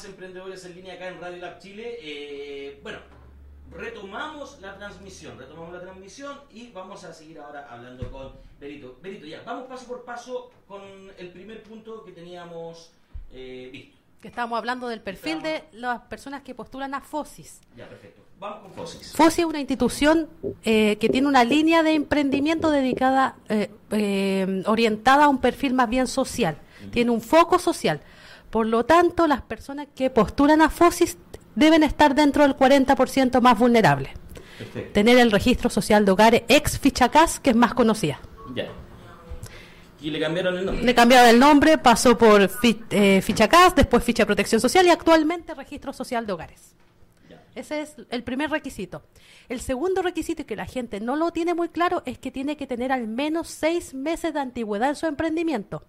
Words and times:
más 0.00 0.08
Emprendedores 0.08 0.64
en 0.64 0.74
Línea 0.76 0.94
acá 0.94 1.08
en 1.08 1.20
Radio 1.20 1.42
Lab 1.42 1.58
Chile. 1.58 1.98
Eh, 2.00 2.80
bueno, 2.82 3.00
retomamos 3.70 4.58
la 4.62 4.78
transmisión, 4.78 5.38
retomamos 5.38 5.74
la 5.74 5.80
transmisión 5.80 6.38
y 6.50 6.70
vamos 6.70 7.04
a 7.04 7.12
seguir 7.12 7.38
ahora 7.38 7.66
hablando 7.70 8.10
con 8.10 8.32
Berito. 8.58 8.98
Berito, 9.02 9.26
ya, 9.26 9.42
vamos 9.44 9.68
paso 9.68 9.86
por 9.86 10.04
paso 10.04 10.50
con 10.66 10.80
el 11.18 11.28
primer 11.30 11.62
punto 11.62 12.02
que 12.02 12.12
teníamos 12.12 12.92
eh, 13.32 13.68
visto. 13.70 13.98
Que 14.22 14.28
estábamos 14.28 14.58
hablando 14.58 14.88
del 14.88 15.02
perfil 15.02 15.42
de 15.42 15.64
las 15.72 16.00
personas 16.02 16.42
que 16.42 16.54
postulan 16.54 16.94
a 16.94 17.02
FOSIS. 17.02 17.60
Ya, 17.76 17.86
perfecto. 17.86 18.22
Vamos 18.38 18.60
con 18.62 18.72
FOSIS. 18.72 19.12
FOSIS 19.12 19.38
es 19.40 19.44
una 19.44 19.60
institución 19.60 20.30
eh, 20.64 20.96
que 20.98 21.10
tiene 21.10 21.26
una 21.26 21.44
línea 21.44 21.82
de 21.82 21.92
emprendimiento 21.92 22.70
dedicada, 22.70 23.36
eh, 23.50 23.70
eh, 23.90 24.62
orientada 24.66 25.24
a 25.24 25.28
un 25.28 25.42
perfil 25.42 25.74
más 25.74 25.90
bien 25.90 26.06
social. 26.06 26.56
Tiene 26.90 27.10
un 27.10 27.20
foco 27.20 27.58
social. 27.58 28.00
Por 28.50 28.66
lo 28.66 28.84
tanto, 28.84 29.26
las 29.26 29.42
personas 29.42 29.86
que 29.94 30.10
postulan 30.10 30.60
a 30.62 30.70
FOSIS 30.70 31.16
deben 31.54 31.82
estar 31.82 32.14
dentro 32.14 32.42
del 32.42 32.56
40% 32.56 33.40
más 33.40 33.58
vulnerable. 33.58 34.12
Perfecto. 34.58 34.92
Tener 34.92 35.18
el 35.18 35.30
registro 35.30 35.70
social 35.70 36.04
de 36.04 36.12
hogares 36.12 36.42
ex 36.48 36.78
Fichacas, 36.78 37.40
que 37.40 37.50
es 37.50 37.56
más 37.56 37.74
conocida. 37.74 38.20
Ya. 38.54 38.66
Y 40.02 40.10
le 40.10 40.18
cambiaron 40.20 40.56
el 40.56 40.64
nombre. 40.66 40.84
Le 40.84 40.94
cambiaron 40.94 41.28
el 41.28 41.38
nombre, 41.38 41.78
pasó 41.78 42.16
por 42.16 42.48
fi- 42.48 42.82
eh, 42.90 43.20
Fichacas, 43.22 43.74
después 43.74 44.02
Ficha 44.02 44.22
de 44.22 44.26
Protección 44.26 44.60
Social 44.60 44.86
y 44.86 44.90
actualmente 44.90 45.54
Registro 45.54 45.92
Social 45.92 46.26
de 46.26 46.32
Hogares. 46.32 46.74
Ya. 47.28 47.42
Ese 47.54 47.82
es 47.82 47.94
el 48.10 48.22
primer 48.24 48.50
requisito. 48.50 49.02
El 49.48 49.60
segundo 49.60 50.00
requisito, 50.02 50.42
y 50.42 50.44
que 50.46 50.56
la 50.56 50.66
gente 50.66 51.00
no 51.00 51.16
lo 51.16 51.30
tiene 51.32 51.54
muy 51.54 51.68
claro, 51.68 52.02
es 52.06 52.18
que 52.18 52.30
tiene 52.30 52.56
que 52.56 52.66
tener 52.66 52.92
al 52.92 53.08
menos 53.08 53.48
seis 53.48 53.92
meses 53.94 54.32
de 54.34 54.40
antigüedad 54.40 54.88
en 54.90 54.96
su 54.96 55.06
emprendimiento. 55.06 55.84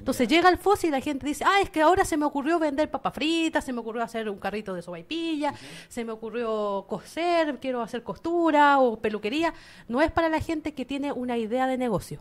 Entonces 0.00 0.26
llega 0.28 0.48
el 0.48 0.56
FOSI 0.56 0.88
y 0.88 0.90
la 0.90 1.00
gente 1.00 1.26
dice, 1.26 1.44
ah, 1.46 1.60
es 1.60 1.68
que 1.68 1.82
ahora 1.82 2.06
se 2.06 2.16
me 2.16 2.24
ocurrió 2.24 2.58
vender 2.58 2.90
papas 2.90 3.12
fritas, 3.12 3.62
se 3.62 3.72
me 3.72 3.80
ocurrió 3.80 4.02
hacer 4.02 4.30
un 4.30 4.38
carrito 4.38 4.74
de 4.74 4.80
sobaipilla, 4.80 5.52
se 5.88 6.06
me 6.06 6.12
ocurrió 6.12 6.86
coser, 6.88 7.58
quiero 7.60 7.82
hacer 7.82 8.02
costura 8.02 8.78
o 8.80 8.98
peluquería. 8.98 9.52
No 9.88 10.00
es 10.00 10.10
para 10.10 10.30
la 10.30 10.40
gente 10.40 10.72
que 10.72 10.86
tiene 10.86 11.12
una 11.12 11.36
idea 11.36 11.66
de 11.66 11.76
negocio. 11.76 12.20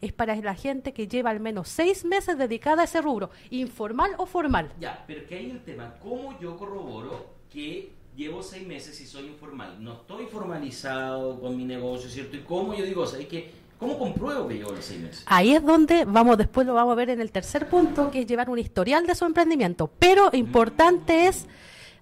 Es 0.00 0.12
para 0.12 0.34
la 0.34 0.54
gente 0.54 0.92
que 0.92 1.06
lleva 1.06 1.30
al 1.30 1.38
menos 1.38 1.68
seis 1.68 2.04
meses 2.04 2.36
dedicada 2.36 2.82
a 2.82 2.84
ese 2.86 3.00
rubro, 3.00 3.30
informal 3.50 4.12
o 4.18 4.26
formal. 4.26 4.72
Ya, 4.80 5.04
pero 5.06 5.24
que 5.26 5.36
hay 5.36 5.50
el 5.50 5.62
tema, 5.62 5.94
¿cómo 6.02 6.36
yo 6.40 6.56
corroboro 6.56 7.26
que 7.48 7.92
llevo 8.16 8.42
seis 8.42 8.66
meses 8.66 9.00
y 9.00 9.06
soy 9.06 9.26
informal? 9.26 9.76
No 9.78 9.92
estoy 9.92 10.26
formalizado 10.26 11.38
con 11.38 11.56
mi 11.56 11.64
negocio, 11.64 12.10
¿cierto? 12.10 12.36
¿Y 12.36 12.40
cómo 12.40 12.74
yo 12.74 12.84
digo, 12.84 13.06
¿sabes 13.06 13.26
qué? 13.26 13.59
¿Cómo 13.80 13.98
compruebo 13.98 14.46
que 14.46 14.54
llevo 14.58 14.72
los 14.72 14.84
seis 14.84 15.00
meses? 15.00 15.22
Ahí 15.26 15.54
es 15.54 15.64
donde 15.64 16.04
vamos, 16.04 16.36
después 16.38 16.66
lo 16.66 16.74
vamos 16.74 16.92
a 16.92 16.94
ver 16.96 17.10
en 17.10 17.20
el 17.20 17.32
tercer 17.32 17.66
punto, 17.68 18.10
que 18.10 18.20
es 18.20 18.26
llevar 18.26 18.50
un 18.50 18.58
historial 18.58 19.06
de 19.06 19.14
su 19.14 19.24
emprendimiento. 19.24 19.90
Pero 19.98 20.28
importante 20.34 21.26
es 21.26 21.46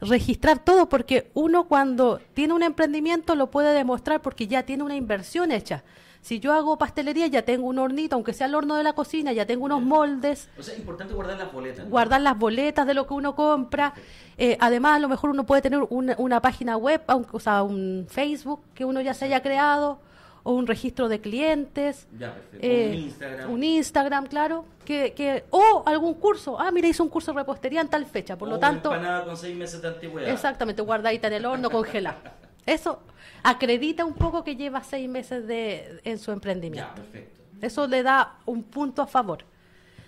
registrar 0.00 0.58
todo, 0.58 0.88
porque 0.88 1.30
uno 1.34 1.64
cuando 1.68 2.20
tiene 2.34 2.52
un 2.54 2.62
emprendimiento 2.62 3.34
lo 3.34 3.50
puede 3.50 3.72
demostrar 3.72 4.20
porque 4.22 4.46
ya 4.46 4.64
tiene 4.64 4.82
una 4.82 4.96
inversión 4.96 5.52
hecha. 5.52 5.84
Si 6.20 6.40
yo 6.40 6.52
hago 6.52 6.76
pastelería, 6.78 7.28
ya 7.28 7.42
tengo 7.42 7.68
un 7.68 7.78
hornito, 7.78 8.16
aunque 8.16 8.32
sea 8.32 8.48
el 8.48 8.54
horno 8.56 8.74
de 8.74 8.82
la 8.82 8.92
cocina, 8.92 9.32
ya 9.32 9.46
tengo 9.46 9.64
unos 9.64 9.80
moldes, 9.80 10.48
O 10.58 10.62
sea, 10.64 10.74
es 10.74 10.80
importante 10.80 11.14
guardar 11.14 11.38
las 11.38 11.52
boletas. 11.52 11.84
¿no? 11.84 11.90
guardar 11.90 12.20
las 12.20 12.36
boletas 12.36 12.86
de 12.88 12.94
lo 12.94 13.06
que 13.06 13.14
uno 13.14 13.36
compra. 13.36 13.94
Eh, 14.36 14.56
además, 14.60 14.96
a 14.96 14.98
lo 14.98 15.08
mejor 15.08 15.30
uno 15.30 15.46
puede 15.46 15.62
tener 15.62 15.80
una, 15.90 16.16
una 16.18 16.42
página 16.42 16.76
web, 16.76 17.02
aunque- 17.06 17.36
o 17.36 17.40
sea, 17.40 17.62
un 17.62 18.06
Facebook 18.08 18.60
que 18.74 18.84
uno 18.84 19.00
ya 19.00 19.14
se 19.14 19.26
haya 19.26 19.40
creado, 19.42 20.00
o 20.42 20.52
un 20.52 20.66
registro 20.66 21.08
de 21.08 21.20
clientes. 21.20 22.06
Ya, 22.18 22.34
perfecto. 22.34 22.58
Eh, 22.66 22.88
un 22.88 22.94
Instagram. 22.94 23.50
un 23.50 23.64
Instagram, 23.64 24.26
claro, 24.26 24.64
que, 24.84 25.12
que 25.12 25.44
o 25.50 25.82
algún 25.86 26.14
curso. 26.14 26.58
Ah, 26.58 26.70
mira, 26.70 26.88
hice 26.88 27.02
un 27.02 27.08
curso 27.08 27.32
de 27.32 27.38
repostería 27.38 27.80
en 27.80 27.88
tal 27.88 28.06
fecha, 28.06 28.36
por 28.36 28.48
O 28.48 28.52
lo 28.52 28.58
tanto, 28.58 28.90
con 29.24 29.36
seis 29.36 29.56
meses 29.56 29.82
de 29.82 29.88
antigüedad. 29.88 30.30
exactamente, 30.30 30.82
guardadita 30.82 31.26
en 31.28 31.34
el 31.34 31.46
horno, 31.46 31.70
congelada. 31.70 32.34
Eso 32.66 33.00
acredita 33.42 34.04
un 34.04 34.14
poco 34.14 34.44
que 34.44 34.56
lleva 34.56 34.82
seis 34.82 35.08
meses 35.08 35.46
de, 35.46 36.00
en 36.04 36.18
su 36.18 36.32
emprendimiento. 36.32 36.90
Ya, 36.96 37.02
perfecto. 37.02 37.40
Eso 37.60 37.86
le 37.86 38.02
da 38.02 38.38
un 38.46 38.62
punto 38.62 39.02
a 39.02 39.06
favor. 39.06 39.44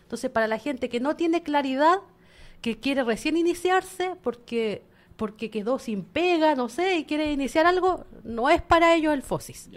Entonces, 0.02 0.30
para 0.30 0.46
la 0.46 0.58
gente 0.58 0.88
que 0.88 1.00
no 1.00 1.16
tiene 1.16 1.42
claridad, 1.42 1.98
que 2.60 2.78
quiere 2.78 3.02
recién 3.04 3.36
iniciarse 3.36 4.16
porque 4.22 4.82
porque 5.16 5.50
quedó 5.50 5.78
sin 5.78 6.02
pega, 6.02 6.54
no 6.54 6.70
sé, 6.70 6.96
y 6.96 7.04
quiere 7.04 7.30
iniciar 7.30 7.66
algo, 7.66 8.06
no 8.24 8.48
es 8.48 8.62
para 8.62 8.94
ellos 8.94 9.12
el 9.12 9.22
FOSIS. 9.22 9.68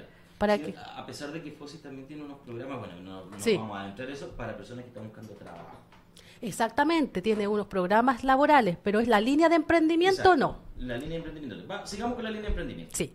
Para 0.44 0.58
Sí, 0.58 0.64
que 0.74 0.76
a 0.78 1.06
pesar 1.06 1.32
de 1.32 1.42
que 1.42 1.52
FOSIS 1.54 1.82
también 1.82 2.06
tiene 2.06 2.22
unos 2.26 2.40
programas, 2.40 2.80
bueno, 2.80 2.96
no, 3.00 3.26
no 3.28 3.40
Sí. 3.40 3.56
vamos 3.56 3.78
a 3.78 3.88
entrar 3.88 4.10
en 4.10 4.14
eso, 4.14 4.28
para 4.32 4.58
personas 4.58 4.84
que 4.84 4.90
están 4.90 5.06
buscando 5.06 5.32
trabajo. 5.36 5.78
Exactamente, 6.42 7.22
tiene 7.22 7.48
unos 7.48 7.68
programas 7.68 8.26
laborales, 8.26 8.76
pero 8.84 9.00
es 9.00 9.08
la 9.08 9.22
línea 9.22 9.48
de 9.48 9.56
emprendimiento 9.56 10.20
Exacto. 10.34 10.36
no. 10.36 10.58
La 10.86 10.96
línea 10.98 11.12
de 11.12 11.16
emprendimiento. 11.26 11.66
Va, 11.66 11.86
sigamos 11.88 12.16
con 12.16 12.26
la 12.26 12.30
línea 12.30 12.44
de 12.44 12.48
emprendimiento. 12.50 12.94
Sí. 12.94 13.14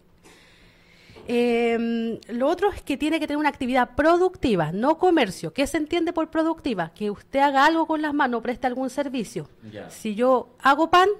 Eh, 1.26 2.18
lo 2.28 2.48
otro 2.48 2.70
es 2.70 2.80
que 2.80 2.96
tiene 2.96 3.20
que 3.20 3.26
tener 3.26 3.36
una 3.38 3.50
actividad 3.50 3.94
productiva, 3.94 4.72
no 4.72 4.96
comercio. 4.96 5.52
¿Qué 5.52 5.66
se 5.66 5.76
entiende 5.76 6.14
por 6.14 6.30
productiva? 6.30 6.92
Que 6.94 7.10
usted 7.10 7.40
haga 7.40 7.66
algo 7.66 7.86
con 7.86 8.00
las 8.00 8.14
manos, 8.14 8.40
preste 8.40 8.66
algún 8.66 8.88
servicio. 8.88 9.46
Ya. 9.70 9.90
Si 9.90 10.14
yo 10.14 10.48
hago 10.62 10.88
pan, 10.88 11.10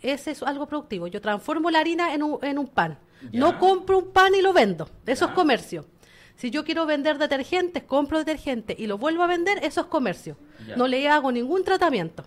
ese 0.00 0.30
es 0.30 0.42
algo 0.42 0.66
productivo. 0.66 1.06
Yo 1.08 1.20
transformo 1.20 1.70
la 1.70 1.80
harina 1.80 2.14
en 2.14 2.22
un, 2.22 2.38
en 2.42 2.58
un 2.58 2.68
pan. 2.68 2.98
Ya. 3.30 3.40
No 3.40 3.58
compro 3.58 3.98
un 3.98 4.12
pan 4.12 4.34
y 4.34 4.42
lo 4.42 4.52
vendo. 4.52 4.88
Eso 5.06 5.26
Ya. 5.26 5.30
es 5.30 5.34
comercio. 5.34 5.86
Si 6.36 6.50
yo 6.50 6.64
quiero 6.64 6.84
vender 6.86 7.16
detergentes, 7.18 7.82
compro 7.84 8.18
detergente 8.18 8.74
y 8.78 8.86
lo 8.86 8.98
vuelvo 8.98 9.22
a 9.22 9.26
vender, 9.26 9.58
eso 9.62 9.80
es 9.80 9.86
comercio. 9.86 10.36
Ya. 10.66 10.76
No 10.76 10.86
le 10.86 11.08
hago 11.08 11.32
ningún 11.32 11.64
tratamiento. 11.64 12.24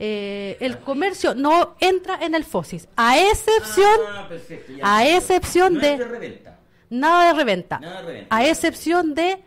Eh, 0.00 0.56
el 0.60 0.78
comercio 0.78 1.34
no 1.34 1.74
entra 1.80 2.18
en 2.20 2.34
el 2.36 2.44
FOSIS, 2.44 2.86
a 2.96 3.18
excepción, 3.18 3.98
Ah, 4.08 4.26
perfecto, 4.28 4.72
a 4.80 5.04
excepción 5.08 5.74
No 5.74 5.80
de- 5.80 5.92
es 5.94 5.98
de 5.98 6.04
reventa. 6.04 6.58
nada 6.90 7.26
de 7.26 7.32
reventa, 7.34 7.78
Nada 7.80 8.02
de 8.02 8.06
reventa. 8.06 8.36
a 8.36 8.46
excepción 8.46 9.14
de 9.14 9.42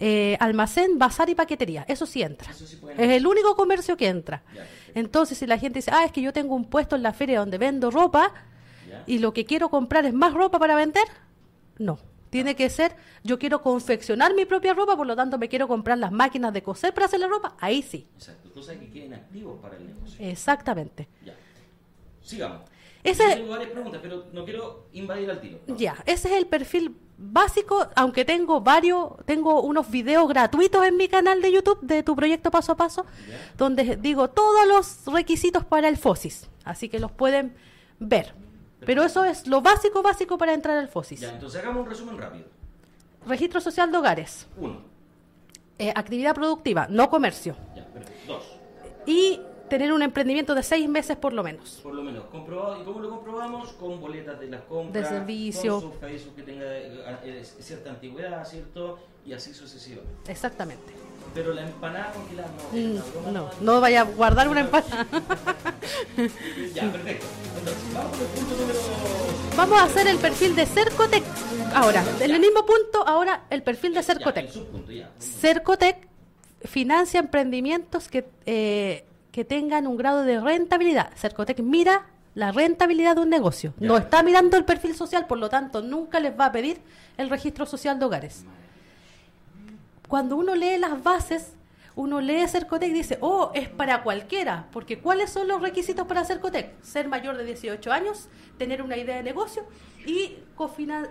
eh, 0.00 0.36
almacén, 0.38 0.96
bazar 0.96 1.28
y 1.28 1.34
paquetería. 1.34 1.84
Eso 1.88 2.06
sí 2.06 2.22
entra. 2.22 2.52
Eso 2.52 2.64
sí 2.68 2.76
pueden 2.76 3.00
Es 3.00 3.10
el 3.10 3.26
único 3.26 3.56
comercio 3.56 3.96
que 3.96 4.06
entra. 4.06 4.44
Ya. 4.54 4.64
Entonces, 4.94 5.36
si 5.36 5.44
la 5.44 5.58
gente 5.58 5.80
dice, 5.80 5.90
ah, 5.92 6.04
es 6.04 6.12
que 6.12 6.22
yo 6.22 6.32
tengo 6.32 6.54
un 6.54 6.66
puesto 6.66 6.94
en 6.94 7.02
la 7.02 7.12
feria 7.12 7.40
donde 7.40 7.58
vendo 7.58 7.90
ropa 7.90 8.32
Ya. 8.88 9.04
y 9.06 9.18
lo 9.18 9.32
que 9.32 9.44
quiero 9.44 9.68
comprar 9.68 10.06
es 10.06 10.14
más 10.14 10.32
ropa 10.34 10.58
para 10.58 10.74
vender, 10.74 11.04
no. 11.78 11.98
Tiene 12.30 12.54
que 12.56 12.68
ser, 12.68 12.94
yo 13.24 13.38
quiero 13.38 13.62
confeccionar 13.62 14.34
mi 14.34 14.44
propia 14.44 14.74
ropa, 14.74 14.96
por 14.96 15.06
lo 15.06 15.16
tanto 15.16 15.38
me 15.38 15.48
quiero 15.48 15.66
comprar 15.66 15.96
las 15.96 16.12
máquinas 16.12 16.52
de 16.52 16.62
coser 16.62 16.92
para 16.92 17.06
hacer 17.06 17.20
la 17.20 17.26
ropa, 17.28 17.56
ahí 17.58 17.80
sí. 17.82 18.06
Exacto. 18.16 18.52
Cosas 18.52 18.76
que 18.76 18.90
queden 18.90 19.14
activos 19.14 19.58
para 19.62 19.76
el 19.78 19.86
negocio. 19.86 20.26
Exactamente. 20.26 21.08
Ya. 21.24 21.34
Sigamos. 22.22 22.62
Ese- 23.02 23.22
Yo 23.30 23.34
tengo 23.36 23.50
varias 23.50 23.70
preguntas, 23.70 24.00
pero 24.02 24.24
no 24.32 24.44
quiero 24.44 24.88
invadir 24.92 25.30
al 25.30 25.40
tiro. 25.40 25.60
Ya, 25.68 25.96
ese 26.04 26.28
es 26.28 26.34
el 26.36 26.46
perfil 26.46 26.96
básico, 27.16 27.86
aunque 27.96 28.24
tengo 28.24 28.60
varios, 28.60 29.10
tengo 29.24 29.62
unos 29.62 29.90
videos 29.90 30.28
gratuitos 30.28 30.84
en 30.84 30.96
mi 30.96 31.08
canal 31.08 31.40
de 31.40 31.50
YouTube 31.52 31.80
de 31.80 32.02
tu 32.02 32.14
proyecto 32.14 32.50
paso 32.50 32.72
a 32.72 32.76
paso, 32.76 33.06
Ya. 33.28 33.38
donde 33.56 33.96
digo 33.96 34.28
todos 34.28 34.66
los 34.66 35.06
requisitos 35.14 35.64
para 35.64 35.88
el 35.88 35.96
FOSIS, 35.96 36.50
así 36.64 36.88
que 36.90 36.98
los 36.98 37.10
pueden 37.12 37.54
ver. 37.98 38.34
Pero 38.84 39.02
eso 39.04 39.24
es 39.24 39.46
lo 39.46 39.60
básico, 39.60 40.02
básico 40.02 40.38
para 40.38 40.54
entrar 40.54 40.76
al 40.78 40.88
FOSIS. 40.88 41.20
Ya, 41.20 41.30
entonces 41.32 41.60
hagamos 41.60 41.84
un 41.84 41.90
resumen 41.90 42.16
rápido. 42.18 42.46
Registro 43.26 43.60
social 43.60 43.90
de 43.92 43.98
hogares, 43.98 44.46
Uno. 44.56 44.80
eh, 45.78 45.92
actividad 45.94 46.34
productiva, 46.34 46.86
no 46.88 47.10
comercio, 47.10 47.56
Ya, 47.74 47.84
perfecto. 47.86 48.32
Dos. 48.34 48.44
y 49.06 49.40
tener 49.68 49.92
un 49.92 50.02
emprendimiento 50.02 50.54
de 50.54 50.62
seis 50.62 50.88
meses 50.88 51.16
por 51.16 51.32
lo 51.32 51.42
menos. 51.42 51.80
Por 51.82 51.94
lo 51.94 52.02
menos, 52.02 52.24
comprobado. 52.26 52.80
¿Y 52.80 52.84
cómo 52.84 53.00
lo 53.00 53.10
comprobamos? 53.10 53.72
Con 53.74 54.00
boletas 54.00 54.38
de 54.40 54.48
las 54.48 54.62
compras. 54.62 55.02
De 55.04 55.08
servicio. 55.08 55.80
Con 55.80 55.92
su 55.92 55.98
Facebook 55.98 56.34
que 56.36 56.42
tenga 56.42 56.64
eh, 56.66 57.44
cierta 57.60 57.90
antigüedad, 57.90 58.44
¿cierto? 58.46 58.98
Y 59.24 59.32
así 59.32 59.52
sucesivamente. 59.54 60.30
Exactamente. 60.32 60.92
Pero 61.34 61.52
la 61.52 61.62
empanada 61.62 62.10
congelada 62.12 62.48
no. 62.72 62.78
Mm, 62.78 62.94
la 62.94 63.02
broma 63.02 63.30
No, 63.32 63.50
no 63.60 63.80
vaya 63.80 64.00
a 64.00 64.04
guardar 64.04 64.48
una 64.48 64.60
empanada. 64.60 65.06
Ya, 66.74 66.90
perfecto. 66.90 67.26
Entonces, 67.58 67.94
vamos 67.94 68.16
con 68.16 68.20
el 68.26 68.32
punto 68.32 68.56
número. 68.60 68.78
Vamos 69.56 69.78
a 69.80 69.84
hacer 69.84 70.06
el 70.06 70.18
perfil 70.18 70.54
de 70.56 70.66
Cercotec. 70.66 71.24
Ahora, 71.74 72.04
en 72.20 72.30
el 72.30 72.40
mismo 72.40 72.64
punto, 72.64 73.06
ahora 73.06 73.44
el 73.50 73.62
perfil 73.62 73.90
de 73.92 74.00
Ya, 74.00 74.02
Cercotec. 74.02 74.46
el 74.46 74.52
subpunto, 74.52 74.92
ya. 74.92 75.10
Cercotec 75.18 76.08
financia 76.64 77.20
emprendimientos 77.20 78.08
que, 78.08 78.26
eh, 78.46 79.04
que 79.32 79.44
tengan 79.44 79.86
un 79.86 79.96
grado 79.96 80.22
de 80.24 80.40
rentabilidad. 80.40 81.10
Cercotec 81.16 81.60
mira 81.60 82.06
la 82.34 82.52
rentabilidad 82.52 83.16
de 83.16 83.22
un 83.22 83.30
negocio. 83.30 83.74
Ya. 83.78 83.88
No 83.88 83.96
está 83.96 84.22
mirando 84.22 84.56
el 84.56 84.64
perfil 84.64 84.94
social, 84.94 85.26
por 85.26 85.38
lo 85.38 85.48
tanto, 85.48 85.82
nunca 85.82 86.20
les 86.20 86.38
va 86.38 86.46
a 86.46 86.52
pedir 86.52 86.80
el 87.16 87.30
registro 87.30 87.66
social 87.66 87.98
de 87.98 88.04
hogares. 88.04 88.44
Cuando 90.08 90.36
uno 90.36 90.54
lee 90.54 90.78
las 90.78 91.02
bases, 91.02 91.52
uno 91.98 92.20
lee 92.20 92.46
Cercotec 92.46 92.90
y 92.90 92.92
dice, 92.92 93.18
oh, 93.20 93.50
es 93.54 93.68
para 93.68 94.04
cualquiera, 94.04 94.68
porque 94.70 95.00
¿cuáles 95.00 95.30
son 95.30 95.48
los 95.48 95.60
requisitos 95.60 96.06
para 96.06 96.24
Cercotec? 96.24 96.80
Ser 96.80 97.08
mayor 97.08 97.36
de 97.36 97.44
18 97.44 97.90
años, 97.92 98.28
tener 98.56 98.82
una 98.82 98.96
idea 98.96 99.16
de 99.16 99.24
negocio 99.24 99.64
y 100.06 100.36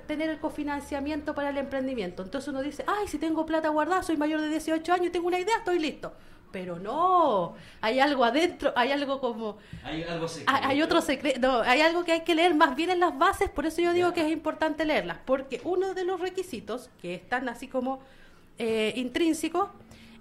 tener 0.07 0.29
el 0.29 0.39
cofinanciamiento 0.39 1.35
para 1.35 1.49
el 1.49 1.57
emprendimiento. 1.57 2.23
Entonces 2.23 2.47
uno 2.47 2.61
dice, 2.61 2.85
ay, 2.87 3.07
si 3.09 3.17
tengo 3.19 3.45
plata 3.45 3.67
guardada, 3.67 4.01
soy 4.01 4.15
mayor 4.15 4.39
de 4.39 4.47
18 4.47 4.93
años, 4.93 5.11
tengo 5.11 5.27
una 5.27 5.39
idea, 5.39 5.57
estoy 5.57 5.77
listo. 5.77 6.13
Pero 6.51 6.79
no, 6.79 7.55
hay 7.81 7.99
algo 7.99 8.23
adentro, 8.23 8.71
hay 8.75 8.91
algo 8.91 9.19
como... 9.19 9.57
Hay 9.83 10.03
algo 10.03 10.27
secreto. 10.27 10.51
Hay, 10.63 10.81
otro 10.81 11.01
secreto, 11.01 11.39
no, 11.41 11.59
hay 11.59 11.81
algo 11.81 12.03
que 12.05 12.13
hay 12.13 12.21
que 12.21 12.35
leer 12.35 12.55
más 12.55 12.75
bien 12.75 12.89
en 12.89 12.99
las 13.01 13.17
bases, 13.17 13.49
por 13.49 13.65
eso 13.65 13.81
yo 13.81 13.91
digo 13.93 14.13
que 14.13 14.21
es 14.25 14.31
importante 14.31 14.85
leerlas, 14.85 15.17
porque 15.25 15.59
uno 15.65 15.93
de 15.93 16.05
los 16.05 16.19
requisitos 16.21 16.89
que 17.01 17.13
están 17.15 17.49
así 17.49 17.67
como 17.67 17.99
eh, 18.59 18.93
intrínsecos 18.95 19.69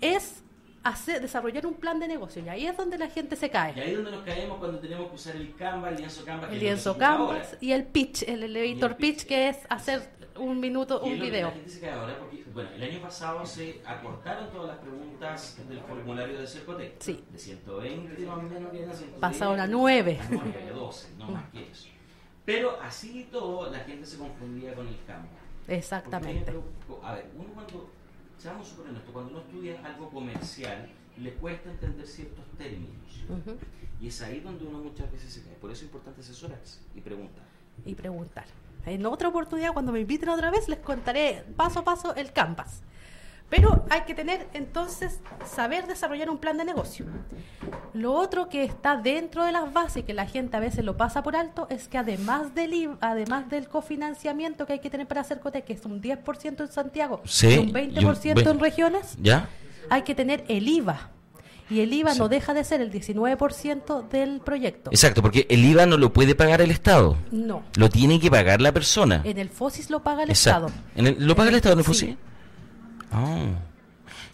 es 0.01 0.43
hacer, 0.83 1.21
desarrollar 1.23 1.65
un 1.67 1.75
plan 1.75 1.99
de 2.01 2.09
negocio, 2.09 2.43
y 2.45 2.49
ahí 2.49 2.67
es 2.67 2.77
donde 2.77 2.99
la 2.99 3.09
gente 3.09 3.37
se 3.37 3.47
Y 3.47 3.51
cae. 3.51 3.81
ahí 3.81 3.91
es 3.91 3.97
donde 3.97 4.11
nos 4.11 4.23
caemos 4.25 4.59
cuando 4.59 4.79
tenemos 4.81 5.09
que 5.09 5.15
usar 5.15 5.37
el 5.37 5.55
Canva, 5.55 5.91
el 5.91 5.97
lienzo 5.97 6.25
Canva. 6.25 6.49
El 6.51 6.59
lienzo 6.59 6.97
ahora. 7.01 7.43
y 7.61 7.73
el 7.73 7.85
pitch, 7.85 8.23
el 8.25 8.43
elevator 8.43 8.91
Y 8.91 8.93
el 8.93 8.97
pitch. 8.97 9.17
pitch, 9.19 9.27
que 9.29 9.49
es 9.49 9.59
hacer 9.69 10.11
un 10.37 10.61
minuto, 10.61 11.01
Y 11.05 11.13
un 11.13 11.21
video. 11.21 11.49
La 11.49 11.55
gente 11.55 11.71
se 11.71 11.81
cae 11.81 11.93
ahora 11.93 12.19
porque, 12.19 12.45
bueno, 12.57 12.71
el 12.71 12.83
año 12.83 13.03
pasado 13.03 13.45
se 13.45 13.83
acortaron 13.85 14.51
todas 14.51 14.69
las 14.69 14.79
preguntas 14.79 15.59
del 15.69 15.79
formulario 15.81 16.41
de 16.41 16.47
Cercotec. 16.47 16.95
Sí. 17.01 17.23
De 17.31 17.39
120 17.39 18.25
más 18.25 18.39
o 18.39 18.43
menos 18.43 18.73
que 18.73 18.83
eran 18.83 18.97
110. 18.97 19.21
Pasaron 19.21 19.61
a 19.61 19.67
9. 19.67 20.19
A 20.19 20.27
9, 20.31 20.69
a 20.71 20.73
12, 20.73 21.09
no 21.19 21.27
más 21.33 21.51
que 21.51 21.71
eso. 21.71 21.89
Pero 22.47 22.81
así 22.81 23.21
y 23.21 23.25
todo, 23.25 23.71
la 23.71 23.81
gente 23.81 24.07
se 24.07 24.17
confundía 24.17 24.75
con 24.75 24.89
el. 24.89 24.95
Porque, 24.95 25.77
Exactamente. 25.77 26.51
ejemplo, 26.51 27.01
a 27.03 27.17
ver, 27.17 27.31
uno 27.37 27.49
cuando, 27.53 27.91
seamos 28.39 28.67
súper 28.67 28.89
honestos, 28.89 29.13
cuando 29.13 29.33
uno 29.33 29.41
estudia 29.41 29.85
algo 29.85 30.09
comercial, 30.09 30.89
le 31.19 31.35
cuesta 31.35 31.71
entender 31.71 32.07
ciertos 32.07 32.47
términos. 32.57 33.23
Ujú. 33.29 33.59
Y 34.01 34.09
es 34.09 34.23
ahí 34.23 34.41
donde 34.41 34.65
uno 34.65 34.79
muchas 34.79 35.13
veces 35.13 35.31
se 35.31 35.43
cae. 35.43 35.57
Por 35.57 35.71
eso 35.71 35.81
es 35.81 35.89
importante 35.89 36.23
asesorarse 36.23 36.81
y 36.95 37.03
preguntar. 37.03 37.45
y 37.85 37.95
preguntar. 37.95 38.47
En 38.87 39.05
otra 39.05 39.29
oportunidad, 39.29 39.73
cuando 39.73 39.93
me 39.93 40.01
inviten 40.01 40.29
otra 40.29 40.51
vez, 40.51 40.69
les 40.69 40.79
contaré 40.79 41.45
paso 41.57 41.81
a 41.81 41.85
paso 41.85 42.15
el 42.15 42.33
Canvas. 42.33 42.83
Pero 43.49 43.85
hay 43.91 44.01
que 44.03 44.15
tener 44.15 44.49
entonces, 44.55 45.21
saber 45.45 45.87
desarrollar 45.87 46.31
un 46.31 46.39
plan 46.39 46.57
de 46.57 46.65
negocio. 46.65 47.07
Lo 47.95 48.13
otro 48.13 48.49
que 48.49 48.65
está 48.65 48.97
dentro 48.97 49.45
de 49.45 49.53
las 49.53 49.73
bases 49.73 49.99
y 49.99 50.03
que 50.03 50.15
la 50.15 50.27
gente 50.27 50.57
a 50.57 50.61
veces 50.61 50.85
lo 50.85 50.97
pasa 50.97 51.23
por 51.23 51.37
alto 51.37 51.67
es 51.71 51.87
que 51.87 51.97
además 51.97 52.55
del 52.55 52.97
además 53.01 53.49
del 53.49 53.69
cofinanciamiento 53.69 54.67
que 54.67 54.75
hay 54.75 54.79
que 54.81 54.91
tener 54.91 55.07
para 55.07 55.21
hacer 55.21 55.39
COTE, 55.39 55.63
que 55.63 55.75
es 55.75 55.85
un 55.85 56.03
10% 56.03 56.61
en 56.61 56.73
Santiago 56.73 57.23
Sí, 57.25 57.49
y 57.49 57.59
un 57.59 57.69
y 57.69 58.05
un 58.05 58.15
20% 58.15 58.51
en 58.51 58.61
regiones, 58.61 59.17
¿Ya? 59.21 59.49
hay 59.91 60.03
que 60.03 60.15
tener 60.15 60.45
el 60.49 60.67
IVA. 60.67 61.11
Y 61.69 61.81
el 61.81 61.93
IVA 61.93 62.13
Sí. 62.13 62.19
no 62.21 62.29
deja 62.29 62.55
de 62.55 62.63
ser 62.63 62.81
el 62.81 62.91
19% 62.93 64.09
del 64.09 64.41
proyecto. 64.41 64.91
Exacto, 64.91 65.21
porque 65.21 65.47
el 65.51 65.65
IVA 65.65 65.85
no 65.87 65.97
lo 65.97 66.13
puede 66.13 66.35
pagar 66.37 66.61
el 66.61 66.71
Estado. 66.71 67.17
No. 67.33 67.65
Lo 67.77 67.89
tiene 67.91 68.21
que 68.21 68.31
pagar 68.31 68.61
la 68.61 68.73
persona. 68.73 69.21
En 69.25 69.39
el 69.39 69.49
FOSIS 69.51 69.91
lo 69.91 70.03
paga 70.03 70.23
el 70.23 70.31
Exacto. 70.31 70.67
Estado. 70.69 70.83
¿En 70.95 71.07
el- 71.09 71.27
¿Lo 71.27 71.35
paga 71.35 71.49
el 71.51 71.57
Estado 71.57 71.73
en 71.73 71.79
el 71.81 71.85
Sí. 71.85 71.89
FOSI? 71.89 72.17
Ah. 73.13 73.47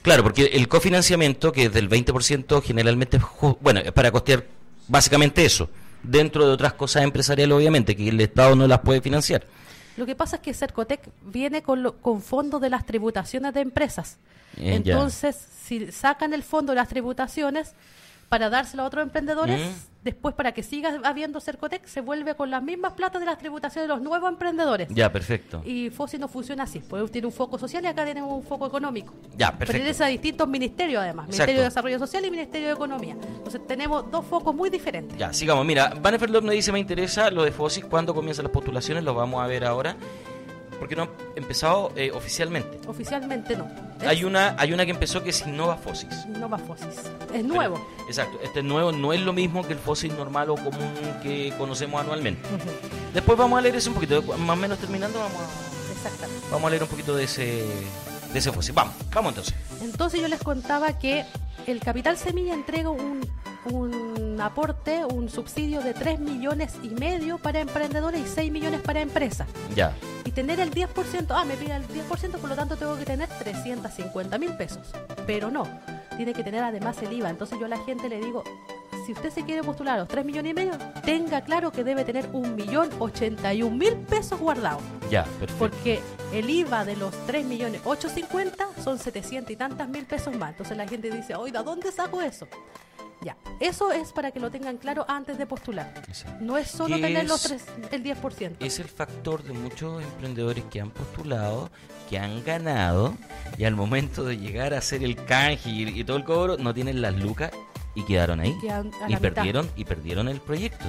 Claro, 0.03 0.23
porque 0.25 0.47
el 0.53 0.69
cofinanciamiento, 0.69 1.53
que 1.53 1.65
es 1.67 1.73
del 1.73 1.89
20%, 1.89 2.61
generalmente 2.61 3.19
es 3.19 3.23
bueno, 3.61 3.81
es 3.81 3.93
para 3.93 4.11
costear 4.11 4.45
básicamente 4.89 5.45
eso, 5.45 5.71
dentro 6.03 6.45
de 6.47 6.53
otras 6.53 6.73
cosas 6.73 7.05
empresariales, 7.05 7.57
obviamente, 7.57 7.95
que 7.95 8.09
el 8.09 8.21
Estado 8.21 8.57
no 8.57 8.67
las 8.67 8.81
puede 8.81 9.01
financiar. 9.01 9.45
Lo 9.97 10.05
que 10.07 10.15
pasa 10.17 10.37
es 10.37 10.43
que 10.43 10.55
Cercotec 10.55 11.09
viene 11.25 11.63
con, 11.63 11.83
lo- 11.83 11.97
con 11.99 12.21
fondos 12.21 12.61
de 12.61 12.71
las 12.71 12.85
tributaciones 12.85 13.55
de 13.55 13.61
empresas. 13.61 14.19
Eh. 14.59 14.75
Entonces, 14.75 15.37
si 15.65 15.91
sacan 15.93 16.33
el 16.35 16.43
fondo 16.43 16.73
de 16.73 16.77
las 16.77 16.89
tributaciones 16.89 17.75
para 18.29 18.49
dárselo 18.49 18.83
a 18.83 18.87
otros 18.87 19.03
emprendedores, 19.03 19.61
Mm. 19.61 19.73
después 20.05 20.35
para 20.35 20.53
que 20.53 20.63
siga 20.63 20.99
habiendo 21.05 21.39
Cercotec, 21.39 21.85
se 21.87 22.01
vuelve 22.01 22.35
con 22.35 22.51
las 22.51 22.63
mismas 22.63 22.95
platas 22.95 23.21
de 23.21 23.27
las 23.27 23.37
tributaciones 23.39 23.87
de 23.89 23.95
los 23.95 24.03
nuevos 24.03 24.29
emprendedores. 24.31 24.89
Ya, 24.91 25.13
perfecto. 25.13 25.61
Y 25.67 25.91
FOSI 25.91 26.19
no 26.19 26.29
funciona 26.29 26.63
así, 26.65 26.79
pues 26.81 27.11
tiene 27.13 27.27
un 27.27 27.33
foco 27.33 27.59
social 27.59 27.85
y 27.85 27.89
acá 27.89 28.05
tiene 28.07 28.23
un 28.23 28.43
foco 28.43 28.67
económico. 28.67 29.13
Ya, 29.37 29.49
perfecto. 29.51 29.73
Pertenece 29.73 30.03
a 30.03 30.07
distintos 30.07 30.49
ministerios 30.49 31.03
además, 31.03 31.27
Exacto. 31.27 31.43
Ministerio 31.43 31.61
de 31.61 31.69
Desarrollo 31.69 31.99
Social 31.99 32.25
y 32.25 32.31
Ministerio 32.31 32.69
de 32.69 32.73
Economía. 32.75 33.17
Entonces 33.37 33.61
tenemos 33.67 34.11
dos 34.11 34.25
focos 34.25 34.55
muy 34.55 34.71
diferentes. 34.71 35.17
Ya, 35.19 35.31
sigamos. 35.35 35.67
Mira, 35.67 35.93
Vannefer 36.01 36.31
Love 36.31 36.45
me 36.45 36.55
dice, 36.55 36.73
me 36.73 36.79
interesa 36.81 37.31
lo 37.31 37.45
de 37.45 37.53
FOSIS, 37.53 37.85
¿cuándo 37.85 38.15
comienzan 38.15 38.45
las 38.45 38.53
postulaciones? 38.53 39.05
Lo 39.05 39.13
vamos 39.15 39.45
a 39.45 39.47
ver 39.47 39.65
ahora, 39.67 39.95
porque 40.83 40.97
no 40.97 41.03
han 41.05 41.11
empezado 41.37 41.93
eh, 41.95 42.11
oficialmente. 42.13 42.81
Oficialmente 42.89 43.57
no. 43.57 43.69
Es- 44.01 44.09
Hay 44.09 44.25
una, 44.25 44.57
hay 44.59 44.73
una 44.73 44.85
que 44.85 44.91
empezó 44.91 45.23
que 45.23 45.31
es 45.31 45.47
Innova 45.47 45.77
FOSIS. 45.77 46.27
No 46.27 46.49
va 46.49 46.59
FOSIS. 46.59 46.89
Es 47.33 47.45
nuevo. 47.45 47.77
Pero- 47.97 48.09
exacto, 48.09 48.41
este 48.43 48.65
nuevo 48.65 48.91
no 48.91 49.13
es 49.13 49.21
lo 49.21 49.33
mismo 49.33 49.65
que 49.65 49.75
el 49.75 49.79
FOSIS 49.79 50.13
normal 50.15 50.51
o 50.51 50.57
común 50.57 50.93
que 51.23 51.55
conocemos 51.57 52.01
anualmente. 52.01 52.43
Después 53.15 53.39
vamos 53.39 53.61
a 53.61 53.63
leer 53.63 53.77
eso 53.77 53.91
un 53.91 53.95
poquito, 53.95 54.23
más 54.23 54.51
o 54.59 54.61
menos 54.61 54.77
terminando 54.81 55.21
vamos 55.21 55.39
a, 55.41 55.93
Exactamente. 55.93 56.47
vamos 56.51 56.67
a 56.67 56.71
leer 56.71 56.83
un 56.83 56.89
poquito 56.89 57.15
de 57.15 57.25
ese, 57.25 57.65
de 58.33 58.39
ese 58.41 58.51
FOSIS. 58.51 58.75
Vamos, 58.75 58.95
vamos 59.15 59.31
entonces. 59.37 59.55
Entonces 59.83 60.21
yo 60.21 60.27
les 60.27 60.41
contaba 60.43 60.99
que 60.99 61.25
el 61.69 61.79
Capital 61.79 62.17
Semilla 62.19 62.55
entrega 62.55 62.91
un, 62.91 63.21
un 63.67 64.02
aporte, 64.41 65.05
un 65.05 65.29
subsidio 65.29 65.83
de 65.83 65.95
3 65.95 66.21
millones 66.21 66.75
y 66.83 66.89
medio 66.91 67.39
para 67.39 67.61
emprendedores 67.61 68.21
y 68.21 68.29
6 68.29 68.53
millones 68.53 68.81
para 68.81 69.01
empresas. 69.01 69.49
Ya, 69.75 69.93
Y 70.25 70.31
tener 70.31 70.61
el 70.61 70.71
10%, 70.71 71.27
ah, 71.31 71.45
me 71.45 71.55
pide 71.55 71.75
el 71.75 71.87
10%, 71.89 72.39
por 72.39 72.49
lo 72.49 72.55
tanto 72.55 72.77
tengo 72.77 72.97
que 72.97 73.05
tener 73.05 73.29
350 73.29 74.39
mil 74.39 74.55
pesos. 74.57 74.87
Pero 75.27 75.51
no, 75.51 75.67
tiene 76.17 76.33
que 76.33 76.43
tener 76.45 76.63
además 76.63 76.97
el 77.03 77.13
IVA. 77.13 77.31
Entonces 77.31 77.59
yo 77.59 77.67
a 77.67 77.69
la 77.69 77.79
gente 77.85 78.09
le 78.09 78.21
digo, 78.21 78.45
si 79.05 79.13
usted 79.13 79.31
se 79.31 79.45
quiere 79.45 79.63
postular 79.65 79.97
a 79.97 79.99
los 80.01 80.09
3 80.09 80.25
millones 80.25 80.53
y 80.53 80.55
medio, 80.55 80.73
tenga 81.05 81.41
claro 81.43 81.73
que 81.73 81.83
debe 81.83 82.05
tener 82.05 82.29
un 82.33 82.55
millón 82.55 82.89
81 83.01 83.77
mil 83.77 83.95
pesos 83.95 84.39
guardados. 84.39 84.83
ya, 85.11 85.25
perfecto. 85.25 85.55
Porque 85.59 86.01
el 86.33 86.49
IVA 86.49 86.85
de 86.85 86.97
los 86.97 87.13
3 87.27 87.45
millones 87.45 87.81
850 87.85 88.69
son 88.83 88.99
700 89.01 89.51
y 89.51 89.57
tantas 89.57 89.89
mil 89.89 90.05
pesos 90.05 90.35
más. 90.37 90.51
Entonces 90.51 90.77
la 90.77 90.87
gente 90.87 91.11
dice, 91.11 91.35
oiga, 91.35 91.63
¿dónde 91.65 91.91
saco 91.91 92.23
eso? 92.23 92.47
Ya, 93.25 93.37
eso 93.61 93.93
es 93.93 94.11
para 94.13 94.33
que 94.33 94.41
lo 94.41 94.51
tengan 94.51 94.79
claro 94.79 95.05
antes 95.09 95.39
de 95.39 95.47
postular. 95.47 95.93
Exacto. 96.09 96.45
No 96.45 96.59
es 96.59 96.69
solo 96.69 96.97
¿Qué 96.97 97.03
tener 97.03 97.29
los 97.29 97.45
es- 97.51 97.65
tres, 97.67 97.93
el 97.93 98.03
10%. 98.03 98.57
Es 98.61 98.79
el 98.81 98.89
factor 98.89 99.43
de 99.45 99.53
muchos 99.53 100.03
emprendedores 100.03 100.65
que 100.71 100.81
han 100.81 100.91
postulado, 100.91 101.71
que 102.11 102.19
han 102.19 102.43
ganado, 102.45 103.15
y 103.57 103.65
al 103.65 103.77
momento 103.77 104.25
de 104.25 104.39
llegar 104.39 104.75
a 104.75 104.79
hacer 104.79 105.05
el 105.05 105.15
canje 105.17 105.71
y, 105.71 105.89
y 106.01 106.05
todo 106.05 106.17
el 106.17 106.25
cobro, 106.25 106.57
no 106.59 106.75
tienen 106.75 107.01
las 107.01 107.15
lucas 107.15 107.53
y 107.95 108.05
quedaron 108.05 108.41
ahí. 108.41 108.57
Quedan 108.61 108.91
Y 109.03 109.15
mitad. 109.15 109.21
perdieron, 109.21 109.71
y 109.77 109.85
perdieron 109.85 110.29
el 110.29 110.41
proyecto. 110.41 110.85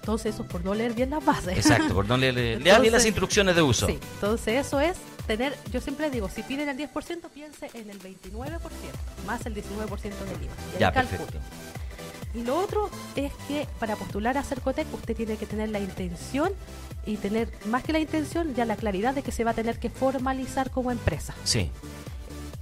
Entonces 0.00 0.34
eso 0.34 0.44
es 0.44 0.48
por 0.48 0.64
no 0.64 0.74
leer 0.74 0.94
bien 0.94 1.10
las 1.10 1.22
bases. 1.24 1.56
Exacto, 1.58 1.92
por 1.94 2.08
no 2.08 2.16
leer, 2.16 2.34
lean 2.34 2.58
bien 2.62 2.68
Entonces- 2.76 2.92
las 2.92 3.04
instrucciones 3.06 3.54
de 3.54 3.62
uso. 3.62 3.86
Sí, 3.86 3.98
entonces 4.14 4.66
eso 4.66 4.80
es 4.80 4.96
tener, 5.28 5.56
yo 5.70 5.80
siempre 5.80 6.10
digo, 6.10 6.28
si 6.28 6.42
piden 6.42 6.68
el 6.68 6.76
10%, 6.76 7.28
piense 7.32 7.70
en 7.74 7.88
el 7.90 8.00
29%, 8.00 8.58
más 9.26 9.46
el 9.46 9.54
19% 9.54 10.00
del 10.00 10.42
IVA. 10.42 10.54
Y 10.76 10.80
Ya, 10.80 10.90
perfecto. 10.92 11.38
Y 12.34 12.42
lo 12.42 12.58
otro 12.58 12.90
es 13.14 13.32
que 13.46 13.66
para 13.78 13.94
postular 13.96 14.36
a 14.36 14.42
Cercotec 14.42 14.92
usted 14.92 15.16
tiene 15.16 15.36
que 15.36 15.46
tener 15.46 15.68
la 15.70 15.78
intención 15.80 16.52
y 17.06 17.16
tener, 17.16 17.48
más 17.66 17.84
que 17.84 17.92
la 17.92 18.00
intención, 18.00 18.54
ya 18.54 18.64
la 18.64 18.76
claridad 18.76 19.14
de 19.14 19.22
que 19.22 19.30
se 19.32 19.44
va 19.44 19.52
a 19.52 19.54
tener 19.54 19.78
que 19.78 19.88
formalizar 19.90 20.70
como 20.70 20.90
empresa. 20.90 21.34
Sí. 21.44 21.70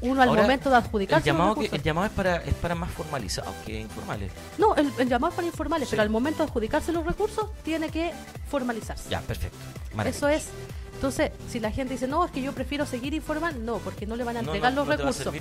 Uno 0.03 0.21
al 0.23 0.29
Ahora, 0.29 0.43
momento 0.43 0.69
de 0.71 0.77
El 0.77 0.83
adjudicarse 0.85 1.29
los 1.31 1.39
llamado, 1.39 1.55
que, 1.57 1.67
el 1.75 1.83
llamado 1.83 2.07
es 2.07 2.13
para 2.13 2.37
es 2.37 2.55
para 2.55 2.75
más 2.75 2.91
formalizados 2.91 3.55
que 3.65 3.81
informales. 3.81 4.31
No, 4.59 4.75
el, 4.77 4.93
el 4.99 5.09
llamado 5.09 5.31
es 5.31 5.37
para 5.37 5.47
informales, 5.49 5.89
Sí. 5.89 5.93
pero 5.93 6.03
al 6.03 6.11
momento 6.11 6.43
de 6.43 6.49
adjudicarse 6.49 6.93
los 6.93 7.05
recursos 7.07 7.47
tiene 7.65 7.89
que 7.89 8.13
formalizarse. 8.49 9.09
Ya, 9.09 9.21
perfecto. 9.23 9.57
Eso 10.05 10.29
es. 10.29 10.49
Entonces, 10.97 11.31
si 11.51 11.61
la 11.61 11.71
gente 11.71 11.93
dice, 11.93 12.07
no, 12.07 12.25
es 12.25 12.31
que 12.31 12.41
yo 12.41 12.53
prefiero 12.53 12.87
seguir 12.87 13.13
informal, 13.13 13.65
no, 13.65 13.79
porque 13.79 14.07
no 14.07 14.17
le 14.17 14.25
van 14.25 14.39
a 14.39 14.41
entregar 14.41 14.73
no, 14.73 14.81
los 14.81 14.89
no 14.89 14.97
recursos. 14.97 15.35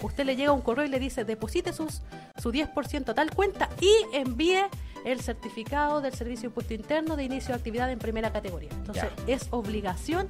Usted 0.00 0.24
le 0.24 0.36
llega 0.36 0.52
un 0.52 0.62
correo 0.62 0.86
y 0.86 0.88
le 0.88 0.98
dice, 0.98 1.24
deposite 1.24 1.74
sus, 1.74 2.00
su 2.40 2.50
10% 2.50 3.10
a 3.10 3.14
tal 3.14 3.30
cuenta 3.30 3.68
y 3.78 3.92
envíe 4.14 4.64
el 5.04 5.20
certificado 5.20 6.00
del 6.00 6.14
Servicio 6.14 6.42
de 6.42 6.46
Impuesto 6.46 6.72
Interno 6.72 7.16
de 7.16 7.24
inicio 7.24 7.48
de 7.48 7.54
actividad 7.56 7.90
en 7.90 7.98
primera 7.98 8.32
categoría. 8.32 8.70
Entonces, 8.72 9.04
es 9.26 9.48
obligación 9.50 10.28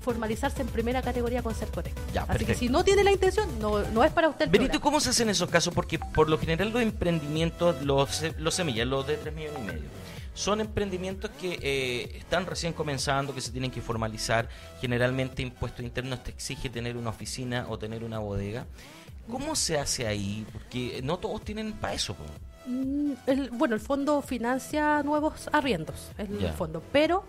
formalizarse 0.00 0.62
en 0.62 0.68
primera 0.68 1.02
categoría 1.02 1.42
con 1.42 1.54
Cercotec. 1.54 1.92
Ya, 2.14 2.24
Así 2.28 2.46
que 2.46 2.54
si 2.54 2.68
no 2.70 2.84
tiene 2.84 3.04
la 3.04 3.12
intención, 3.12 3.48
no, 3.60 3.80
no 3.90 4.02
es 4.02 4.12
para 4.12 4.28
usted 4.28 4.46
el 4.46 4.50
Benito. 4.50 4.80
¿cómo 4.80 5.00
se 5.00 5.10
hacen 5.10 5.28
esos 5.28 5.50
casos? 5.50 5.74
Porque 5.74 5.98
por 5.98 6.30
lo 6.30 6.38
general 6.38 6.70
los 6.70 6.80
emprendimientos, 6.80 7.82
los, 7.82 8.22
los 8.38 8.54
semillas, 8.54 8.86
los 8.86 9.06
de 9.06 9.16
3 9.16 9.34
millones 9.34 9.58
y 9.60 9.66
medio, 9.66 9.88
son 10.36 10.60
emprendimientos 10.60 11.30
que 11.40 11.58
eh, 11.62 12.18
están 12.18 12.44
recién 12.44 12.74
comenzando, 12.74 13.34
que 13.34 13.40
se 13.40 13.50
tienen 13.50 13.70
que 13.70 13.80
formalizar. 13.80 14.48
Generalmente 14.82 15.40
impuestos 15.42 15.82
internos 15.84 16.22
te 16.22 16.30
exige 16.30 16.68
tener 16.68 16.96
una 16.98 17.08
oficina 17.10 17.66
o 17.70 17.78
tener 17.78 18.04
una 18.04 18.18
bodega. 18.18 18.66
¿Cómo 19.30 19.56
se 19.56 19.78
hace 19.78 20.06
ahí? 20.06 20.46
Porque 20.52 21.00
no 21.02 21.16
todos 21.18 21.40
tienen 21.42 21.72
para 21.72 21.94
eso. 21.94 22.14
Mm, 22.66 23.12
el- 23.26 23.50
bueno, 23.50 23.74
el 23.74 23.80
fondo 23.80 24.20
financia 24.20 25.02
nuevos 25.02 25.48
arriendos, 25.52 26.10
el 26.18 26.50
fondo, 26.52 26.82
pero 26.92 27.24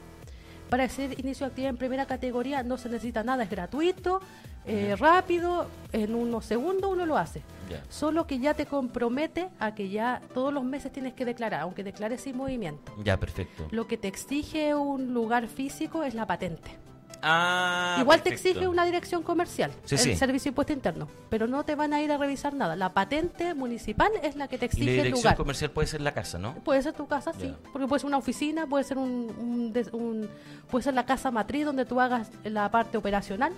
para 0.70 0.84
hacer 0.84 1.18
inicio 1.18 1.46
de 1.46 1.52
actividad 1.52 1.70
en 1.70 1.78
primera 1.78 2.06
categoría 2.08 2.62
no 2.62 2.78
se 2.78 2.90
necesita 2.90 3.24
nada, 3.24 3.44
es 3.46 3.50
gratuito, 3.50 4.20
eh, 4.66 4.96
rápido, 4.98 5.68
en 5.94 6.14
unos 6.14 6.46
segundos 6.46 6.92
uno 6.92 7.06
lo 7.06 7.18
hace. 7.18 7.42
Solo 7.90 8.28
que 8.28 8.40
ya 8.40 8.54
te 8.54 8.66
compromete 8.66 9.50
a 9.60 9.74
que 9.76 9.90
ya 9.90 10.22
todos 10.34 10.54
los 10.54 10.64
meses 10.64 10.92
tienes 10.92 11.14
que 11.14 11.26
declarar, 11.26 11.62
aunque 11.62 11.84
declares 11.84 12.22
sin 12.22 12.38
movimiento. 12.38 12.94
Ya, 13.04 13.18
perfecto. 13.20 13.68
Lo 13.72 13.88
que 13.88 13.98
te 13.98 14.08
exige 14.08 14.76
un 14.76 15.14
lugar 15.14 15.48
físico 15.48 16.04
es 16.04 16.14
la 16.16 16.26
patente. 16.28 16.78
Ah, 17.24 17.98
Igual 18.00 18.22
te 18.22 18.30
exige 18.30 18.68
una 18.68 18.86
dirección 18.86 19.24
comercial, 19.24 19.72
Sí, 19.86 19.96
el 19.96 20.02
sí. 20.02 20.16
servicio 20.16 20.50
de 20.50 20.52
impuesto 20.52 20.72
interno, 20.74 21.08
pero 21.30 21.48
no 21.48 21.64
te 21.66 21.74
van 21.74 21.92
a 21.94 22.02
ir 22.02 22.12
a 22.12 22.18
revisar 22.18 22.54
nada. 22.54 22.76
La 22.76 22.94
patente 22.94 23.56
municipal 23.56 24.12
es 24.22 24.36
la 24.36 24.48
que 24.48 24.60
te 24.60 24.66
Y 24.66 24.68
la 24.68 24.72
exige 24.72 24.90
el 24.90 24.96
dirección 24.98 25.24
lugar. 25.24 25.36
comercial 25.36 25.72
puede 25.72 25.88
ser 25.88 26.02
la 26.02 26.12
casa, 26.14 26.38
¿no? 26.38 26.54
Puede 26.64 26.82
ser 26.84 26.94
tu 26.94 27.08
casa, 27.08 27.34
sí, 27.34 27.54
porque 27.74 27.88
puede 27.88 28.02
ser 28.02 28.08
una 28.08 28.18
oficina, 28.18 28.68
puede 28.68 28.84
ser 28.84 29.00
un, 29.00 29.34
un 29.40 29.74
un- 30.00 30.30
puede 30.70 30.84
ser 30.84 30.94
la 30.94 31.06
casa 31.08 31.32
matriz 31.32 31.66
donde 31.66 31.86
tú 31.86 32.00
hagas 32.00 32.30
la 32.44 32.70
parte 32.70 32.98
operacional 32.98 33.52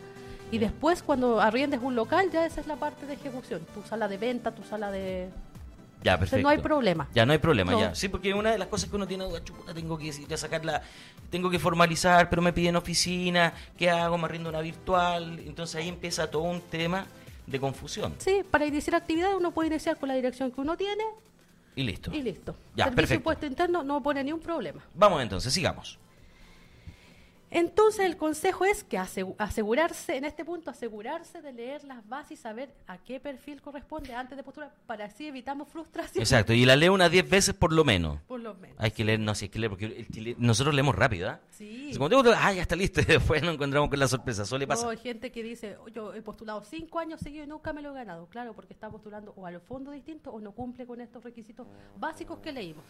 y 0.52 0.58
después 0.58 1.04
cuando 1.04 1.40
arriendes 1.42 1.80
un 1.84 1.96
local 1.96 2.30
ya 2.32 2.46
esa 2.46 2.62
es 2.62 2.68
la 2.68 2.76
parte 2.76 3.06
de 3.06 3.14
ejecución, 3.14 3.62
tu 3.74 3.82
sala 3.84 4.08
de 4.08 4.18
venta, 4.18 4.52
tu 4.52 4.64
sala 4.64 4.92
de 4.92 5.30
Ya, 6.04 6.18
perfecto. 6.18 6.42
no 6.44 6.50
hay 6.50 6.58
problema. 6.60 7.08
Ya 7.14 7.26
no 7.26 7.34
hay 7.34 7.38
problema, 7.40 7.72
No. 7.72 7.80
ya. 7.80 7.96
Sí, 7.96 8.10
porque 8.10 8.34
una 8.34 8.52
de 8.52 8.58
las 8.58 8.68
cosas 8.68 8.90
que 8.90 8.96
uno 8.96 9.08
tiene 9.08 9.26
duda, 9.26 9.44
chuta, 9.44 9.74
tengo 9.74 9.98
que 9.98 10.06
ir 10.06 10.34
a 10.34 10.38
sacarla, 10.38 10.82
tengo 11.30 11.50
que 11.50 11.60
formalizar, 11.60 12.30
pero 12.30 12.42
me 12.42 12.54
piden 12.54 12.76
oficina, 12.76 13.54
¿qué 13.78 13.90
hago? 13.90 14.18
Me 14.18 14.28
rindo 14.28 14.50
una 14.50 14.62
virtual. 14.62 15.40
Entonces 15.40 15.76
ahí 15.76 15.90
empieza 15.90 16.30
todo 16.32 16.44
un 16.44 16.62
tema 16.62 17.06
de 17.46 17.60
confusión. 17.60 18.14
Sí, 18.20 18.42
para 18.50 18.66
iniciar 18.66 18.96
actividad 18.96 19.36
uno 19.36 19.52
puede 19.52 19.68
iniciar 19.70 19.98
con 19.98 20.08
la 20.10 20.16
dirección 20.16 20.52
que 20.52 20.62
uno 20.62 20.78
tiene 20.78 21.04
Y 21.76 21.84
listo. 21.84 22.12
y 22.14 22.22
listo. 22.22 22.56
Ya, 22.76 22.86
Servicio 22.86 23.22
perfecto. 23.22 23.46
interno 23.46 23.84
no 23.84 24.02
pone 24.02 24.24
ni 24.24 24.32
un 24.32 24.40
problema. 24.40 24.82
Vamos 24.96 25.22
entonces, 25.22 25.54
sigamos. 25.54 25.98
Entonces 27.52 28.06
el 28.06 28.16
consejo 28.18 28.64
es 28.66 28.84
que 28.84 28.98
asegu- 29.00 29.36
asegurarse, 29.40 30.16
en 30.18 30.26
este 30.26 30.46
punto, 30.46 30.70
asegurarse 30.70 31.42
de 31.42 31.52
leer 31.52 31.84
las 31.84 32.08
bases 32.08 32.32
y 32.34 32.36
saber 32.42 32.70
a 32.88 32.98
qué 33.00 33.20
perfil 33.20 33.62
corresponde 33.62 34.14
antes 34.14 34.38
de 34.38 34.44
postular, 34.44 34.72
para 34.86 35.06
así 35.06 35.28
evitamos 35.28 35.68
frustración. 35.68 36.22
Exacto, 36.22 36.54
y 36.54 36.66
la 36.66 36.76
leo 36.76 36.94
unas 36.94 37.10
10 37.12 37.28
veces 37.30 37.56
por 37.56 37.74
lo 37.74 37.84
menos. 37.84 38.20
Por 38.28 38.40
lo 38.40 38.54
menos. 38.54 38.78
Hay 38.80 38.92
que 38.92 39.04
leer, 39.04 39.20
no 39.20 39.34
sé, 39.34 39.46
hay 39.46 39.50
que 39.50 39.60
leer, 39.60 39.70
porque 39.72 39.86
el 39.86 40.08
chile- 40.10 40.36
nosotros 40.38 40.76
leemos 40.76 40.96
rápido, 40.96 41.30
¿ah? 41.30 41.40
Sí. 41.50 41.90
Es 41.90 41.98
como, 41.98 42.10
tengo- 42.10 42.24
ah, 42.36 42.54
ya 42.54 42.62
está 42.62 42.76
listo, 42.76 43.02
y 43.02 43.06
después 43.06 43.42
nos 43.42 43.56
encontramos 43.56 43.90
con 43.90 44.00
la 44.00 44.08
sorpresa, 44.08 44.46
suele 44.46 44.66
No, 44.66 44.70
pasar. 44.70 44.90
hay 44.92 44.98
gente 44.98 45.32
que 45.32 45.42
dice, 45.42 45.78
"Oh, 45.78 45.88
yo 45.88 46.14
he 46.14 46.22
postulado 46.22 46.62
cinco 46.64 47.00
años 47.00 47.20
seguidos 47.20 47.48
y 47.48 47.50
nunca 47.50 47.74
me 47.74 47.82
lo 47.82 47.92
he 47.92 47.94
ganado. 47.96 48.28
Claro, 48.28 48.54
porque 48.54 48.74
está 48.74 48.90
postulando 48.90 49.34
o 49.36 49.46
a 49.46 49.52
los 49.52 49.64
fondos 49.64 49.94
distintos 49.94 50.34
o 50.34 50.40
no 50.40 50.52
cumple 50.52 50.86
con 50.86 51.02
estos 51.02 51.24
requisitos 51.24 51.66
básicos 51.98 52.40
que 52.40 52.52
leímos. 52.52 52.84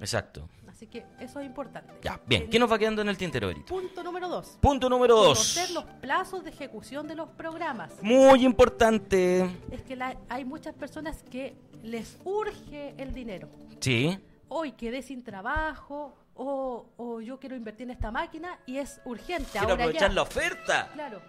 Exacto. 0.00 0.48
Así 0.68 0.86
que 0.88 1.04
eso 1.20 1.38
es 1.38 1.46
importante. 1.46 1.92
Ya, 2.02 2.20
bien. 2.26 2.42
En- 2.44 2.50
¿Qué 2.50 2.58
nos 2.58 2.70
va 2.70 2.78
quedando 2.78 3.00
en 3.02 3.08
el 3.08 3.16
tintero, 3.16 3.46
Berito? 3.46 3.66
Punto 3.72 4.02
número 4.02 4.28
dos. 4.28 4.58
Punto 4.60 4.88
número 4.90 5.14
dos. 5.14 5.38
Conocer 5.38 5.70
los 5.70 5.84
plazos 6.00 6.42
de 6.42 6.50
ejecución 6.50 7.06
de 7.06 7.14
los 7.14 7.28
programas. 7.30 7.92
Muy 8.02 8.44
importante. 8.44 9.48
Es 9.70 9.82
que 9.82 9.94
la- 9.94 10.16
hay 10.28 10.44
muchas 10.44 10.74
personas 10.74 11.22
que 11.30 11.56
les 11.82 12.18
urge 12.24 12.94
el 12.98 13.14
dinero. 13.14 13.48
Sí. 13.80 14.18
Hoy 14.48 14.72
quedé 14.72 15.02
sin 15.02 15.22
trabajo 15.22 16.16
o, 16.34 16.86
o 16.96 17.20
yo 17.20 17.38
quiero 17.38 17.54
invertir 17.54 17.84
en 17.84 17.92
esta 17.92 18.10
máquina 18.10 18.58
y 18.66 18.78
es 18.78 19.00
urgente. 19.04 19.50
Quiero 19.52 19.68
ahora 19.68 19.74
aprovechar 19.84 20.08
ya. 20.10 20.14
la 20.14 20.22
oferta. 20.22 20.90
Claro. 20.92 21.22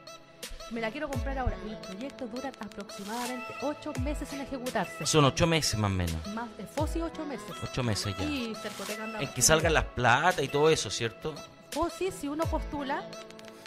Me 0.72 0.82
la 0.82 0.90
quiero 0.92 1.08
comprar 1.10 1.38
ahora. 1.38 1.56
Los 1.66 1.76
proyectos 1.86 2.32
duran 2.32 2.52
aproximadamente 2.60 3.54
ocho 3.62 3.94
meses 4.02 4.32
en 4.34 4.42
ejecutarse. 4.42 5.06
Son 5.06 5.24
ocho 5.26 5.46
meses 5.46 5.80
más 5.80 5.92
o 5.92 5.94
menos. 5.94 6.28
Más 6.34 6.58
de 6.58 6.66
FOSI 6.66 7.02
ocho 7.02 7.26
meses. 7.26 7.46
Ocho 7.64 7.84
meses 7.84 8.16
ya. 8.18 8.26
Y 8.26 8.54
anda- 9.02 9.20
En 9.22 9.28
que 9.34 9.42
salgan 9.42 9.74
las 9.74 9.86
plata 9.86 10.42
y 10.42 10.48
todo 10.48 10.70
eso, 10.70 10.90
¿cierto? 10.90 11.36
FOSI, 11.72 12.12
si 12.12 12.28
uno 12.28 12.46
postula, 12.46 13.04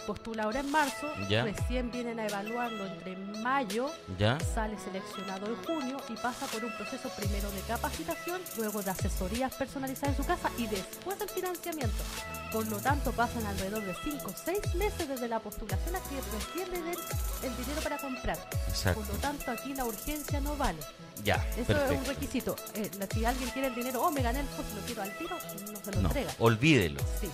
postula 0.08 0.44
ahora 0.44 0.60
en 0.60 0.70
marzo, 0.70 1.06
Ya. 1.28 1.44
recién 1.44 1.90
vienen 1.90 2.18
a 2.18 2.26
evaluarlo 2.26 2.86
entre 2.86 3.14
mayo, 3.42 3.90
¿Ya? 4.18 4.38
sale 4.40 4.78
seleccionado 4.78 5.44
en 5.46 5.56
junio 5.66 5.98
y 6.08 6.14
pasa 6.14 6.46
por 6.46 6.64
un 6.64 6.72
proceso 6.78 7.10
primero 7.10 7.50
de 7.50 7.60
capacitación, 7.60 8.40
luego 8.56 8.82
de 8.82 8.90
asesorías 8.90 9.52
personalizadas 9.54 10.16
en 10.16 10.22
su 10.24 10.26
casa 10.26 10.50
y 10.56 10.66
después 10.66 11.18
del 11.18 11.28
financiamiento. 11.28 12.02
Por 12.50 12.66
lo 12.68 12.78
tanto, 12.78 13.12
pasan 13.12 13.44
alrededor 13.44 13.84
de 13.84 13.94
5 14.02 14.30
o 14.30 14.34
6 14.34 14.74
meses 14.76 15.06
desde 15.08 15.28
la 15.28 15.40
postulación 15.40 15.94
a 15.94 16.00
que 16.00 16.16
recién 16.38 16.70
le 16.70 16.80
den 16.90 16.98
el 17.42 17.56
dinero 17.58 17.82
para 17.82 17.98
comprar. 17.98 18.38
Exacto. 18.66 19.00
Por 19.02 19.08
lo 19.14 19.20
tanto, 19.20 19.50
aquí 19.50 19.74
la 19.74 19.84
urgencia 19.84 20.40
no 20.40 20.56
vale. 20.56 20.78
Ya, 21.22 21.34
Eso 21.58 21.72
es 21.84 21.98
un 21.98 22.04
requisito. 22.06 22.56
Eh, 22.74 22.90
si 23.12 23.24
alguien 23.26 23.50
quiere 23.50 23.68
el 23.68 23.74
dinero, 23.74 24.00
oh, 24.02 24.10
me 24.10 24.22
gané 24.22 24.40
el 24.40 24.46
FOSI, 24.46 24.74
lo 24.74 24.80
quiero 24.86 25.02
al 25.02 25.18
tiro, 25.18 25.36
no 25.72 25.78
se 25.84 25.90
lo 25.92 26.00
No, 26.00 26.08
entrega. 26.08 26.32
olvídelo. 26.38 27.00
Sí, 27.20 27.28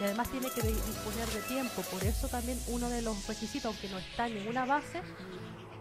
y 0.00 0.04
además 0.04 0.28
tiene 0.30 0.48
que 0.50 0.62
disponer 0.62 1.26
de 1.28 1.40
tiempo, 1.48 1.82
por 1.90 2.04
eso 2.04 2.28
también 2.28 2.58
uno 2.68 2.88
de 2.88 3.02
los 3.02 3.26
requisitos, 3.26 3.66
aunque 3.66 3.88
no 3.88 3.98
está 3.98 4.28
en 4.28 4.36
ninguna 4.36 4.64
base, 4.64 5.02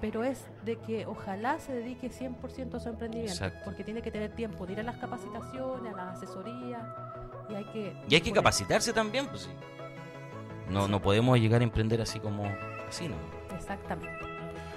pero 0.01 0.23
es 0.23 0.45
de 0.63 0.77
que 0.79 1.05
ojalá 1.05 1.59
se 1.59 1.73
dedique 1.73 2.09
100% 2.09 2.75
a 2.75 2.79
su 2.79 2.89
emprendimiento, 2.89 3.33
Exacto. 3.33 3.61
porque 3.65 3.83
tiene 3.83 4.01
que 4.01 4.11
tener 4.11 4.35
tiempo 4.35 4.65
de 4.65 4.73
ir 4.73 4.79
a 4.79 4.83
las 4.83 4.97
capacitaciones, 4.97 5.93
a 5.93 5.97
las 5.97 6.17
asesorías, 6.17 6.83
y 7.49 7.55
hay 7.55 7.65
que... 7.65 7.95
Y 8.09 8.15
hay 8.15 8.21
que 8.21 8.31
capacitarse 8.31 8.93
también, 8.93 9.27
pues 9.27 9.43
sí. 9.43 9.49
No, 10.69 10.87
no 10.87 11.01
podemos 11.01 11.39
llegar 11.39 11.61
a 11.61 11.63
emprender 11.63 12.01
así 12.01 12.19
como 12.19 12.45
así, 12.87 13.07
¿no? 13.07 13.15
Exactamente. 13.55 14.19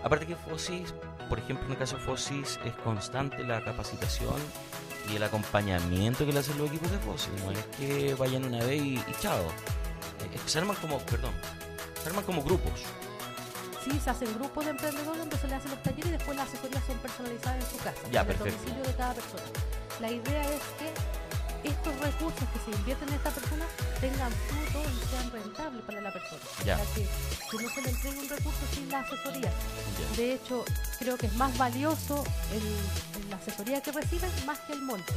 Aparte 0.03 0.27
que 0.27 0.37
Fosis, 0.37 0.95
por 1.29 1.39
ejemplo, 1.39 1.67
en 1.67 1.73
el 1.73 1.79
caso 1.79 1.97
de 1.97 2.03
Fosis, 2.03 2.59
es 2.65 2.75
constante 2.77 3.43
la 3.45 3.63
capacitación 3.63 4.35
y 5.13 5.17
el 5.17 5.23
acompañamiento 5.23 6.25
que 6.27 6.33
le 6.33 6.41
hacen 6.41 6.57
los 6.59 6.69
equipos 6.69 6.91
de 6.91 6.99
Fosis. 6.99 7.31
No 7.45 7.51
es 7.53 7.65
que 7.79 8.15
vayan 8.15 8.45
una 8.45 8.59
vez 8.65 8.81
y, 8.83 8.95
y 8.95 9.15
chao. 9.21 9.39
Eh, 9.41 10.31
es 10.35 10.41
que 10.41 10.49
se 10.49 10.59
arman 10.59 10.77
como, 10.77 10.99
perdón, 11.01 11.33
se 12.03 12.09
arman 12.09 12.25
como 12.25 12.43
grupos. 12.43 12.81
Sí, 13.85 13.99
se 13.99 14.11
hacen 14.11 14.33
grupos 14.35 14.65
de 14.65 14.71
emprendedores 14.73 15.19
donde 15.19 15.37
se 15.39 15.49
le 15.49 15.55
hacen 15.55 15.71
los 15.71 15.83
talleres 15.83 16.07
y 16.07 16.11
después 16.11 16.37
las 16.37 16.49
asesorías 16.49 16.85
son 16.87 16.99
personalizadas 16.99 17.65
en 17.65 17.71
su 17.71 17.77
casa, 17.79 17.95
Ya, 18.13 18.21
en 18.21 18.29
el 18.31 18.37
perfecto. 18.37 18.59
domicilio 18.59 18.83
de 18.87 18.95
cada 18.95 19.15
persona. 19.15 19.43
La 20.01 20.11
idea 20.11 20.43
es 20.51 20.61
que 20.79 20.93
estos 21.65 21.99
recursos 22.01 22.45
que 22.53 22.59
se 22.71 22.79
invierten 22.79 23.09
en 23.09 23.15
esta 23.15 23.31
persona 23.31 23.67
tengan 24.01 24.33
fruto 24.49 24.83
y 24.89 25.09
sean 25.11 25.31
rentables 25.31 25.83
para 25.85 26.01
la 26.01 26.13
persona. 26.13 26.41
Ya. 26.65 26.77
Sea, 26.77 26.87
que, 26.95 27.03
que 27.57 27.63
no 27.65 27.71
se 27.71 27.83
le 27.83 27.91
entregue 27.91 28.19
un 28.21 28.29
recurso 28.29 28.61
sin 28.75 28.89
la 28.91 29.01
asesoría. 29.01 29.51
Ya. 29.51 30.17
De 30.17 30.35
hecho, 30.35 30.65
creo 30.99 31.17
que 31.17 31.27
es 31.27 31.35
más 31.35 31.57
valioso 31.59 32.25
el, 32.53 32.63
el- 33.23 33.31
la 33.31 33.37
asesoría 33.37 33.81
que 33.83 33.93
reciben 33.93 34.31
más 34.47 34.59
que 34.61 34.73
el 34.73 34.83
monto, 34.83 35.13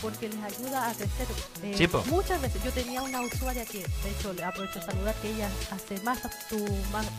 porque 0.00 0.28
les 0.28 0.42
ayuda 0.42 0.90
a 0.90 0.94
crecer. 0.94 1.26
Eh, 1.62 1.88
muchas 2.06 2.40
veces, 2.40 2.62
yo 2.62 2.72
tenía 2.72 3.02
una 3.02 3.20
usuaria 3.22 3.64
que, 3.64 3.78
de 3.78 4.10
hecho, 4.10 4.32
le 4.32 4.44
aprovecho 4.44 4.78
de 4.80 4.84
saludar, 4.86 5.14
que 5.16 5.30
ella 5.30 5.48
hace 5.70 6.00
masa, 6.02 6.30
tu, 6.48 6.56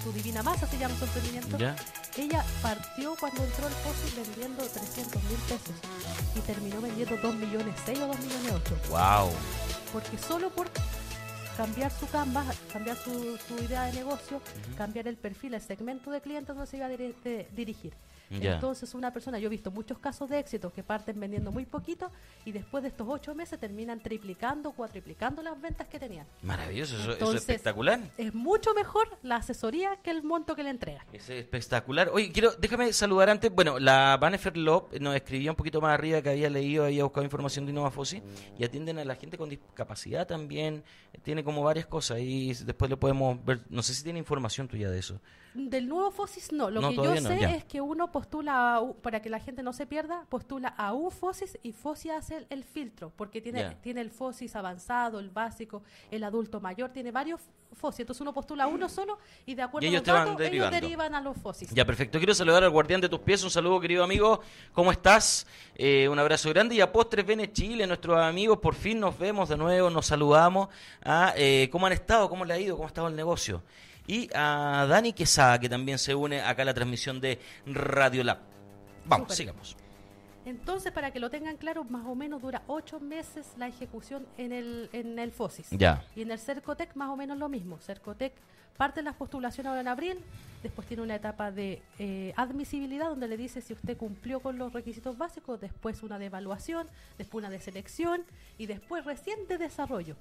tu 0.03 0.11
divina 0.13 0.41
masa, 0.43 0.67
se 0.67 0.77
llama 0.77 0.95
su 0.97 1.05
emprendimiento. 1.05 1.57
¿Ya? 1.57 1.75
Ella 2.17 2.43
partió 2.61 3.15
cuando 3.19 3.43
entró 3.43 3.67
al 3.67 3.73
FOSI 3.73 4.15
vendiendo 4.15 4.63
300 4.65 5.23
mil 5.23 5.37
pesos 5.47 5.75
y 6.35 6.39
terminó 6.41 6.81
vendiendo 6.81 7.15
2 7.17 7.35
millones 7.35 7.75
6 7.85 7.99
o 7.99 8.07
2 8.07 8.19
millones 8.19 8.51
8 8.65 8.77
Wow. 8.89 9.31
porque 9.93 10.17
solo 10.17 10.49
por 10.49 10.67
cambiar 11.55 11.91
su 11.97 12.07
canvas, 12.07 12.45
cambiar 12.73 12.97
su, 12.97 13.37
su 13.47 13.63
idea 13.63 13.83
de 13.83 13.93
negocio, 13.93 14.41
cambiar 14.77 15.07
el 15.07 15.17
perfil, 15.17 15.53
el 15.53 15.61
segmento 15.61 16.09
de 16.11 16.21
clientes 16.21 16.55
donde 16.55 16.69
se 16.69 16.77
iba 16.77 16.85
a 16.87 16.89
de- 16.89 17.47
dirigir. 17.55 17.93
Entonces 18.29 18.93
una 18.93 19.11
persona, 19.11 19.39
yo 19.39 19.47
he 19.47 19.49
visto 19.49 19.71
muchos 19.71 19.97
casos 19.99 20.29
de 20.29 20.39
éxito 20.39 20.71
que 20.71 20.83
parten 20.83 21.19
vendiendo 21.19 21.51
muy 21.51 21.65
poquito 21.65 22.11
y 22.45 22.51
después 22.51 22.83
de 22.83 22.89
estos 22.89 23.07
ocho 23.09 23.33
meses 23.33 23.59
terminan 23.59 23.99
triplicando, 24.01 24.71
cuatriplicando 24.71 25.41
las 25.41 25.59
ventas 25.59 25.87
que 25.87 25.99
tenían. 25.99 26.27
Maravilloso, 26.41 26.95
eso, 26.97 27.11
eso 27.13 27.29
es 27.31 27.41
espectacular. 27.41 27.99
Es 28.17 28.33
mucho 28.33 28.73
mejor 28.73 29.17
la 29.23 29.37
asesoría 29.37 29.97
que 30.03 30.11
el 30.11 30.23
monto 30.23 30.55
que 30.55 30.63
le 30.63 30.69
entregan. 30.69 31.05
Es 31.11 31.29
espectacular. 31.29 32.09
Oye, 32.13 32.31
quiero, 32.31 32.51
déjame 32.53 32.93
saludar 32.93 33.29
antes. 33.29 33.53
Bueno, 33.53 33.79
la 33.79 34.17
Banefer 34.17 34.55
Lop 34.57 34.93
nos 34.99 35.15
escribía 35.15 35.51
un 35.51 35.57
poquito 35.57 35.81
más 35.81 35.93
arriba 35.93 36.21
que 36.21 36.29
había 36.29 36.49
leído, 36.49 36.85
había 36.85 37.03
buscado 37.03 37.23
información 37.23 37.65
de 37.65 37.71
Innova 37.71 37.91
Fosi 37.91 38.21
y 38.57 38.63
atienden 38.63 38.99
a 38.99 39.05
la 39.05 39.15
gente 39.15 39.37
con 39.37 39.49
discapacidad 39.49 40.27
también. 40.27 40.83
Tiene 41.23 41.43
como 41.43 41.63
varias 41.63 41.87
cosas 41.87 42.19
y 42.19 42.53
después 42.53 42.89
le 42.89 42.97
podemos 42.97 43.43
ver. 43.43 43.61
No 43.69 43.81
sé 43.81 43.93
si 43.93 44.03
tiene 44.03 44.19
información 44.19 44.67
tuya 44.67 44.89
de 44.89 44.99
eso. 44.99 45.19
Del 45.59 45.87
nuevo 45.89 46.11
FOSIS 46.11 46.51
no, 46.51 46.69
lo 46.69 46.79
No, 46.81 46.89
que 46.89 46.95
yo 46.95 47.15
no, 47.15 47.21
sé 47.21 47.39
ya. 47.39 47.55
es 47.55 47.65
que 47.65 47.81
uno 47.81 48.11
postula, 48.11 48.77
a 48.77 48.93
para 49.01 49.21
que 49.21 49.29
la 49.29 49.39
gente 49.39 49.61
no 49.63 49.73
se 49.73 49.85
pierda, 49.85 50.25
postula 50.29 50.69
a 50.69 50.93
un 50.93 51.11
FOSIS 51.11 51.57
y 51.63 51.73
FOSIS 51.73 52.11
hace 52.11 52.37
el, 52.37 52.47
el 52.49 52.63
filtro, 52.63 53.11
porque 53.15 53.41
tiene, 53.41 53.59
Ya. 53.59 53.73
tiene 53.81 54.01
el 54.01 54.11
FOSIS 54.11 54.55
avanzado, 54.55 55.19
el 55.19 55.29
básico, 55.29 55.83
el 56.11 56.23
adulto 56.23 56.61
mayor, 56.61 56.91
tiene 56.91 57.11
varios 57.11 57.41
FOSIS, 57.73 57.99
entonces 58.01 58.21
uno 58.21 58.33
postula 58.33 58.63
a 58.63 58.67
uno 58.67 58.89
solo 58.89 59.19
y 59.45 59.53
de 59.55 59.61
acuerdo 59.61 59.85
Y 59.87 59.89
a 59.95 59.99
los 59.99 60.03
datos, 60.03 60.41
ellos 60.41 60.71
derivan 60.71 61.13
a 61.13 61.21
los 61.21 61.37
FOSIS. 61.37 61.69
Ya, 61.71 61.85
perfecto. 61.85 62.17
Quiero 62.17 62.33
saludar 62.33 62.63
al 62.63 62.69
guardián 62.71 62.99
de 63.01 63.09
tus 63.09 63.19
pies. 63.19 63.43
Un 63.43 63.51
saludo, 63.51 63.79
querido 63.79 64.03
amigo. 64.03 64.41
¿Cómo 64.73 64.91
estás? 64.91 65.45
Eh, 65.75 66.07
un 66.09 66.17
abrazo 66.17 66.49
grande. 66.49 66.75
Y 66.75 66.81
a 66.81 66.91
Postres 66.91 67.25
Bene 67.25 67.51
Chile, 67.51 67.85
nuestros 67.85 68.17
amigos, 68.19 68.57
por 68.57 68.73
fin 68.73 68.99
nos 68.99 69.17
vemos 69.19 69.49
de 69.49 69.57
nuevo, 69.57 69.89
nos 69.89 70.07
saludamos. 70.07 70.69
Ah, 71.03 71.33
eh, 71.37 71.69
¿Cómo 71.71 71.85
han 71.85 71.93
estado? 71.93 72.27
¿Cómo 72.27 72.43
le 72.43 72.53
ha 72.55 72.59
ido? 72.59 72.75
¿Cómo 72.75 72.87
ha 72.87 72.89
estado 72.89 73.07
el 73.07 73.15
negocio? 73.15 73.61
Y 74.09 74.27
a 74.33 74.87
Dani 74.89 75.13
Quesada, 75.13 75.59
que 75.59 75.69
también 75.69 75.99
se 75.99 76.15
une 76.15 76.41
acá 76.41 76.63
a 76.63 76.65
la 76.65 76.73
transmisión 76.73 77.21
de 77.21 77.37
Radio 77.67 78.23
Lab. 78.23 78.39
Vamos, 79.05 79.35
sigamos. 79.35 79.77
Entonces, 80.45 80.91
para 80.91 81.11
que 81.11 81.19
lo 81.19 81.29
tengan 81.29 81.57
claro, 81.57 81.83
más 81.83 82.07
o 82.07 82.15
menos 82.15 82.41
dura 82.41 82.63
ocho 82.65 82.99
meses 82.99 83.53
la 83.59 83.67
ejecución 83.67 84.25
en 84.39 84.51
el, 84.51 84.89
en 84.93 85.19
el 85.19 85.31
FOSIS. 85.31 85.67
Ya. 85.69 86.03
Y 86.15 86.23
en 86.23 86.31
el 86.31 86.39
Cercotec 86.39 86.95
más 86.95 87.09
o 87.09 87.15
menos 87.15 87.37
lo 87.37 87.49
mismo. 87.49 87.77
Cercotec 87.77 88.33
parte 88.77 89.03
las 89.03 89.15
postulaciones 89.15 89.69
ahora 89.69 89.81
en 89.81 89.87
abril, 89.87 90.17
después 90.63 90.87
tiene 90.87 91.03
una 91.03 91.13
etapa 91.13 91.51
de 91.51 91.83
eh, 91.99 92.33
admisibilidad 92.35 93.09
donde 93.09 93.27
le 93.27 93.37
dice 93.37 93.61
si 93.61 93.73
usted 93.73 93.95
cumplió 93.95 94.39
con 94.39 94.57
los 94.57 94.73
requisitos 94.73 95.19
básicos, 95.19 95.61
después 95.61 96.01
una 96.01 96.17
de 96.17 96.27
evaluación, 96.27 96.87
después 97.19 97.43
una 97.43 97.51
de 97.51 97.59
selección 97.59 98.23
y 98.57 98.65
después 98.65 99.05
recién 99.05 99.47
de 99.47 99.59
desarrollo. 99.59 100.15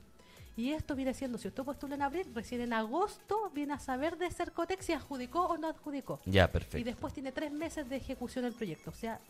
Y 0.59 0.73
esto 0.73 0.97
viene 0.97 1.15
siendo, 1.15 1.39
si 1.39 1.47
usted 1.47 1.63
postula 1.63 1.95
en 1.95 2.03
abril, 2.03 2.27
recién 2.35 2.61
en 2.61 2.73
agosto 2.73 3.49
viene 3.55 3.75
a 3.75 3.79
saber 3.79 4.19
de 4.19 4.29
Cercotec 4.29 4.81
si 4.83 4.93
adjudicó 4.93 5.43
o 5.47 5.57
no 5.57 5.69
adjudicó. 5.69 6.19
Ya, 6.27 6.47
Y 6.47 6.49
perfecto. 6.49 6.85
después 6.85 7.15
tiene 7.15 7.31
tres 7.31 7.53
meses 7.53 7.89
de 7.89 7.95
ejecución 7.95 8.45
del 8.45 8.55
proyecto, 8.55 8.91
o 8.91 8.93
sea, 8.93 9.21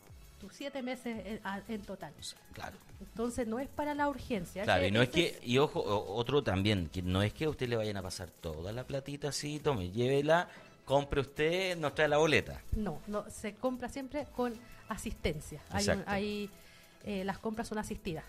tus 0.41 0.55
siete 0.55 0.83
meses 0.83 1.39
en, 1.69 1.83
total. 1.83 2.15
Claro. 2.55 2.79
Entonces 3.01 3.47
no 3.47 3.59
es 3.59 3.69
para 3.69 3.93
la 3.93 4.09
urgencia. 4.09 4.63
Claro, 4.65 4.87
y 4.87 4.91
no 4.91 5.03
es 5.03 5.11
ese 5.11 5.39
que, 5.39 5.47
y 5.47 5.59
ojo, 5.59 5.81
otro 6.15 6.43
también, 6.43 6.89
que 6.89 7.03
no 7.03 7.21
es 7.23 7.35
que 7.35 7.45
a 7.45 7.51
usted 7.51 7.69
le 7.69 7.77
vayan 7.77 7.99
a 7.99 8.03
pasar 8.03 8.31
toda 8.31 8.73
la 8.73 8.85
platita 8.85 9.29
así, 9.29 9.61
tome, 9.61 9.91
llévela, 9.91 10.49
compre 10.87 11.21
usted, 11.21 11.77
nos 11.77 11.95
trae 11.95 12.09
la 12.09 12.17
boleta. 12.17 12.63
No, 12.73 13.01
no, 13.07 13.29
se 13.29 13.55
compra 13.55 13.91
siempre 13.91 14.27
con 14.35 14.55
asistencia. 14.89 15.61
Hay, 15.69 15.89
un- 15.91 16.05
hay, 16.07 16.51
eh, 17.05 17.23
las 17.25 17.39
compras 17.39 17.69
son 17.69 17.77
asistidas. 17.77 18.25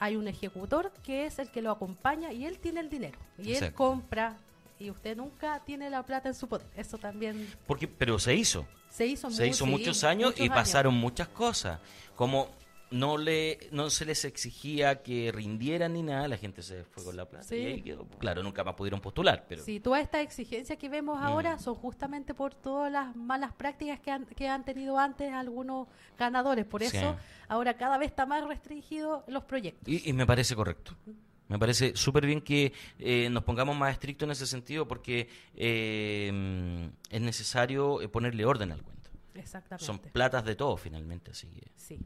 Hay 0.00 0.16
un 0.16 0.26
ejecutor 0.26 0.90
que 1.04 1.26
es 1.26 1.38
el 1.38 1.50
que 1.50 1.62
lo 1.62 1.70
acompaña 1.70 2.32
y 2.32 2.44
él 2.46 2.58
tiene 2.58 2.80
el 2.80 2.90
dinero. 2.90 3.18
Y 3.38 3.52
él 3.52 3.72
compra 3.74 4.36
y 4.78 4.90
usted 4.90 5.14
nunca 5.16 5.60
tiene 5.64 5.88
la 5.90 6.02
plata 6.02 6.28
en 6.28 6.34
su 6.34 6.48
poder. 6.48 6.66
Eso 6.74 6.98
también 6.98 7.48
Porque, 7.66 7.86
pero 7.86 8.18
se 8.18 8.34
hizo. 8.34 8.66
se 8.88 9.06
hizo, 9.06 9.30
Se 9.30 9.42
muy- 9.42 9.50
hizo 9.50 9.64
sí, 9.66 9.70
muchos 9.70 10.02
años 10.02 10.30
muchos 10.30 10.46
y 10.46 10.48
pasaron 10.48 10.94
muchas 10.94 11.28
cosas. 11.28 11.78
Como 12.16 12.48
no 12.90 13.16
le 13.18 13.58
no 13.72 13.88
se 13.90 14.04
les 14.04 14.24
exigía 14.24 15.02
que 15.02 15.30
rindieran 15.32 15.92
ni 15.92 16.02
nada, 16.02 16.26
la 16.28 16.36
gente 16.36 16.62
se 16.62 16.84
fue 16.84 17.04
con 17.04 17.16
la 17.16 17.24
plata. 17.28 17.44
Sí. 17.44 17.56
Y 17.56 17.66
ahí 17.66 17.82
quedó. 17.82 18.04
Claro, 18.18 18.42
nunca 18.42 18.64
más 18.64 18.74
pudieron 18.74 19.00
postular, 19.00 19.46
pero 19.48 19.62
Sí, 19.62 19.78
todas 19.80 20.02
estas 20.02 20.22
exigencias 20.22 20.76
que 20.78 20.88
vemos 20.88 21.18
ahora 21.22 21.56
Mm. 21.56 21.60
son 21.60 21.74
justamente 21.76 22.34
por 22.34 22.54
todas 22.54 22.90
las 22.90 23.14
malas 23.14 23.52
prácticas 23.52 24.00
que 24.00 24.10
han, 24.10 24.26
que 24.26 24.48
han 24.48 24.64
tenido 24.64 24.98
antes 24.98 25.32
algunos 25.32 25.86
ganadores. 26.18 26.64
Por 26.64 26.82
Sí. 26.82 26.96
eso 26.96 27.16
ahora 27.48 27.74
cada 27.76 27.96
vez 27.98 28.08
está 28.10 28.26
más 28.26 28.44
restringido 28.46 29.24
los 29.28 29.44
proyectos. 29.44 29.86
Y, 29.88 30.08
y 30.08 30.12
me 30.12 30.26
parece 30.26 30.56
correcto. 30.56 30.96
Me 31.48 31.58
parece 31.58 31.96
súper 31.96 32.26
bien 32.26 32.40
que 32.40 32.72
eh, 33.00 33.28
nos 33.30 33.42
pongamos 33.42 33.76
más 33.76 33.92
estrictos 33.92 34.24
en 34.26 34.30
ese 34.30 34.46
sentido 34.46 34.86
porque 34.86 35.28
eh, 35.90 36.90
es 37.10 37.20
necesario 37.20 38.00
eh, 38.02 38.08
ponerle 38.08 38.44
orden 38.44 38.72
al 38.72 38.82
cuento. 38.82 39.10
Exactamente. 39.34 39.84
Son 39.84 39.98
platas 39.98 40.44
de 40.44 40.54
todo 40.54 40.76
finalmente, 40.76 41.30
así 41.32 41.48
que... 41.48 41.70
Sí. 41.76 41.98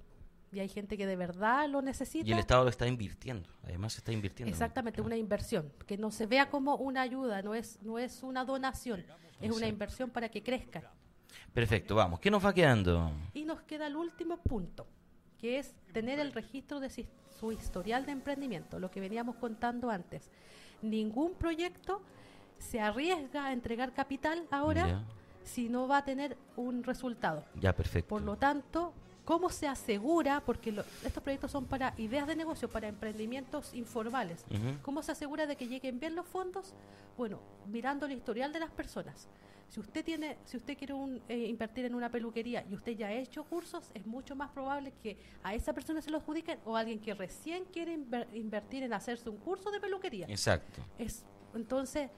Y 0.55 0.61
hay 0.61 0.69
gente 0.69 0.97
que 0.97 1.07
de 1.07 1.17
verdad 1.17 1.69
lo 1.69 1.83
necesita. 1.83 2.29
Y 2.29 2.33
el 2.33 2.39
Estado 2.39 2.63
lo 2.65 2.71
está 2.71 2.87
invirtiendo, 2.87 3.49
además 3.65 3.97
está 3.97 4.13
invirtiendo. 4.13 4.51
Exactamente, 4.53 5.01
una 5.03 5.17
inversión, 5.17 5.73
que 5.87 5.99
no 5.99 6.11
se 6.11 6.27
vea 6.27 6.49
como 6.49 6.77
una 6.77 7.03
ayuda, 7.03 7.43
no 7.43 7.55
es, 7.55 7.83
no 7.83 7.99
es 7.99 8.23
una 8.23 8.45
donación, 8.45 9.05
es 9.41 9.51
una 9.51 9.67
inversión 9.67 10.11
para 10.11 10.29
que 10.29 10.43
crezcan. 10.43 10.85
Perfecto, 11.53 11.95
vamos. 11.97 12.21
¿Qué 12.21 12.31
nos 12.31 12.45
va 12.45 12.53
quedando? 12.55 13.11
Y 13.33 13.45
nos 13.45 13.63
queda 13.63 13.89
el 13.89 13.97
último 13.97 14.39
punto, 14.39 14.87
que 15.39 15.59
es 15.59 15.75
tener 15.93 16.21
el 16.21 16.33
registro 16.33 16.79
de 16.79 16.89
su 16.89 17.51
historial 17.53 18.07
de 18.07 18.13
emprendimiento, 18.13 18.79
lo 18.79 18.91
que 18.91 19.01
veníamos 19.01 19.37
contando 19.37 19.91
antes. 19.91 20.31
Ningún 20.83 21.35
proyecto 21.35 22.01
se 22.59 22.81
arriesga 22.81 23.47
a 23.47 23.53
entregar 23.53 23.93
capital 23.93 24.47
ahora 24.51 24.87
Ya. 24.87 25.05
si 25.43 25.69
no 25.69 25.89
va 25.89 25.99
a 25.99 26.05
tener 26.05 26.37
un 26.57 26.85
resultado. 26.85 27.45
Ya, 27.61 27.75
perfecto. 27.75 28.09
Por 28.09 28.23
lo 28.23 28.37
tanto, 28.37 28.95
¿cómo 29.25 29.51
se 29.51 29.67
asegura? 29.67 30.43
Porque 30.45 30.73
lo- 30.73 30.85
estos 31.05 31.23
proyectos 31.23 31.51
son 31.51 31.67
para 31.67 31.95
ideas 31.99 32.27
de 32.27 32.37
negocio, 32.37 32.69
para 32.69 32.89
emprendimientos 32.89 33.73
informales. 33.75 34.45
¿Cómo 34.83 35.03
se 35.03 35.13
asegura 35.13 35.47
de 35.47 35.57
que 35.57 35.67
lleguen 35.67 35.99
bien 36.01 36.15
los 36.15 36.27
fondos? 36.27 36.75
Bueno, 37.17 37.41
mirando 37.67 38.07
el 38.07 38.13
historial 38.13 38.53
de 38.53 38.61
las 38.61 38.71
personas. 38.71 39.29
Si 39.69 39.81
usted 39.81 40.05
tiene, 40.05 40.37
si 40.45 40.57
usted 40.59 40.77
quiere 40.77 40.93
un, 40.93 41.21
eh, 41.29 41.47
invertir 41.49 41.87
en 41.87 41.95
una 41.95 42.09
peluquería 42.11 42.65
y 42.71 42.75
usted 42.75 42.93
ya 42.93 43.07
ha 43.09 43.13
hecho 43.13 43.45
cursos, 43.45 43.91
es 43.95 44.07
mucho 44.07 44.37
más 44.37 44.51
probable 44.51 44.93
que 45.03 45.17
a 45.43 45.55
esa 45.55 45.73
persona 45.73 46.01
se 46.03 46.11
lo 46.11 46.19
adjudiquen 46.19 46.59
o 46.65 46.77
a 46.77 46.81
alguien 46.81 47.01
que 47.01 47.15
recién 47.15 47.65
quiere 47.73 47.97
inver- 47.97 48.29
invertir 48.35 48.83
en 48.83 48.93
hacerse 48.93 49.29
un 49.31 49.39
curso 49.39 49.71
de 49.71 49.81
peluquería. 49.81 50.27
Exacto. 50.29 50.83
Es, 50.99 51.25
entonces, 51.55 52.11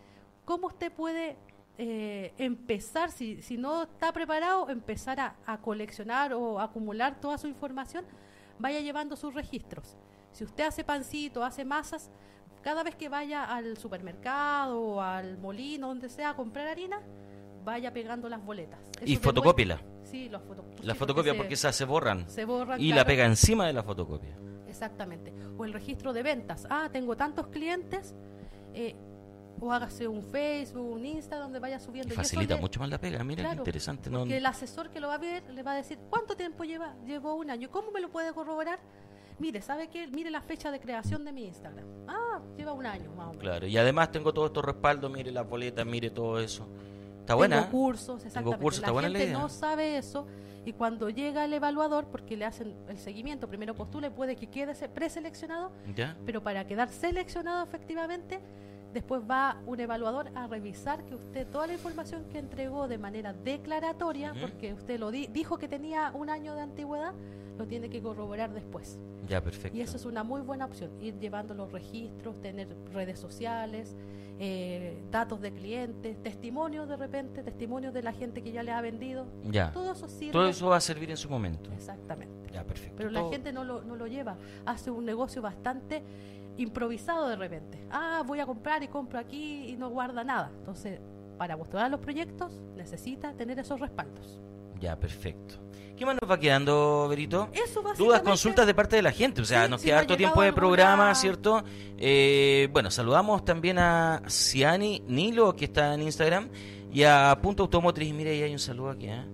¿cómo 0.45 0.67
usted 0.67 0.93
puede 0.93 1.37
eh, 1.79 2.33
empezar, 2.39 3.11
si, 3.11 3.43
si 3.43 3.57
no 3.57 3.83
está 3.85 4.13
preparado, 4.13 4.69
empezar 4.71 5.21
a, 5.21 5.37
a 5.47 5.59
coleccionar 5.61 6.33
o 6.35 6.61
acumular 6.61 7.21
toda 7.21 7.39
su 7.39 7.47
información? 7.49 8.05
Vaya 8.59 8.81
llevando 8.81 9.17
sus 9.17 9.35
registros. 9.35 9.97
Si 10.33 10.45
usted 10.45 10.65
hace 10.65 10.85
pancito, 10.85 11.45
hace 11.45 11.65
masas, 11.65 12.11
cada 12.63 12.83
vez 12.83 12.95
que 12.97 13.09
vaya 13.09 13.45
al 13.45 13.77
supermercado 13.77 14.81
o 14.81 15.01
al 15.01 15.39
molino, 15.39 15.89
donde 15.89 16.09
sea, 16.09 16.31
a 16.31 16.37
comprar 16.37 16.67
harina, 16.67 17.01
vaya 17.65 17.93
pegando 17.93 18.29
las 18.29 18.45
boletas. 18.45 18.81
Y 19.03 19.15
demuestra- 19.17 19.19
Sí, 20.05 20.29
los 20.29 20.43
foto- 20.43 20.65
La 20.83 20.95
sí, 20.95 20.99
fotocopia 20.99 21.33
se- 21.33 21.39
porque 21.39 21.55
esas 21.55 21.75
se 21.77 21.85
borran. 21.85 22.29
se 22.31 22.45
borran. 22.45 22.81
y 22.81 22.93
la 22.93 23.05
pega 23.05 23.25
encima 23.27 23.67
de 23.67 23.73
la 23.73 23.83
fotocopia. 23.83 24.37
Exactamente. 24.69 25.33
O 25.59 25.65
el 25.65 25.73
registro 25.73 26.13
de 26.13 26.23
ventas. 26.23 26.67
Ah, 26.71 26.89
tengo 26.93 27.17
tantos 27.17 27.49
clientes. 27.49 28.15
eh, 28.79 28.95
o 29.61 29.73
hágase 29.73 30.07
un 30.07 30.23
Facebook, 30.23 30.93
un 30.93 31.05
Insta 31.07 31.37
donde 31.39 31.59
vaya 31.59 31.79
subiendo. 31.79 32.15
Facilita 32.15 32.57
mucho 32.57 32.81
más 32.81 32.89
la 32.91 32.99
pega. 32.99 33.23
Mira 33.25 33.43
qué 33.43 33.49
Claro, 33.49 33.61
interesante. 33.61 34.11
¿no? 34.11 34.21
Porque 34.21 34.37
el 34.37 34.47
asesor 34.47 34.91
que 34.91 35.01
lo 35.01 35.09
va 35.09 35.15
a 35.15 35.19
ver 35.19 35.43
le 35.51 35.63
va 35.63 35.73
a 35.73 35.77
decir, 35.77 35.99
¿cuánto 36.11 36.37
tiempo 36.37 36.65
lleva? 36.65 36.95
Llevó 37.07 37.35
un 37.35 37.51
año. 37.51 37.71
¿Cómo 37.71 37.91
me 37.91 38.01
lo 38.01 38.11
puede 38.11 38.33
corroborar? 38.33 38.79
Mire, 39.39 39.61
¿sabe 39.61 39.89
qué? 39.89 40.07
Mire 40.09 40.31
la 40.31 40.41
fecha 40.41 40.71
de 40.71 40.81
creación 40.81 41.25
de 41.25 41.33
mi 41.33 41.45
Instagram. 41.47 41.85
Ah, 42.09 42.41
lleva 42.57 42.73
un 42.73 42.87
año 42.87 43.11
más 43.11 43.27
o 43.27 43.31
menos. 43.31 43.37
Claro. 43.43 43.67
Y 43.67 43.77
además 43.77 44.11
tengo 44.11 44.33
todos 44.33 44.49
estos 44.49 44.65
respaldos. 44.65 45.11
Mire 45.11 45.31
la 45.31 45.43
boleta, 45.43 45.85
mire 45.85 46.11
todo 46.11 46.39
eso. 46.41 46.67
Está 47.21 47.35
buena. 47.35 47.57
Tengo 47.61 47.71
cursos, 47.71 48.25
exactamente. 48.25 48.63
cursos, 48.63 48.81
la 48.83 48.89
está 48.89 49.01
gente 49.03 49.33
no 49.33 49.49
sabe 49.49 49.99
eso 49.99 50.27
y 50.65 50.73
cuando 50.73 51.11
llega 51.11 51.45
el 51.45 51.53
evaluador, 51.53 52.07
porque 52.07 52.37
le 52.37 52.45
hacen 52.45 52.75
el 52.89 52.99
seguimiento, 52.99 53.47
primero 53.49 53.75
postula 53.75 54.07
y 54.09 54.11
puede 54.11 54.37
que 54.37 54.49
quede 54.49 54.75
se- 54.75 54.89
preseleccionado, 54.89 55.71
¿Ya? 55.95 56.17
pero 56.25 56.43
para 56.43 56.67
quedar 56.67 56.89
seleccionado 56.89 57.63
efectivamente, 57.65 58.41
después 58.97 59.21
va 59.31 59.61
un 59.67 59.79
evaluador 59.79 60.31
a 60.35 60.47
revisar 60.47 61.05
que 61.05 61.15
usted 61.15 61.47
toda 61.49 61.67
la 61.67 61.75
información 61.75 62.25
que 62.31 62.39
entregó 62.39 62.89
de 62.89 62.97
manera 62.97 63.35
declaratoria, 63.35 64.33
porque 64.41 64.73
usted 64.73 64.99
lo 64.99 65.11
di- 65.11 65.27
dijo 65.27 65.59
que 65.59 65.69
tenía 65.69 66.13
un 66.15 66.31
año 66.31 66.55
de 66.55 66.63
antigüedad, 66.63 67.13
lo 67.59 67.67
tiene 67.67 67.91
que 67.91 68.01
corroborar 68.01 68.55
después. 68.55 68.99
Ya, 69.29 69.43
perfecto. 69.43 69.77
Y 69.77 69.83
eso 69.83 69.99
es 69.99 70.07
una 70.07 70.25
muy 70.25 70.41
buena 70.41 70.65
opción, 70.65 70.91
ir 70.99 71.19
llevando 71.19 71.53
los 71.53 71.71
registros, 71.73 72.41
tener 72.41 72.69
redes 72.95 73.19
sociales, 73.19 73.95
eh, 74.39 75.03
datos 75.11 75.43
de 75.43 75.53
clientes, 75.53 76.23
testimonios 76.23 76.89
de 76.89 76.97
repente, 76.97 77.43
testimonios 77.43 77.93
de 77.93 78.03
la 78.03 78.13
gente 78.15 78.43
que 78.43 78.51
ya 78.51 78.63
le 78.63 78.73
ha 78.73 78.81
vendido. 78.81 79.27
Ya. 79.45 79.73
Todo 79.73 79.93
eso 79.93 80.09
sirve. 80.09 80.33
Todo 80.33 80.49
eso 80.49 80.69
va 80.69 80.77
a 80.77 80.81
servir 80.81 81.11
en 81.11 81.19
su 81.19 81.29
momento. 81.29 81.71
Exactamente. 81.73 82.51
Ya, 82.51 82.65
perfecto. 82.65 82.95
Pero 82.97 83.11
la 83.11 83.29
gente 83.29 83.53
no 83.53 83.63
lo, 83.63 83.83
no 83.83 83.95
lo 83.97 84.07
lleva, 84.07 84.39
hace 84.65 84.91
un 84.91 85.05
negocio 85.05 85.43
bastante 85.43 86.03
improvisado 86.57 87.29
de 87.29 87.37
repente. 87.37 87.87
Ah, 87.91 88.23
voy 88.27 88.41
a 88.41 88.47
comprar 88.47 88.83
y 88.83 88.89
compro 88.89 89.19
aquí 89.19 89.65
y 89.69 89.77
no 89.77 89.91
guarda 89.91 90.25
nada. 90.25 90.51
Entonces, 90.59 91.01
para 91.39 91.57
postular 91.57 91.91
los 91.91 92.01
proyectos 92.01 92.61
necesita 92.77 93.33
tener 93.35 93.59
esos 93.59 93.81
respaldos. 93.81 94.41
Ya, 94.81 94.99
perfecto. 94.99 95.57
¿Qué 95.97 96.05
más 96.05 96.17
nos 96.21 96.31
va 96.31 96.39
quedando, 96.39 97.07
Berito? 97.09 97.49
Eso 97.55 97.83
Dudas, 97.97 98.21
consultas 98.21 98.67
de 98.67 98.75
parte 98.75 98.97
de 98.97 99.03
la 99.03 99.13
gente. 99.13 99.41
O 99.41 99.45
sea, 99.47 99.65
Sí, 99.65 99.71
nos 99.71 99.81
si 99.81 99.87
queda 99.87 99.97
ha 99.97 100.01
harto 100.01 100.17
tiempo 100.17 100.43
de 100.43 100.53
programa, 100.53 101.15
¿cierto? 101.15 101.65
Eh, 101.97 102.69
bueno, 102.71 102.91
saludamos 102.91 103.45
también 103.47 103.79
a 103.79 104.23
Ciani 104.29 105.03
Nilo, 105.07 105.57
que 105.57 105.65
está 105.65 105.95
en 105.95 106.03
Instagram, 106.03 106.51
y 106.93 107.05
a 107.05 107.39
Punto 107.41 107.63
Automotriz. 107.63 108.13
Mire, 108.13 108.33
ahí 108.33 108.43
hay 108.43 108.53
un 108.53 108.59
saludo 108.59 108.91
aquí, 108.91 109.07
¿eh? 109.09 109.25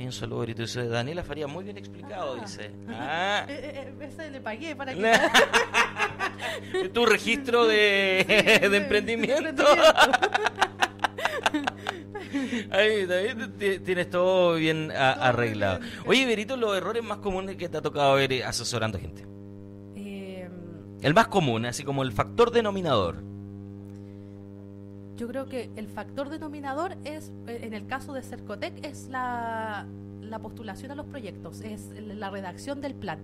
Un 0.00 0.12
saludo, 0.12 0.40
Berito. 0.40 0.62
Dice, 0.62 0.88
Daniela 0.88 1.22
Faría, 1.22 1.46
muy 1.46 1.62
bien 1.64 1.76
explicado, 1.76 2.36
Ah. 2.38 2.40
dice. 2.42 2.70
Ah, 2.88 3.44
Eh, 3.48 3.60
eh, 3.62 3.94
eh, 4.00 4.06
ese 4.06 4.30
le 4.30 4.40
pagué 4.40 4.74
para 4.74 4.94
que... 4.94 6.88
tu 6.94 7.04
registro 7.06 7.66
de, 7.66 8.24
de 8.70 8.76
emprendimiento. 8.76 9.64
Ahí, 12.70 13.06
ti- 13.58 13.78
tienes 13.80 14.08
todo 14.10 14.54
bien 14.54 14.90
a- 14.92 15.14
Todo 15.14 15.24
arreglado. 15.24 15.78
bien. 15.80 15.92
Oye, 16.06 16.26
Berito, 16.26 16.56
los 16.56 16.76
errores 16.76 17.02
más 17.02 17.18
comunes 17.18 17.56
que 17.56 17.68
te 17.68 17.76
ha 17.78 17.82
tocado 17.82 18.14
ver 18.14 18.32
eh, 18.32 18.44
asesorando 18.44 18.98
gente. 18.98 19.26
Eh, 19.96 20.48
El 21.02 21.14
más 21.14 21.28
común, 21.28 21.66
así 21.66 21.84
como 21.84 22.02
el 22.02 22.12
factor 22.12 22.50
denominador. 22.52 23.22
Yo 25.20 25.28
creo 25.28 25.44
que 25.50 25.68
el 25.76 25.86
factor 25.86 26.30
denominador 26.30 26.96
es, 27.04 27.30
eh, 27.46 27.60
en 27.64 27.74
el 27.74 27.86
caso 27.86 28.14
de 28.14 28.22
Cercotec, 28.22 28.82
es 28.82 29.08
la, 29.10 29.84
la 30.22 30.38
postulación 30.38 30.92
a 30.92 30.94
los 30.94 31.04
proyectos, 31.04 31.60
es 31.60 31.90
la 32.16 32.30
redacción 32.30 32.80
del 32.80 32.94
plan. 32.94 33.18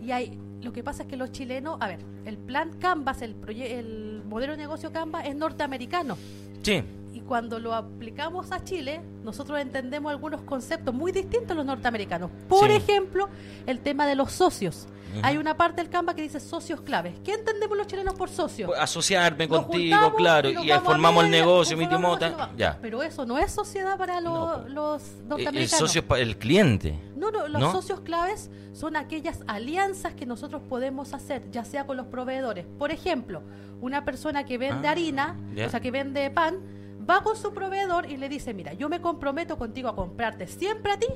Y 0.00 0.12
hay, 0.12 0.38
lo 0.62 0.72
que 0.72 0.84
pasa 0.84 1.02
es 1.02 1.08
que 1.08 1.16
los 1.16 1.32
chilenos, 1.32 1.76
a 1.80 1.88
ver, 1.88 1.98
el 2.24 2.38
plan 2.38 2.70
Canvas, 2.78 3.20
el, 3.22 3.34
el 3.48 4.22
modelo 4.28 4.52
de 4.52 4.58
negocio 4.58 4.92
Canvas 4.92 5.26
es 5.26 5.34
norteamericano. 5.34 6.16
Sí, 6.62 6.84
y 7.12 7.20
cuando 7.22 7.58
lo 7.58 7.74
aplicamos 7.74 8.52
a 8.52 8.62
Chile, 8.62 9.00
nosotros 9.24 9.58
entendemos 9.58 10.12
algunos 10.12 10.42
conceptos 10.42 10.94
muy 10.94 11.10
distintos 11.10 11.50
a 11.50 11.54
los 11.54 11.66
norteamericanos. 11.66 12.30
Por 12.48 12.68
Sí. 12.68 12.74
ejemplo, 12.76 13.28
el 13.66 13.80
tema 13.80 14.06
de 14.06 14.14
los 14.14 14.30
socios. 14.30 14.86
Hay 15.24 15.38
una 15.38 15.56
parte 15.56 15.82
del 15.82 15.90
Canva 15.90 16.14
que 16.14 16.22
dice 16.22 16.38
socios 16.38 16.82
claves. 16.82 17.14
¿Qué 17.24 17.32
entendemos 17.34 17.76
los 17.76 17.88
chilenos 17.88 18.14
por 18.14 18.28
socios? 18.28 18.70
Asociarme 18.78 19.48
Nos 19.48 19.62
contigo, 19.66 20.14
claro, 20.14 20.50
y 20.50 20.70
a 20.70 20.78
formamos 20.80 21.24
el 21.24 21.30
media, 21.30 21.39
negocio, 21.40 21.76
mi 21.76 21.86
timota. 21.86 22.50
Ya. 22.56 22.78
Pero 22.80 23.02
eso 23.02 23.24
no 23.26 23.38
es 23.38 23.50
sociedad 23.52 23.96
para 23.98 24.20
No, 24.20 24.62
los, 24.64 24.70
los 24.70 25.02
Eh, 25.02 25.22
norteamericanos. 25.28 25.72
El 25.72 25.78
socio 25.78 26.00
es 26.00 26.06
pa- 26.06 26.18
el 26.18 26.36
cliente. 26.38 26.98
No, 27.16 27.30
no, 27.30 27.48
los 27.48 27.60
¿No? 27.60 27.72
socios 27.72 28.00
claves 28.00 28.50
son 28.72 28.96
aquellas 28.96 29.40
alianzas 29.46 30.14
que 30.14 30.26
nosotros 30.26 30.62
podemos 30.68 31.12
hacer, 31.14 31.50
ya 31.50 31.64
sea 31.64 31.86
con 31.86 31.96
los 31.96 32.06
proveedores. 32.06 32.66
Por 32.78 32.90
ejemplo, 32.92 33.42
una 33.80 34.04
persona 34.04 34.44
que 34.44 34.58
vende 34.58 34.88
Ah, 34.88 34.92
harina, 34.92 35.36
o 35.66 35.68
sea, 35.68 35.80
que 35.80 35.90
vende 35.90 36.30
pan, 36.30 36.56
va 37.08 37.22
con 37.22 37.36
su 37.36 37.52
proveedor 37.52 38.10
y 38.10 38.16
le 38.16 38.28
dice, 38.28 38.52
mira, 38.54 38.72
yo 38.74 38.88
me 38.88 39.00
comprometo 39.00 39.56
contigo 39.58 39.88
a 39.88 39.96
comprarte 39.96 40.46
siempre 40.46 40.92
a 40.92 40.98
ti, 40.98 41.06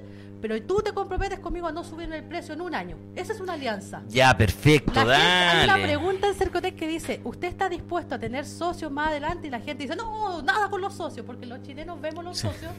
pero 0.40 0.60
tú 0.62 0.82
te 0.82 0.92
comprometes 0.92 1.38
conmigo 1.40 1.66
a 1.66 1.72
no 1.72 1.84
subir 1.84 2.12
el 2.12 2.24
precio 2.24 2.54
en 2.54 2.60
un 2.60 2.74
año. 2.74 2.96
Esa 3.16 3.32
es 3.32 3.40
una 3.40 3.54
alianza. 3.54 4.02
Ya, 4.08 4.36
perfecto, 4.36 4.92
La 4.94 5.00
gente- 5.00 5.14
hay 5.14 5.64
una 5.64 5.72
dale. 5.74 5.84
pregunta 5.84 6.28
en 6.28 6.34
Cercotec 6.34 6.76
que 6.76 6.86
dice, 6.86 7.20
¿usted 7.24 7.48
está 7.48 7.68
dispuesto 7.68 8.14
a 8.14 8.18
tener 8.18 8.44
socios 8.44 8.90
más 8.92 9.08
adelante? 9.08 9.46
Y 9.46 9.50
la 9.50 9.60
gente 9.60 9.84
dice, 9.84 9.96
no, 9.96 10.42
nada 10.42 10.68
con 10.68 10.80
los 10.80 10.94
socios, 10.94 11.24
porque 11.24 11.46
los 11.46 11.62
chilenos 11.62 12.00
vemos 12.00 12.24
los 12.24 12.38
socios 12.38 12.72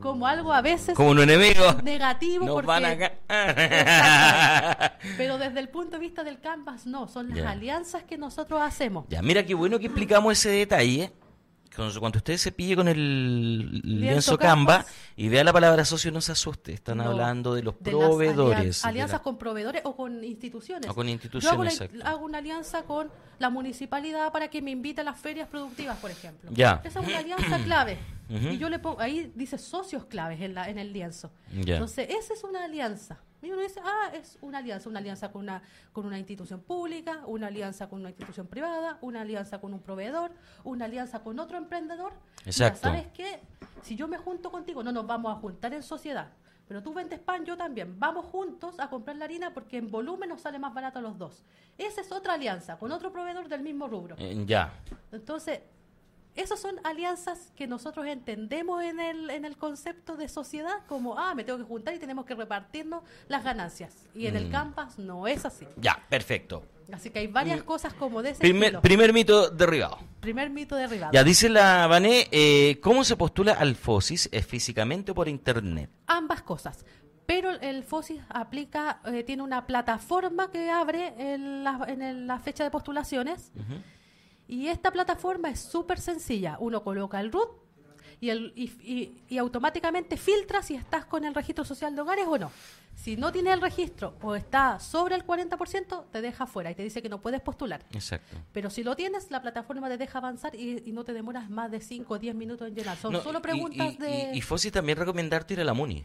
como 0.00 0.26
algo 0.26 0.52
a 0.52 0.60
veces 0.62 0.96
Como 0.96 1.10
un 1.10 1.20
enemigo. 1.20 1.62
negativo. 1.84 2.44
Nos 2.44 2.54
porque 2.54 2.66
van 2.66 2.84
a 2.84 3.12
pero 5.16 5.38
desde 5.38 5.60
el 5.60 5.68
punto 5.68 5.92
de 5.92 5.98
vista 6.00 6.24
del 6.24 6.40
Canvas, 6.40 6.86
no, 6.86 7.06
son 7.06 7.28
las 7.28 7.38
Ya. 7.38 7.50
alianzas 7.50 8.02
que 8.02 8.18
nosotros 8.18 8.60
hacemos. 8.60 9.04
Ya, 9.08 9.22
mira 9.22 9.44
qué 9.44 9.54
bueno 9.54 9.78
que 9.78 9.86
explicamos 9.86 10.32
ese 10.32 10.50
detalle. 10.50 11.12
Cuando, 11.74 12.18
usted 12.18 12.36
se 12.36 12.52
pille 12.52 12.76
con 12.76 12.86
el 12.88 13.80
lienzo 13.82 14.36
Canva 14.38 14.84
y 15.16 15.28
vea 15.28 15.42
la 15.44 15.52
palabra 15.52 15.84
socio, 15.84 16.12
no 16.12 16.20
se 16.20 16.32
asuste. 16.32 16.72
Están 16.72 16.98
No, 16.98 17.04
hablando 17.04 17.54
de 17.54 17.62
los 17.62 17.74
de 17.80 17.90
proveedores. 17.90 18.82
alian- 18.84 18.88
alianzas 18.90 19.20
la- 19.20 19.22
con 19.22 19.38
proveedores 19.38 19.82
o 19.84 19.96
con 19.96 20.22
instituciones. 20.22 20.90
O 20.90 20.94
con 20.94 21.06
Yo 21.06 21.12
instituciones, 21.12 21.52
hago, 21.52 21.64
la- 21.64 21.70
exacto. 21.72 22.06
hago 22.06 22.24
una 22.24 22.38
alianza 22.38 22.82
con 22.82 23.10
la 23.38 23.50
municipalidad 23.50 24.30
para 24.32 24.48
que 24.48 24.60
me 24.62 24.70
invite 24.70 25.00
a 25.00 25.04
las 25.04 25.18
ferias 25.18 25.48
productivas, 25.48 25.96
por 25.98 26.10
ejemplo. 26.10 26.50
Ya. 26.52 26.80
Esa 26.84 27.00
es 27.00 27.06
una 27.08 27.18
alianza 27.18 27.58
clave. 27.64 27.98
Y 28.28 28.56
yo 28.58 28.68
le 28.70 28.78
pongo, 28.78 29.00
ahí 29.00 29.30
dice 29.34 29.58
socios 29.58 30.04
claves 30.06 30.40
en, 30.40 30.54
la, 30.54 30.68
en 30.70 30.78
el 30.78 30.92
lienzo. 30.92 31.30
Ya. 31.64 31.74
Entonces, 31.74 32.08
esa 32.10 32.32
es 32.34 32.44
una 32.44 32.64
alianza. 32.64 33.18
Y 33.42 33.50
uno 33.50 33.60
dice, 33.60 33.80
ah, 33.84 34.10
es 34.14 34.38
una 34.40 34.58
alianza, 34.58 34.88
una 34.88 35.00
alianza 35.00 35.32
con 35.32 35.42
una, 35.42 35.62
con 35.92 36.06
una 36.06 36.18
institución 36.18 36.60
pública, 36.60 37.22
una 37.26 37.48
alianza 37.48 37.88
con 37.88 38.00
una 38.00 38.10
institución 38.10 38.46
privada, 38.46 38.98
una 39.00 39.22
alianza 39.22 39.60
con 39.60 39.74
un 39.74 39.80
proveedor, 39.80 40.30
una 40.62 40.84
alianza 40.84 41.22
con 41.22 41.38
otro 41.40 41.58
emprendedor. 41.58 42.12
Mira, 42.12 42.42
Exacto. 42.46 42.80
¿Sabes 42.82 43.08
qué? 43.12 43.40
Si 43.82 43.96
yo 43.96 44.06
me 44.06 44.16
junto 44.16 44.50
contigo, 44.50 44.82
no 44.84 44.92
nos 44.92 45.06
vamos 45.06 45.36
a 45.36 45.40
juntar 45.40 45.74
en 45.74 45.82
sociedad. 45.82 46.28
Pero 46.68 46.82
tú 46.82 46.94
vendes 46.94 47.18
pan, 47.18 47.44
yo 47.44 47.56
también. 47.56 47.98
Vamos 47.98 48.26
juntos 48.26 48.78
a 48.78 48.88
comprar 48.88 49.16
la 49.16 49.24
harina 49.24 49.52
porque 49.52 49.76
en 49.76 49.90
volumen 49.90 50.28
nos 50.28 50.40
sale 50.40 50.58
más 50.58 50.72
barato 50.72 51.00
a 51.00 51.02
los 51.02 51.18
dos. 51.18 51.44
Esa 51.76 52.00
es 52.00 52.12
otra 52.12 52.34
alianza 52.34 52.78
con 52.78 52.92
otro 52.92 53.12
proveedor 53.12 53.48
del 53.48 53.62
mismo 53.62 53.88
rubro. 53.88 54.14
Eh, 54.18 54.42
ya. 54.46 54.72
Entonces, 55.10 55.60
esas 56.34 56.60
son 56.60 56.76
alianzas 56.84 57.52
que 57.56 57.66
nosotros 57.66 58.06
entendemos 58.06 58.82
en 58.82 59.00
el, 59.00 59.30
en 59.30 59.44
el 59.44 59.56
concepto 59.56 60.16
de 60.16 60.28
sociedad 60.28 60.78
como, 60.86 61.18
ah, 61.18 61.34
me 61.34 61.44
tengo 61.44 61.58
que 61.58 61.64
juntar 61.64 61.94
y 61.94 61.98
tenemos 61.98 62.24
que 62.24 62.34
repartirnos 62.34 63.02
las 63.28 63.44
ganancias. 63.44 64.06
Y 64.14 64.26
en 64.26 64.36
el 64.36 64.48
Mm. 64.48 64.52
Canvas 64.52 64.98
no 64.98 65.26
es 65.26 65.44
así. 65.44 65.66
Ya, 65.76 66.02
perfecto. 66.08 66.64
Así 66.92 67.10
que 67.10 67.20
hay 67.20 67.26
varias 67.26 67.62
cosas 67.62 67.94
como 67.94 68.22
de 68.22 68.30
ese 68.30 68.40
Primer, 68.40 68.64
estilo. 68.64 68.82
primer 68.82 69.12
mito 69.12 69.48
derribado. 69.50 69.98
Primer 70.20 70.50
mito 70.50 70.74
derribado. 70.76 71.12
Ya 71.12 71.24
dice 71.24 71.48
la 71.48 71.86
Vané, 71.86 72.28
eh, 72.32 72.80
¿cómo 72.82 73.04
se 73.04 73.16
postula 73.16 73.52
al 73.52 73.76
FOSIS? 73.76 74.28
¿Es 74.32 74.46
físicamente 74.46 75.12
o 75.12 75.14
por 75.14 75.28
internet? 75.28 75.90
ambas 76.06 76.42
cosas. 76.42 76.84
Pero 77.24 77.50
el 77.50 77.84
FOSIS 77.84 78.20
aplica, 78.28 79.00
eh, 79.06 79.22
tiene 79.22 79.42
una 79.42 79.66
plataforma 79.66 80.50
que 80.50 80.70
abre 80.70 81.14
en 81.16 81.62
la, 81.64 81.82
en 81.88 82.02
el- 82.02 82.26
la 82.26 82.38
fecha 82.40 82.64
de 82.64 82.70
postulaciones 82.70 83.52
y 84.48 84.66
esta 84.68 84.90
plataforma 84.90 85.50
es 85.50 85.60
súper 85.60 86.00
sencilla. 86.00 86.56
Uno 86.60 86.82
coloca 86.82 87.20
el 87.20 87.32
root 87.32 87.48
y, 88.20 88.30
el, 88.30 88.52
y, 88.54 88.64
y- 88.82 89.22
y 89.28 89.38
automáticamente 89.38 90.16
filtra 90.16 90.62
si 90.62 90.74
estás 90.74 91.04
con 91.04 91.24
el 91.24 91.34
registro 91.34 91.64
social 91.64 91.94
de 91.94 92.02
hogares 92.02 92.26
o 92.28 92.38
no. 92.38 92.50
Si 92.94 93.16
no 93.16 93.32
tienes 93.32 93.54
el 93.54 93.60
registro 93.62 94.14
o 94.20 94.34
está 94.36 94.78
sobre 94.78 95.14
el 95.14 95.26
40%, 95.26 96.04
te 96.12 96.20
deja 96.20 96.46
fuera 96.46 96.70
y 96.70 96.74
te 96.74 96.82
dice 96.82 97.00
que 97.02 97.08
no 97.08 97.20
puedes 97.22 97.40
postular. 97.40 97.82
Exacto. 97.92 98.36
Pero 98.52 98.68
si 98.68 98.84
lo 98.84 98.94
tienes, 98.94 99.30
la 99.30 99.40
plataforma 99.40 99.88
te 99.88 99.96
deja 99.96 100.18
avanzar 100.18 100.54
y, 100.54 100.82
y 100.84 100.92
no 100.92 101.02
te 101.02 101.12
demoras 101.14 101.48
más 101.48 101.70
de 101.70 101.80
5 101.80 102.12
o 102.14 102.18
10 102.18 102.34
minutos 102.34 102.68
en 102.68 102.74
llenar. 102.74 102.98
Son 102.98 103.12
No, 103.12 103.22
solo 103.22 103.40
preguntas 103.40 103.98
de... 103.98 104.32
Y, 104.34 104.40
FOSIS 104.42 104.72
también 104.72 104.98
recomendarte 104.98 105.54
ir 105.54 105.60
a 105.60 105.64
la 105.64 105.72
MUNI. 105.72 106.04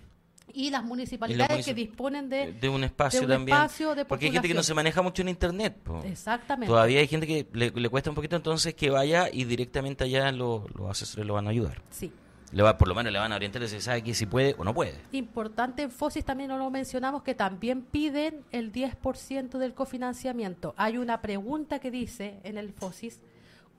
Y 0.54 0.70
las 0.70 0.84
municipalidades 0.84 1.58
municip- 1.60 1.66
que 1.66 1.74
disponen 1.74 2.30
de, 2.30 2.54
de 2.54 2.70
un 2.70 2.84
espacio 2.84 3.20
de 3.22 3.26
un 3.26 3.32
también. 3.32 3.58
espacio 3.58 3.96
de 3.96 4.06
porque 4.06 4.26
hay 4.26 4.32
gente 4.32 4.48
que 4.48 4.54
no 4.54 4.64
se 4.64 4.74
maneja 4.74 5.02
mucho 5.02 5.22
en 5.22 5.30
internet. 5.30 5.76
po. 5.84 6.02
Exactamente. 6.04 6.68
Todavía 6.72 7.00
hay 7.00 7.08
gente 7.08 7.28
que 7.28 7.48
le, 7.54 7.72
le 7.72 7.90
cuesta 7.90 8.10
un 8.10 8.16
poquito, 8.16 8.36
entonces 8.36 8.74
que 8.74 8.90
vaya 8.90 9.28
y 9.32 9.44
directamente 9.44 10.04
allá 10.06 10.32
lo- 10.32 10.66
los 10.76 10.90
asesores 10.90 11.26
lo 11.26 11.34
van 11.36 11.48
a 11.48 11.52
ayudar. 11.52 11.82
Sí. 11.92 12.12
Le 12.54 12.64
va, 12.64 12.78
por 12.78 12.88
lo 12.88 12.96
menos 12.96 13.12
le 13.12 13.20
van 13.20 13.34
a 13.34 13.36
orientar 13.36 13.68
se 13.68 13.82
sabe 13.82 14.02
que 14.04 14.14
si 14.14 14.26
puede 14.26 14.56
o 14.58 14.64
no 14.64 14.74
puede. 14.74 14.96
Importante 15.12 15.82
en 15.84 15.92
FOSIS 15.92 16.24
también 16.24 16.48
no 16.50 16.58
lo 16.58 16.72
mencionamos 16.72 17.22
que 17.22 17.36
también 17.36 17.82
piden 17.82 18.46
el 18.54 18.72
10% 18.72 19.58
del 19.58 19.74
cofinanciamiento. 19.74 20.74
Hay 20.78 20.98
una 20.98 21.22
pregunta 21.22 21.80
que 21.80 21.92
dice 21.92 22.40
en 22.44 22.58
el 22.58 22.72
FOSIS, 22.72 23.20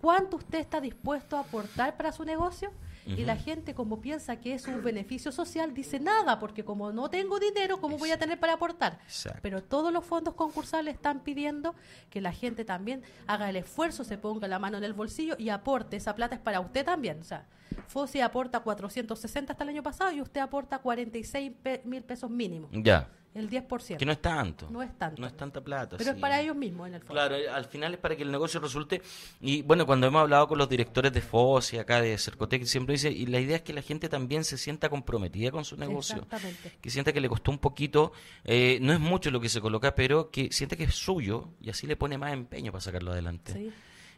¿cuánto 0.03 0.37
usted 0.37 0.59
está 0.59 0.83
dispuesto 0.83 1.39
a 1.39 1.41
aportar 1.41 1.97
para 1.97 2.13
su 2.13 2.27
negocio? 2.27 2.71
Y 3.16 3.25
la 3.25 3.37
gente 3.37 3.75
como 3.75 4.01
piensa 4.01 4.37
que 4.37 4.53
es 4.55 4.66
un 4.66 4.83
beneficio 4.83 5.33
social 5.33 5.73
dice 5.73 5.99
nada, 5.99 6.38
porque 6.38 6.64
como 6.64 6.92
no 6.92 7.09
tengo 7.09 7.38
dinero, 7.38 7.81
¿cómo 7.81 7.97
voy 7.97 8.11
a 8.11 8.18
tener 8.18 8.38
para 8.38 8.55
aportar? 8.55 8.99
Exacto. 9.05 9.38
Pero 9.42 9.62
todos 9.62 9.92
los 9.92 10.05
fondos 10.05 10.35
concursables 10.35 10.94
están 10.94 11.21
pidiendo 11.21 11.75
que 12.11 12.21
la 12.21 12.33
gente 12.33 12.64
también 12.64 13.03
haga 13.27 13.49
el 13.49 13.57
esfuerzo, 13.57 14.05
se 14.05 14.18
ponga 14.18 14.47
la 14.49 14.59
mano 14.59 14.77
en 14.79 14.85
el 14.85 14.92
bolsillo 14.92 15.37
y 15.38 15.49
aporte. 15.49 15.97
Esa 15.97 16.14
plata 16.14 16.35
es 16.35 16.40
para 16.40 16.61
usted 16.61 16.85
también. 16.85 17.21
O 17.21 17.25
sea, 17.25 17.47
FOSI 17.87 18.21
aporta 18.21 18.61
460 18.61 19.53
hasta 19.53 19.64
el 19.64 19.71
año 19.71 19.83
pasado 19.83 20.12
y 20.12 20.21
usted 20.21 20.40
aporta 20.40 20.79
46 20.79 21.53
pe- 21.62 21.83
mil 21.85 22.03
pesos 22.03 22.29
mínimo. 22.31 22.68
Ya. 22.73 23.09
El 23.35 23.49
10%. 23.49 23.97
Que 23.99 24.07
no 24.07 24.12
es 24.12 24.21
tanto. 24.21 24.69
No 24.71 24.83
es 24.83 24.97
tanto. 24.99 25.21
No 25.21 25.27
es 25.27 25.37
tanta 25.37 25.61
plata. 25.61 25.97
pero 25.97 26.11
sí. 26.11 26.17
es 26.17 26.21
para 26.21 26.41
ellos 26.41 26.57
mismos 26.57 26.88
en 26.88 26.95
el 26.95 27.01
fondo. 27.01 27.14
Claro, 27.14 27.37
al 27.53 27.64
final 27.67 27.95
es 27.95 28.01
para 28.01 28.17
que 28.17 28.23
el 28.23 28.33
negocio 28.33 28.59
resulte. 28.59 29.03
Y 29.41 29.62
bueno, 29.62 29.87
cuando 29.87 30.07
hemos 30.07 30.23
hablado 30.23 30.49
con 30.49 30.59
los 30.59 30.69
directores 30.69 31.12
de 31.12 31.21
FOS 31.21 31.75
y 31.75 31.79
acá 31.79 32.01
de 32.01 32.17
Cercotec, 32.19 32.64
siempre 32.64 32.95
dice, 32.95 33.11
y 33.11 33.27
la 33.27 33.38
idea 33.38 33.57
es 33.57 33.62
que 33.62 33.73
la 33.73 33.83
gente 33.83 34.09
también 34.09 34.45
se 34.45 34.59
sienta 34.59 34.88
comprometida 34.88 35.51
con 35.51 35.64
su 35.64 35.77
negocio. 35.77 36.17
Exactamente. 36.17 36.79
Que 36.81 36.91
sienta 36.91 37.12
que 37.12 37.21
le 37.21 37.29
costó 37.29 37.51
un 37.51 37.59
poquito, 37.59 38.12
eh, 38.45 38.79
no 38.81 38.93
es 38.93 39.01
mucho 39.01 39.31
lo 39.31 39.41
que 39.41 39.49
se 39.49 39.61
coloca, 39.61 39.95
pero 39.95 40.31
que 40.31 40.51
sienta 40.51 40.77
que 40.77 40.85
es 40.85 40.95
suyo 40.95 41.51
y 41.61 41.71
así 41.71 41.87
le 41.87 41.97
pone 41.97 42.19
más 42.19 42.33
empeño 42.33 42.73
para 42.73 42.83
sacarlo 42.83 43.12
adelante. 43.12 43.53
Sí. 43.53 43.73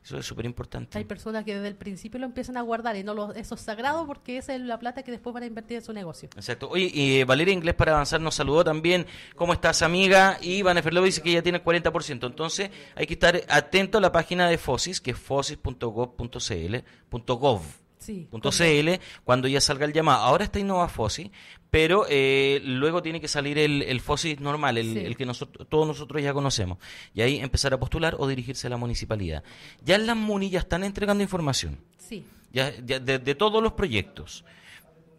Eso 0.05 0.19
es 0.19 0.27
súper 0.27 0.47
importante. 0.47 0.97
Hay 0.97 1.05
personas 1.05 1.45
que 1.45 1.55
desde 1.55 1.69
el 1.69 1.77
principio 1.77 2.19
lo 2.19 2.27
empiezan 2.27 2.57
a 2.57 2.63
guardar 2.63 2.97
y 2.97 3.05
no 3.05 3.15
lo, 3.15 3.35
eso 3.35 3.55
es 3.55 3.61
sagrado 3.61 4.07
porque 4.07 4.39
esa 4.39 4.55
es 4.55 4.61
la 4.61 4.79
plata 4.79 5.03
que 5.03 5.11
después 5.11 5.35
van 5.35 5.43
a 5.43 5.47
invertir 5.47 5.77
en 5.79 5.85
su 5.85 5.93
negocio. 5.93 6.31
Exacto. 6.37 6.69
Oye, 6.71 6.91
y 6.93 7.21
eh, 7.21 7.25
Valeria 7.25 7.53
Inglés 7.53 7.75
para 7.75 7.93
avanzar 7.93 8.21
nos 8.21 8.35
saludó 8.35 8.65
también. 8.65 9.07
¿Cómo 9.37 9.53
estás, 9.53 9.83
amiga? 9.83 10.39
Y 10.41 10.63
Van 10.63 10.83
Ferlo 10.83 11.03
dice 11.03 11.21
que 11.21 11.33
ya 11.33 11.43
tiene 11.43 11.59
el 11.59 11.65
40%. 11.65 12.27
Entonces, 12.27 12.71
hay 12.95 13.07
que 13.07 13.15
estar 13.15 13.41
atento 13.49 13.99
a 13.99 14.01
la 14.01 14.13
página 14.13 14.49
de 14.49 14.57
FOSIS, 14.57 15.01
que 15.01 15.11
es 15.11 15.19
fosis.gov.cl, 15.19 16.77
.gov. 17.11 17.63
Sí. 18.11 18.27
punto 18.31 18.51
.cl 18.51 18.99
cuando 19.25 19.47
ya 19.47 19.61
salga 19.61 19.85
el 19.85 19.93
llamado. 19.93 20.25
Ahora 20.25 20.45
está 20.45 20.59
Innova 20.59 20.89
FOSI, 20.89 21.31
pero 21.71 22.07
eh, 22.09 22.61
luego 22.65 23.03
tiene 23.03 23.21
que 23.21 23.29
salir 23.29 23.57
el, 23.59 23.83
el 23.83 24.01
FOSI 24.01 24.37
normal, 24.41 24.79
el, 24.79 24.93
Sí. 24.95 24.99
el 24.99 25.17
que 25.17 25.25
nosotros, 25.27 25.69
todos 25.69 25.87
nosotros 25.87 26.21
ya 26.23 26.33
conocemos. 26.33 26.79
Y 27.15 27.21
ahí 27.21 27.39
empezar 27.39 27.73
a 27.73 27.79
postular 27.79 28.17
o 28.19 28.27
dirigirse 28.27 28.67
a 28.67 28.71
la 28.71 28.77
municipalidad. 28.77 29.45
Ya 29.85 29.95
en 29.95 30.07
las 30.07 30.17
MUNI 30.17 30.51
ya 30.51 30.59
están 30.59 30.83
entregando 30.83 31.23
información 31.23 31.79
Sí. 31.99 32.25
ya, 32.53 32.73
ya 32.85 32.99
de, 32.99 33.19
de 33.21 33.35
todos 33.37 33.63
los 33.63 33.75
proyectos. 33.75 34.45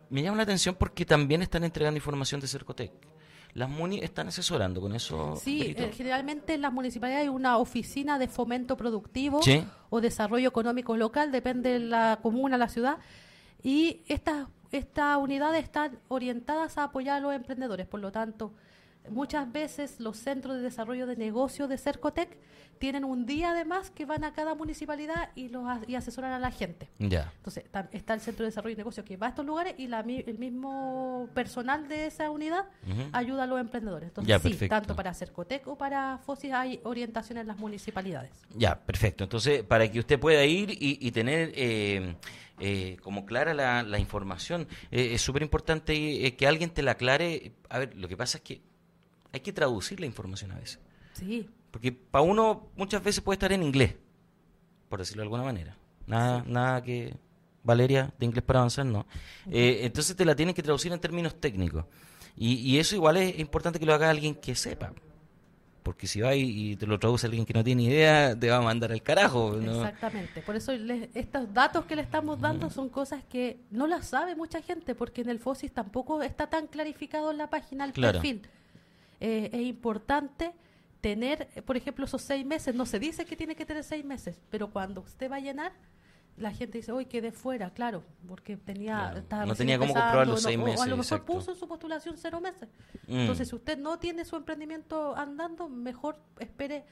Me 0.10 0.21
llama 0.21 0.36
la 0.38 0.43
atención 0.43 0.75
porque 0.75 1.06
también 1.06 1.41
están 1.41 1.63
entregando 1.63 1.97
información 1.97 2.41
de 2.41 2.47
Cercotec. 2.47 2.91
Las 3.53 3.69
MUNI 3.69 3.99
están 3.99 4.27
asesorando 4.29 4.79
con 4.81 4.95
eso. 4.95 5.35
Sí, 5.35 5.73
eh, 5.77 5.91
generalmente 5.93 6.53
en 6.53 6.61
las 6.61 6.71
municipalidades 6.71 7.23
hay 7.23 7.29
una 7.29 7.57
oficina 7.57 8.17
de 8.17 8.27
fomento 8.27 8.77
productivo 8.77 9.41
Sí. 9.43 9.63
o 9.89 9.99
desarrollo 10.01 10.47
económico 10.47 10.95
local, 10.95 11.31
depende 11.31 11.73
de 11.73 11.79
la 11.79 12.19
comuna, 12.21 12.57
la 12.57 12.69
ciudad, 12.69 12.97
y 13.63 14.01
estas 14.07 14.47
estas 14.71 15.17
unidades 15.17 15.65
están 15.65 15.99
orientadas 16.07 16.77
a 16.77 16.85
apoyar 16.85 17.17
a 17.17 17.19
los 17.19 17.33
emprendedores, 17.33 17.85
por 17.87 17.99
lo 17.99 18.09
tanto, 18.13 18.53
muchas 19.09 19.51
veces 19.51 19.99
los 19.99 20.17
centros 20.17 20.55
de 20.57 20.61
desarrollo 20.61 21.07
de 21.07 21.15
negocios 21.15 21.67
de 21.69 21.77
Cercotec 21.77 22.37
tienen 22.77 23.03
un 23.03 23.27
día 23.27 23.51
además 23.51 23.91
que 23.91 24.05
van 24.05 24.23
a 24.23 24.33
cada 24.33 24.55
municipalidad 24.55 25.29
y 25.35 25.49
los 25.49 25.63
y 25.87 25.93
asesoran 25.93 26.33
a 26.33 26.39
la 26.39 26.49
gente. 26.49 26.89
Ya. 26.97 27.31
Entonces, 27.37 27.65
está 27.91 28.13
el 28.15 28.21
Centro 28.21 28.43
de 28.43 28.49
Desarrollo 28.49 28.75
de 28.75 28.79
Negocios 28.79 29.05
que 29.05 29.17
va 29.17 29.27
a 29.27 29.29
estos 29.29 29.45
lugares 29.45 29.75
y 29.77 29.85
la 29.87 30.01
mi- 30.01 30.23
el 30.25 30.39
mismo 30.39 31.29
personal 31.35 31.87
de 31.87 32.07
esa 32.07 32.31
unidad 32.31 32.65
ayuda 33.11 33.43
a 33.43 33.45
los 33.47 33.59
emprendedores. 33.59 34.07
Entonces, 34.09 34.35
sí, 34.41 34.49
perfecto. 34.49 34.75
tanto 34.75 34.95
para 34.95 35.13
Cercotec 35.13 35.67
o 35.67 35.77
para 35.77 36.17
FOSIS 36.25 36.53
hay 36.53 36.79
orientación 36.83 37.37
en 37.37 37.45
las 37.47 37.59
municipalidades. 37.59 38.31
Ya, 38.55 38.79
perfecto. 38.79 39.25
Entonces, 39.25 39.61
para 39.63 39.91
que 39.91 39.99
usted 39.99 40.19
pueda 40.19 40.43
ir 40.45 40.71
y, 40.71 40.97
y 40.99 41.11
tener 41.11 41.51
eh, 41.53 42.15
eh, 42.59 42.97
como 43.03 43.27
clara 43.27 43.53
la, 43.53 43.83
la 43.83 43.99
información, 43.99 44.67
eh, 44.89 45.11
es 45.13 45.21
súper 45.21 45.43
importante 45.43 46.25
eh, 46.25 46.35
que 46.35 46.47
alguien 46.47 46.71
te 46.71 46.81
la 46.81 46.91
aclare. 46.93 47.51
A 47.69 47.77
ver, 47.77 47.95
lo 47.95 48.07
que 48.07 48.17
pasa 48.17 48.39
es 48.39 48.43
que 48.43 48.61
hay 49.34 49.39
que 49.39 49.54
traducir 49.54 50.00
la 50.00 50.06
información 50.06 50.52
a 50.52 50.56
veces. 50.56 50.80
Sí, 51.13 51.50
Porque 51.72 51.91
para 51.91 52.22
uno 52.24 52.67
muchas 52.76 53.04
veces 53.04 53.22
puede 53.22 53.36
estar 53.36 53.52
en 53.52 53.63
inglés, 53.63 53.96
por 54.89 55.00
decirlo 55.00 55.22
de 55.22 55.26
alguna 55.26 55.44
manera. 55.44 55.76
Nada, 56.08 56.44
nada 56.48 56.82
que... 56.84 57.13
Valeria, 57.63 58.12
de 58.17 58.26
inglés 58.26 58.44
para 58.44 58.58
avanzar, 58.60 58.86
no. 58.88 59.06
Eh, 59.52 59.82
entonces 59.84 60.15
te 60.15 60.26
la 60.26 60.36
tienen 60.36 60.56
que 60.56 60.63
traducir 60.63 60.91
en 60.91 61.00
términos 61.00 61.39
técnicos. 61.39 61.86
Y, 62.36 62.54
y 62.56 62.80
eso 62.80 62.96
igual 62.96 63.17
es 63.17 63.38
importante 63.38 63.78
que 63.80 63.86
lo 63.86 63.94
haga 63.94 64.10
alguien 64.10 64.34
que 64.34 64.56
sepa. 64.56 64.91
Porque 65.84 66.08
si 66.08 66.22
va 66.22 66.34
y, 66.36 66.72
y 66.72 66.76
te 66.76 66.88
lo 66.88 66.98
traduce 66.98 67.28
alguien 67.28 67.46
que 67.46 67.54
no 67.54 67.63
tiene 67.63 67.84
idea, 67.84 68.38
te 68.39 68.50
va 68.50 68.58
a 68.58 68.62
mandar 68.62 68.91
al 68.91 69.04
carajo. 69.04 69.58
¿no? 69.62 69.76
Exactamente. 69.76 70.41
Por 70.41 70.56
eso 70.56 70.72
les- 70.74 71.10
estos 71.15 71.54
datos 71.54 71.86
que 71.86 71.96
le 71.96 72.02
estamos 72.02 72.39
dando 72.41 72.70
son 72.72 72.89
cosas 72.89 73.24
que 73.30 73.60
no 73.70 73.86
las 73.86 74.08
sabe 74.08 74.36
mucha 74.36 74.62
gente, 74.63 74.96
porque 74.96 75.22
en 75.22 75.30
el 75.30 75.38
FOSIS 75.39 75.72
tampoco 75.72 76.22
está 76.24 76.48
tan 76.50 76.65
clarificado 76.65 77.30
en 77.32 77.38
la 77.38 77.50
página 77.52 77.86
el 77.86 77.94
Claro. 77.94 78.13
perfil. 78.22 78.41
Eh, 79.21 79.49
es 79.53 79.62
importante 79.62 80.51
tener, 80.99 81.47
por 81.65 81.77
ejemplo, 81.77 82.05
esos 82.05 82.21
seis 82.21 82.45
meses. 82.45 82.75
No 82.75 82.86
se 82.86 82.99
dice 82.99 83.25
que 83.25 83.36
tiene 83.38 83.55
que 83.55 83.65
tener 83.65 83.84
seis 83.84 84.03
meses, 84.03 84.41
pero 84.49 84.69
cuando 84.71 85.01
usted 85.01 85.31
va 85.31 85.38
a 85.38 85.39
llenar, 85.39 85.71
la 86.38 86.51
gente 86.51 86.77
dice, 86.79 86.91
hoy 86.91 87.05
quedé 87.05 87.31
fuera, 87.31 87.71
claro, 87.71 88.03
porque 88.27 88.57
tenía, 88.57 89.23
Claro. 89.29 89.45
No 89.47 89.55
tenía 89.55 89.77
cómo 89.77 89.93
comprobar 89.93 90.27
los 90.27 90.41
seis 90.41 90.57
no, 90.57 90.63
o 90.63 90.67
a 90.67 90.69
lo 90.69 90.73
meses, 90.73 90.88
mejor 90.89 91.03
exacto. 91.03 91.25
puso 91.34 91.51
en 91.51 91.57
su 91.57 91.67
postulación 91.67 92.15
cero 92.17 92.41
meses. 92.41 92.69
Mm. 93.07 93.19
Entonces, 93.19 93.47
si 93.49 93.55
usted 93.55 93.77
no 93.77 93.99
tiene 93.99 94.25
su 94.25 94.36
emprendimiento 94.36 95.15
andando, 95.15 95.69
mejor 95.69 96.17
espere, 96.39 96.86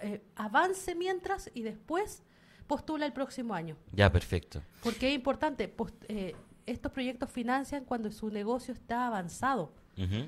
eh, 0.00 0.22
avance 0.36 0.94
mientras 0.94 1.50
y 1.54 1.62
después 1.62 2.22
postula 2.66 3.06
el 3.06 3.12
próximo 3.12 3.54
año. 3.54 3.76
Ya, 3.92 4.10
perfecto. 4.12 4.62
Porque 4.82 5.08
es 5.08 5.14
importante, 5.14 5.68
post- 5.68 6.04
eh, 6.08 6.36
estos 6.66 6.92
proyectos 6.92 7.30
financian 7.30 7.84
cuando 7.84 8.10
su 8.12 8.30
negocio 8.30 8.72
está 8.72 9.06
avanzado. 9.08 9.72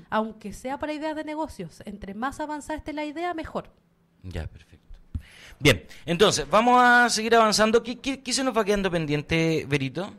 Aunque 0.09 0.53
sea 0.53 0.77
para 0.79 0.93
ideas 0.93 1.15
de 1.15 1.23
negocios, 1.23 1.81
entre 1.85 2.13
más 2.13 2.39
avanzada 2.39 2.77
esté 2.77 2.93
la 2.93 3.05
idea, 3.05 3.33
mejor. 3.33 3.71
Ya, 4.23 4.47
perfecto. 4.47 4.99
Bien, 5.59 5.85
entonces, 6.05 6.49
vamos 6.49 6.81
a 6.81 7.09
seguir 7.09 7.35
avanzando. 7.35 7.81
¿Qué, 7.83 7.99
qué, 7.99 8.21
qué 8.21 8.33
se 8.33 8.43
nos 8.43 8.55
va 8.55 8.63
quedando 8.65 8.91
pendiente, 8.91 9.65
Berito? 9.67 10.13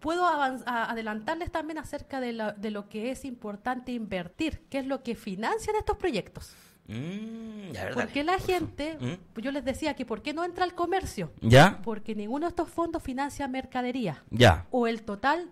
Puedo 0.00 0.26
adelantarles 0.26 1.50
también 1.50 1.78
acerca 1.78 2.20
de, 2.20 2.32
la- 2.34 2.52
de 2.52 2.70
lo 2.70 2.88
que 2.88 3.10
es 3.10 3.24
importante 3.24 3.92
invertir, 3.92 4.60
que 4.68 4.78
es 4.78 4.86
lo 4.86 5.02
que 5.02 5.14
financian 5.14 5.76
estos 5.76 5.96
proyectos. 5.96 6.54
Mm, 6.86 7.70
ya, 7.72 7.84
verdad. 7.84 8.02
Porque 8.04 8.24
la 8.24 8.38
gente, 8.38 8.98
¿Mm? 9.00 9.32
pues 9.32 9.42
yo 9.44 9.50
les 9.50 9.64
decía 9.64 9.94
que 9.94 10.04
¿por 10.04 10.20
qué 10.20 10.34
no 10.34 10.44
entra 10.44 10.64
al 10.64 10.74
comercio? 10.74 11.32
¿Ya? 11.40 11.80
Porque 11.82 12.14
ninguno 12.14 12.44
de 12.46 12.50
estos 12.50 12.68
fondos 12.68 13.02
financia 13.02 13.48
mercadería. 13.48 14.22
Ya. 14.30 14.66
O 14.70 14.86
el 14.86 15.02
total 15.02 15.50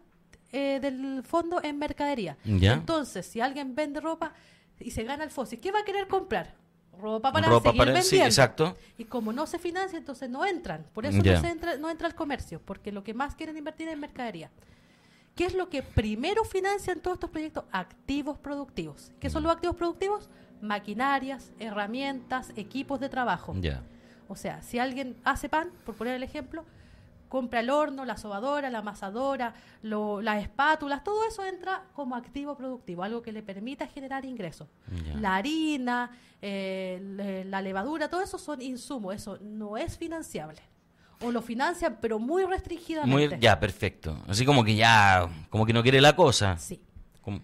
eh, 0.53 0.79
del 0.81 1.23
fondo 1.25 1.61
en 1.63 1.79
mercadería. 1.79 2.37
Ya. 2.45 2.75
Entonces, 2.75 3.27
si 3.27 3.41
alguien 3.41 3.75
vende 3.75 4.01
ropa 4.01 4.33
y 4.79 4.91
se 4.91 5.03
gana 5.05 5.25
el 5.25 5.31
FOSI, 5.31 5.57
¿qué 5.59 5.73
va 5.73 5.81
a 5.81 5.85
querer 5.85 6.07
comprar? 6.09 6.55
Ropa 6.99 7.33
para 7.33 7.49
Ropa 7.49 7.71
seguir 7.71 7.79
para- 7.79 7.93
vendiendo. 7.93 8.09
sí, 8.09 8.21
exacto. 8.21 8.77
Y 8.99 9.05
como 9.07 9.33
no 9.33 9.47
se 9.47 9.59
financia, 9.59 9.99
entonces 9.99 10.29
no 10.31 10.45
entran. 10.45 10.87
Por 10.93 11.07
eso 11.07 11.17
no, 11.19 11.41
se 11.41 11.49
entra, 11.49 11.77
no 11.79 11.91
entra 11.91 12.07
al 12.07 12.15
comercio, 12.15 12.61
porque 12.65 12.93
lo 12.93 13.03
que 13.03 13.15
más 13.15 13.35
quieren 13.35 13.57
invertir 13.57 13.89
es 13.89 13.95
en 13.95 14.01
mercadería. 14.01 14.51
¿Qué 15.35 15.47
es 15.47 15.55
lo 15.55 15.71
que 15.71 15.83
primero 15.83 16.45
financian 16.45 17.01
todos 17.01 17.17
estos 17.17 17.31
proyectos? 17.31 17.65
Activos 17.73 18.39
productivos. 18.39 19.11
¿Qué 19.19 19.31
son 19.31 19.43
los 19.43 19.51
activos 19.53 19.75
productivos? 19.77 20.29
Maquinarias, 20.61 21.51
herramientas, 21.59 22.53
equipos 22.57 23.01
de 23.01 23.09
trabajo. 23.09 23.55
Ya. 23.61 23.83
O 24.29 24.37
sea, 24.37 24.63
si 24.63 24.79
alguien 24.79 25.17
hace 25.25 25.49
pan, 25.49 25.71
por 25.85 25.95
poner 25.95 26.15
el 26.15 26.23
ejemplo, 26.23 26.65
compra 27.33 27.61
el 27.61 27.71
horno, 27.71 28.05
la 28.05 28.19
sobadora, 28.19 28.69
la 28.69 28.81
amasadora, 28.81 29.55
lo- 29.81 30.21
las 30.21 30.43
espátulas, 30.43 31.03
todo 31.03 31.25
eso 31.27 31.43
entra 31.47 31.85
como 31.95 32.15
activo 32.15 32.55
productivo, 32.59 33.03
algo 33.05 33.23
que 33.23 33.33
le 33.33 33.43
permita 33.43 33.87
generar 33.87 34.27
ingresos. 34.27 34.69
La 35.19 35.37
harina, 35.37 36.11
eh, 36.43 37.01
le- 37.17 37.47
la 37.47 37.63
levadura, 37.63 38.11
todo 38.11 38.21
eso 38.21 38.37
son 38.39 38.61
insumos, 38.61 39.15
eso 39.15 39.39
no 39.41 39.79
es 39.79 39.97
financiable. 39.97 40.61
O 41.23 41.31
lo 41.33 41.41
financian, 41.41 41.97
pero 42.03 42.19
muy 42.19 42.45
restringidamente. 42.45 43.37
Muy, 43.37 43.41
ya, 43.41 43.59
perfecto. 43.59 44.19
Así 44.29 44.45
como 44.45 44.63
que 44.63 44.75
ya, 44.75 45.27
como 45.49 45.65
que 45.65 45.73
no 45.73 45.83
quiere 45.83 46.03
la 46.03 46.15
cosa. 46.15 46.59
Sí. 46.59 46.83
Como- 47.23 47.41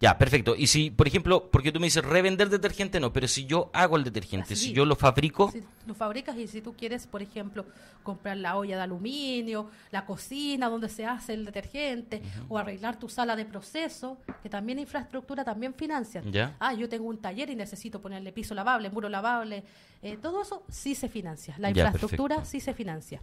ya, 0.00 0.16
perfecto. 0.16 0.54
Y 0.56 0.66
si, 0.68 0.90
por 0.90 1.06
ejemplo, 1.08 1.50
porque 1.50 1.72
tú 1.72 1.80
me 1.80 1.86
dices 1.86 2.04
revender 2.04 2.48
detergente, 2.48 3.00
no, 3.00 3.12
pero 3.12 3.26
si 3.28 3.46
yo 3.46 3.70
hago 3.72 3.96
el 3.96 4.04
detergente, 4.04 4.54
Así. 4.54 4.66
si 4.66 4.72
yo 4.72 4.84
lo 4.84 4.94
fabrico, 4.96 5.50
Si 5.50 5.62
lo 5.86 5.94
fabricas 5.94 6.36
y 6.36 6.46
si 6.46 6.60
tú 6.60 6.74
quieres, 6.74 7.06
por 7.06 7.20
ejemplo, 7.22 7.66
comprar 8.02 8.36
la 8.36 8.56
olla 8.56 8.76
de 8.76 8.82
aluminio, 8.82 9.70
la 9.90 10.06
cocina 10.06 10.68
donde 10.68 10.88
se 10.88 11.04
hace 11.04 11.34
el 11.34 11.44
detergente, 11.44 12.22
o 12.48 12.58
arreglar 12.58 12.98
tu 12.98 13.08
sala 13.08 13.34
de 13.36 13.44
proceso, 13.44 14.18
que 14.42 14.48
también 14.48 14.78
infraestructura 14.78 15.44
también 15.44 15.74
financian. 15.74 16.30
Ya. 16.30 16.54
Ah, 16.60 16.74
yo 16.74 16.88
tengo 16.88 17.08
un 17.08 17.18
taller 17.18 17.50
y 17.50 17.54
necesito 17.56 18.00
ponerle 18.00 18.32
piso 18.32 18.54
lavable, 18.54 18.90
muro 18.90 19.08
lavable, 19.08 19.64
eh, 20.02 20.16
todo 20.20 20.42
eso 20.42 20.62
sí 20.68 20.94
se 20.94 21.08
financia. 21.08 21.54
La 21.58 21.70
Ya, 21.70 21.84
infraestructura 21.84 22.36
perfecto. 22.36 22.50
sí 22.50 22.60
se 22.60 22.72
financia. 22.74 23.20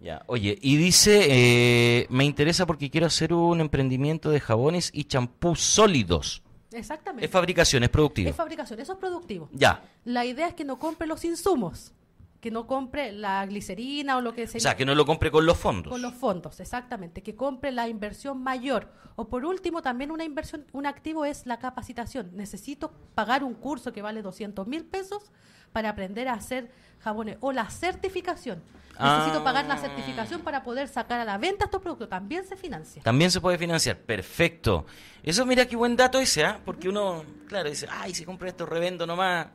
Ya, 0.00 0.22
oye, 0.26 0.56
y 0.60 0.76
dice, 0.76 1.26
eh, 1.28 2.06
me 2.08 2.24
interesa 2.24 2.66
porque 2.66 2.88
quiero 2.88 3.06
hacer 3.06 3.32
un 3.32 3.60
emprendimiento 3.60 4.30
de 4.30 4.38
jabones 4.40 4.90
y 4.92 5.04
champús 5.04 5.60
sólidos. 5.60 6.42
Exactamente. 6.72 7.24
Es 7.24 7.30
fabricación, 7.30 7.82
es 7.82 7.88
productivo. 7.88 8.30
Es 8.30 8.36
fabricación, 8.36 8.78
eso 8.78 8.92
es 8.92 8.98
productivo. 8.98 9.48
Ya, 9.52 9.82
La 10.04 10.24
idea 10.24 10.48
es 10.48 10.54
que 10.54 10.64
no 10.64 10.78
compre 10.78 11.06
los 11.06 11.24
insumos, 11.24 11.92
que 12.40 12.50
no 12.52 12.66
compre 12.66 13.10
la 13.10 13.44
glicerina 13.46 14.16
o 14.16 14.20
lo 14.20 14.34
que 14.34 14.46
se 14.46 14.58
o 14.58 14.60
sea, 14.60 14.76
que 14.76 14.84
no 14.84 14.94
lo 14.94 15.04
compre 15.04 15.30
con 15.30 15.44
los 15.44 15.58
fondos. 15.58 15.90
Con 15.90 16.02
los 16.02 16.14
fondos, 16.14 16.60
exactamente. 16.60 17.22
Que 17.22 17.34
compre 17.34 17.72
la 17.72 17.88
inversión 17.88 18.40
mayor. 18.40 18.92
O 19.16 19.28
por 19.28 19.44
último, 19.44 19.82
también 19.82 20.12
una 20.12 20.24
inversión, 20.24 20.64
un 20.72 20.86
activo 20.86 21.24
es 21.24 21.46
la 21.46 21.58
capacitación. 21.58 22.30
Necesito 22.34 22.92
pagar 23.16 23.42
un 23.42 23.54
curso 23.54 23.92
que 23.92 24.02
vale 24.02 24.22
200 24.22 24.66
mil 24.68 24.84
pesos 24.84 25.32
para 25.72 25.88
aprender 25.88 26.28
a 26.28 26.34
hacer 26.34 26.70
jabones. 27.00 27.38
O 27.40 27.50
la 27.50 27.68
certificación. 27.70 28.62
Necesito 29.00 29.38
Ah. 29.38 29.44
pagar 29.44 29.66
la 29.66 29.76
certificación 29.78 30.40
para 30.40 30.62
poder 30.64 30.88
sacar 30.88 31.20
a 31.20 31.24
la 31.24 31.38
venta 31.38 31.66
estos 31.66 31.80
productos. 31.80 32.08
También 32.08 32.44
se 32.44 32.56
financia. 32.56 33.02
También 33.02 33.30
se 33.30 33.40
puede 33.40 33.56
financiar, 33.56 33.96
perfecto. 33.98 34.86
Eso 35.22 35.46
mira 35.46 35.66
qué 35.66 35.76
buen 35.76 35.94
dato 35.96 36.18
ese, 36.18 36.44
¿ah? 36.44 36.58
Porque 36.64 36.88
uno, 36.88 37.24
claro, 37.46 37.68
dice, 37.70 37.86
ay, 37.90 38.12
si 38.14 38.24
compro 38.24 38.48
esto, 38.48 38.66
revendo 38.66 39.06
nomás. 39.06 39.46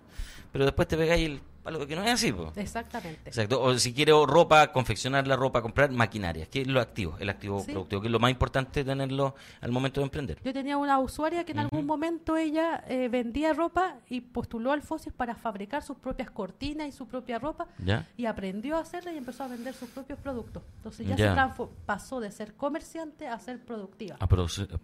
Pero 0.51 0.65
después 0.65 0.87
te 0.87 0.95
pegáis 0.95 1.25
el 1.25 1.41
palo 1.63 1.87
que 1.87 1.95
no 1.95 2.03
es 2.03 2.11
así, 2.11 2.31
po. 2.31 2.51
Exactamente. 2.55 3.29
Exacto. 3.29 3.61
O 3.61 3.77
si 3.77 3.93
quiero 3.93 4.25
ropa, 4.25 4.71
confeccionar 4.71 5.25
la 5.27 5.35
ropa, 5.35 5.61
comprar 5.61 5.91
maquinarias, 5.91 6.47
que 6.49 6.61
es 6.61 6.67
lo 6.67 6.79
activo, 6.81 7.15
el 7.19 7.29
activo 7.29 7.61
Sí. 7.61 7.71
productivo, 7.71 8.01
que 8.01 8.07
es 8.07 8.11
lo 8.11 8.19
más 8.19 8.31
importante 8.31 8.83
tenerlo 8.83 9.35
al 9.61 9.71
momento 9.71 10.01
de 10.01 10.05
emprender. 10.05 10.39
Yo 10.43 10.53
tenía 10.53 10.77
una 10.77 10.99
usuaria 10.99 11.43
que 11.45 11.53
en 11.53 11.59
algún 11.59 11.85
momento 11.85 12.35
ella 12.37 12.83
eh, 12.87 13.07
vendía 13.09 13.53
ropa 13.53 13.97
y 14.09 14.21
postuló 14.21 14.71
al 14.71 14.81
FOSIS 14.81 15.13
para 15.13 15.35
fabricar 15.35 15.81
sus 15.83 15.97
propias 15.97 16.29
cortinas 16.29 16.87
y 16.87 16.91
su 16.91 17.07
propia 17.07 17.39
ropa 17.39 17.67
¿Ya? 17.79 18.07
y 18.17 18.25
aprendió 18.25 18.77
a 18.77 18.81
hacerla 18.81 19.13
y 19.13 19.17
empezó 19.17 19.43
a 19.43 19.47
vender 19.47 19.73
sus 19.73 19.89
propios 19.89 20.19
productos. 20.19 20.63
Entonces 20.77 21.07
ya, 21.07 21.15
Ya. 21.15 21.53
se 21.55 21.63
pasó 21.85 22.19
de 22.19 22.31
ser 22.31 22.53
comerciante 22.55 23.27
a 23.27 23.39
ser 23.39 23.63
productiva. 23.63 24.17
A 24.19 24.27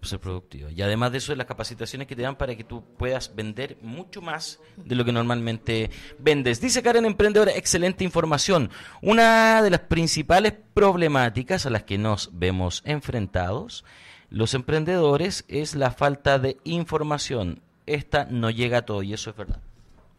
ser 0.06 0.20
productivo. 0.20 0.70
Y 0.70 0.82
además 0.82 1.12
de 1.12 1.18
eso, 1.18 1.36
las 1.36 1.48
capacitaciones 1.48 2.08
que 2.08 2.16
te 2.16 2.22
dan 2.22 2.36
para 2.36 2.56
que 2.56 2.64
tú 2.64 2.84
puedas 2.98 3.36
vender 3.36 3.78
mucho 3.82 4.22
más 4.22 4.60
de 4.78 4.96
lo 4.96 5.04
que 5.06 5.12
normalmente 5.12 5.90
vendes. 6.20 6.62
Dice 6.70 6.84
Karen 6.84 7.06
Emprendedora, 7.06 7.52
excelente 7.54 8.04
información. 8.04 8.70
Una 9.02 9.64
de 9.64 9.72
las 9.72 9.80
principales 9.80 10.54
problemáticas 10.76 11.66
a 11.66 11.72
las 11.72 11.82
que 11.82 11.98
nos 11.98 12.30
vemos 12.34 12.84
enfrentados 12.86 13.84
los 14.30 14.54
emprendedores 14.54 15.46
es 15.48 15.74
la 15.74 15.90
falta 15.90 16.38
de 16.38 16.58
información. 16.66 17.64
Esta 17.88 18.26
no 18.26 18.52
llega 18.52 18.78
a 18.78 18.82
todo 18.84 19.02
y 19.02 19.14
eso 19.14 19.32
es 19.32 19.36
verdad. 19.36 19.58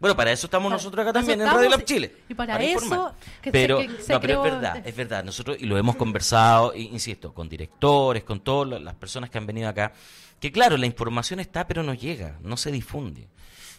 Bueno, 0.00 0.16
para 0.16 0.32
eso 0.32 0.48
estamos 0.48 0.70
Para 0.70 0.76
nosotros 0.78 1.04
acá 1.04 1.12
también 1.12 1.40
en 1.40 1.46
Radio 1.46 1.68
Lab 1.70 1.84
Chile. 1.84 2.16
y 2.28 2.34
para 2.34 2.60
eso 2.60 3.14
que 3.40 3.50
se- 3.50 3.52
pero, 3.52 3.78
que 3.78 4.02
se 4.02 4.12
no, 4.12 4.20
pero 4.20 4.42
creó- 4.42 4.46
es 4.46 4.50
verdad, 4.52 4.82
es 4.84 4.96
verdad. 4.96 5.22
Nosotros, 5.22 5.56
y 5.60 5.66
lo 5.66 5.78
hemos 5.78 5.94
conversado, 5.94 6.74
insisto, 6.74 7.32
con 7.32 7.48
directores, 7.48 8.24
con 8.24 8.40
todas 8.40 8.82
las 8.82 8.94
personas 8.96 9.30
que 9.30 9.38
han 9.38 9.46
venido 9.46 9.68
acá, 9.68 9.92
que 10.40 10.50
claro, 10.50 10.76
la 10.76 10.86
información 10.86 11.38
está, 11.38 11.68
pero 11.68 11.84
no 11.84 11.94
llega, 11.94 12.38
no 12.42 12.56
se 12.56 12.72
difunde. 12.72 13.28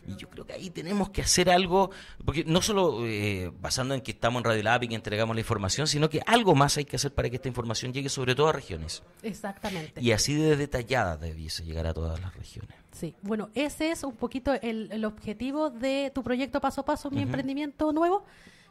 Y 0.07 0.15
yo 0.15 0.29
creo 0.29 0.45
que 0.45 0.53
ahí 0.53 0.69
tenemos 0.69 1.09
que 1.09 1.21
hacer 1.21 1.49
algo, 1.49 1.91
porque 2.25 2.43
no 2.43 2.61
solo 2.61 3.05
eh, 3.05 3.51
basando 3.61 3.93
en 3.93 4.01
que 4.01 4.11
estamos 4.11 4.39
en 4.39 4.45
Radio 4.45 4.63
Lab 4.63 4.83
y 4.83 4.87
que 4.87 4.95
entregamos 4.95 5.35
la 5.35 5.41
información, 5.41 5.87
sino 5.87 6.09
que 6.09 6.21
algo 6.25 6.55
más 6.55 6.77
hay 6.77 6.85
que 6.85 6.95
hacer 6.95 7.13
para 7.13 7.29
que 7.29 7.35
esta 7.35 7.47
información 7.47 7.93
llegue 7.93 8.09
sobre 8.09 8.33
todo 8.33 8.49
a 8.49 8.51
regiones. 8.51 9.03
Exactamente. 9.21 10.01
Y 10.01 10.11
así 10.11 10.33
de 10.33 10.55
detallada 10.55 11.17
debiese 11.17 11.63
llegar 11.63 11.85
a 11.87 11.93
todas 11.93 12.19
las 12.19 12.35
regiones. 12.35 12.75
Sí, 12.91 13.15
bueno, 13.21 13.49
ese 13.53 13.91
es 13.91 14.03
un 14.03 14.15
poquito 14.15 14.53
el, 14.53 14.89
el 14.91 15.05
objetivo 15.05 15.69
de 15.69 16.11
tu 16.13 16.23
proyecto 16.23 16.59
Paso 16.59 16.81
a 16.81 16.85
Paso, 16.85 17.09
mi 17.09 17.21
emprendimiento 17.21 17.93
nuevo, 17.93 18.25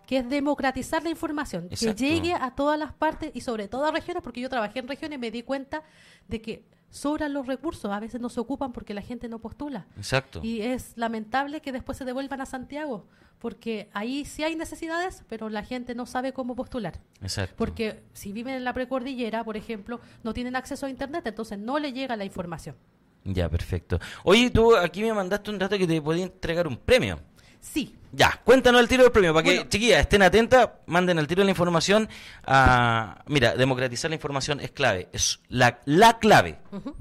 que 0.06 0.18
es 0.18 0.28
democratizar 0.28 1.02
la 1.02 1.10
información, 1.10 1.68
Exacto. 1.70 1.96
que 1.96 2.08
llegue 2.08 2.34
a 2.34 2.50
todas 2.50 2.78
las 2.78 2.92
partes 2.92 3.30
y 3.32 3.40
sobre 3.40 3.68
todo 3.68 3.86
a 3.86 3.92
regiones, 3.92 4.22
porque 4.22 4.40
yo 4.40 4.48
trabajé 4.48 4.80
en 4.80 4.88
regiones 4.88 5.16
y 5.16 5.20
me 5.20 5.30
di 5.30 5.42
cuenta 5.42 5.84
de 6.28 6.42
que 6.42 6.64
sobran 6.90 7.32
los 7.32 7.46
recursos, 7.46 7.90
a 7.90 8.00
veces 8.00 8.20
no 8.20 8.28
se 8.28 8.40
ocupan 8.40 8.72
porque 8.72 8.94
la 8.94 9.02
gente 9.02 9.28
no 9.28 9.38
postula. 9.38 9.86
Exacto. 9.96 10.40
Y 10.42 10.60
es 10.60 10.92
lamentable 10.96 11.60
que 11.60 11.72
después 11.72 11.96
se 11.96 12.04
devuelvan 12.04 12.40
a 12.40 12.46
Santiago, 12.46 13.06
porque 13.38 13.88
ahí 13.94 14.24
sí 14.24 14.42
hay 14.42 14.56
necesidades, 14.56 15.24
pero 15.28 15.48
la 15.48 15.64
gente 15.64 15.94
no 15.94 16.04
sabe 16.04 16.32
cómo 16.32 16.54
postular. 16.54 17.00
Exacto. 17.22 17.54
Porque 17.56 18.02
si 18.12 18.32
viven 18.32 18.54
en 18.54 18.64
la 18.64 18.74
precordillera, 18.74 19.44
por 19.44 19.56
ejemplo, 19.56 20.00
no 20.22 20.34
tienen 20.34 20.56
acceso 20.56 20.86
a 20.86 20.90
Internet, 20.90 21.26
entonces 21.26 21.58
no 21.58 21.78
le 21.78 21.92
llega 21.92 22.16
la 22.16 22.24
información. 22.24 22.76
Ya, 23.24 23.48
perfecto. 23.48 23.98
Oye, 24.24 24.50
tú 24.50 24.74
aquí 24.76 25.02
me 25.02 25.12
mandaste 25.12 25.50
un 25.50 25.58
dato 25.58 25.76
que 25.76 25.86
te 25.86 26.00
podía 26.00 26.24
entregar 26.24 26.66
un 26.66 26.76
premio. 26.76 27.20
Sí, 27.60 27.94
Ya, 28.12 28.40
cuéntanos 28.44 28.80
el 28.80 28.88
tiro 28.88 29.04
del 29.04 29.12
premio, 29.12 29.32
para 29.32 29.44
que, 29.44 29.54
Bueno. 29.54 29.70
chiquillas, 29.70 30.00
estén 30.00 30.22
atentas, 30.22 30.68
manden 30.86 31.18
el 31.18 31.26
tiro 31.28 31.42
de 31.42 31.44
la 31.44 31.50
información. 31.52 32.08
A... 32.44 33.22
Mira, 33.26 33.54
democratizar 33.54 34.10
la 34.10 34.16
información 34.16 34.58
es 34.60 34.72
clave, 34.72 35.08
es 35.12 35.38
la, 35.48 35.78
la 35.84 36.18
clave. 36.18 36.58
Vamos. 36.72 36.94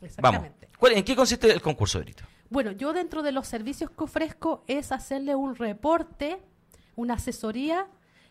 exactamente. 0.00 0.68
¿Cuál- 0.78 0.92
¿En 0.94 1.04
qué 1.04 1.14
consiste 1.14 1.52
el 1.52 1.60
concurso, 1.60 1.98
Berito? 1.98 2.24
Bueno, 2.48 2.72
yo 2.72 2.92
dentro 2.92 3.22
de 3.22 3.32
los 3.32 3.46
servicios 3.46 3.90
que 3.90 4.04
ofrezco 4.04 4.64
es 4.66 4.92
hacerle 4.92 5.34
un 5.34 5.54
reporte, 5.56 6.38
una 6.96 7.14
asesoría, 7.14 7.86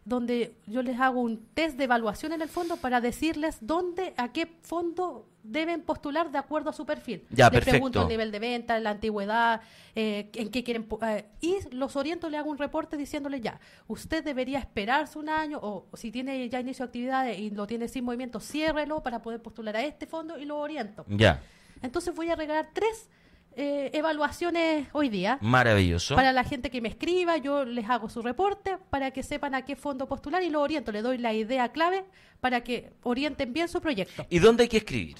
donde 0.05 0.55
yo 0.67 0.81
les 0.81 0.99
hago 0.99 1.21
un 1.21 1.45
test 1.53 1.77
de 1.77 1.85
evaluación 1.85 2.33
en 2.33 2.41
el 2.41 2.49
fondo 2.49 2.77
para 2.77 2.99
decirles 2.99 3.57
dónde, 3.61 4.13
a 4.17 4.31
qué 4.31 4.47
fondo 4.61 5.29
deben 5.43 5.81
postular 5.81 6.31
de 6.31 6.37
acuerdo 6.37 6.69
a 6.69 6.73
su 6.73 6.85
perfil. 6.85 7.25
Ya, 7.29 7.49
les 7.49 7.63
pregunto 7.63 7.99
perfecto. 7.99 8.01
el 8.01 8.07
nivel 8.07 8.31
de 8.31 8.39
venta, 8.39 8.79
la 8.79 8.91
antigüedad, 8.91 9.61
eh, 9.95 10.29
en 10.33 10.49
qué 10.49 10.63
quieren... 10.63 10.87
eh, 11.01 11.25
y 11.41 11.57
los 11.71 11.95
oriento, 11.95 12.29
le 12.29 12.37
hago 12.37 12.49
un 12.49 12.57
reporte 12.57 12.97
diciéndole 12.97 13.41
ya, 13.41 13.59
usted 13.87 14.23
debería 14.23 14.59
esperarse 14.59 15.19
un 15.19 15.29
año 15.29 15.59
o 15.61 15.87
si 15.95 16.11
tiene 16.11 16.47
ya 16.49 16.59
inicio 16.59 16.85
de 16.85 16.87
actividades 16.87 17.39
y 17.39 17.49
lo 17.49 17.67
tiene 17.67 17.87
sin 17.87 18.05
movimiento, 18.05 18.39
ciérrelo 18.39 19.03
para 19.03 19.21
poder 19.21 19.41
postular 19.41 19.75
a 19.75 19.83
este 19.83 20.07
fondo 20.07 20.37
y 20.37 20.45
lo 20.45 20.57
oriento. 20.57 21.05
Ya, 21.09 21.41
Entonces 21.81 22.15
voy 22.15 22.29
a 22.29 22.35
regalar 22.35 22.69
tres 22.73 23.09
eh, 23.55 23.91
evaluaciones 23.93 24.87
hoy 24.93 25.09
día. 25.09 25.37
maravilloso. 25.41 26.15
Para 26.15 26.31
la 26.31 26.43
gente 26.43 26.69
que 26.69 26.81
me 26.81 26.89
escriba, 26.89 27.37
yo 27.37 27.65
les 27.65 27.89
hago 27.89 28.09
su 28.09 28.21
reporte 28.21 28.77
para 28.89 29.11
que 29.11 29.23
sepan 29.23 29.55
a 29.55 29.63
qué 29.63 29.75
fondo 29.75 30.07
postular 30.07 30.43
y 30.43 30.49
lo 30.49 30.61
oriento. 30.61 30.91
Le 30.91 31.01
doy 31.01 31.17
la 31.17 31.33
idea 31.33 31.69
clave 31.71 32.05
para 32.41 32.61
que 32.61 32.91
orienten 33.03 33.53
bien 33.53 33.67
su 33.67 33.81
proyecto. 33.81 34.25
¿Y 34.29 34.39
dónde 34.39 34.63
hay 34.63 34.69
que 34.69 34.77
escribir? 34.77 35.17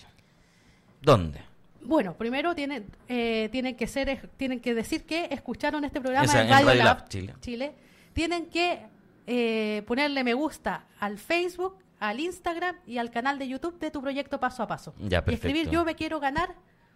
¿Dónde? 1.02 1.40
Bueno, 1.82 2.14
primero 2.16 2.56
tienen, 2.56 2.86
eh, 3.10 3.50
tienen 3.52 3.76
que 3.76 3.88
ser, 3.88 4.30
tienen 4.38 4.60
que 4.62 4.74
decir 4.74 5.06
que 5.06 5.28
escucharon 5.32 5.84
este 5.84 6.00
programa 6.00 6.26
Esa, 6.26 6.42
en 6.44 6.50
Radio, 6.50 6.66
Radio 6.68 6.84
Lab, 6.84 6.98
Lab, 7.00 7.10
Chile. 7.10 7.34
Chile. 7.42 7.76
Tienen 8.14 8.46
que 8.46 8.80
eh, 9.28 9.84
ponerle 9.86 10.24
me 10.24 10.34
gusta 10.34 10.86
al 11.00 11.18
Facebook, 11.18 11.78
al 12.00 12.20
Instagram 12.20 12.78
y 12.88 12.98
al 12.98 13.10
canal 13.12 13.38
de 13.40 13.48
YouTube 13.48 13.80
de 13.80 13.92
tu 13.92 14.02
proyecto 14.02 14.40
paso 14.40 14.64
a 14.64 14.68
paso. 14.68 14.94
Ya, 15.00 15.24
Y 15.28 15.34
escribir 15.34 15.40
perfecto. 15.66 15.72
yo 15.72 15.86
me 15.86 15.96
quiero 15.96 16.20
ganar 16.20 16.56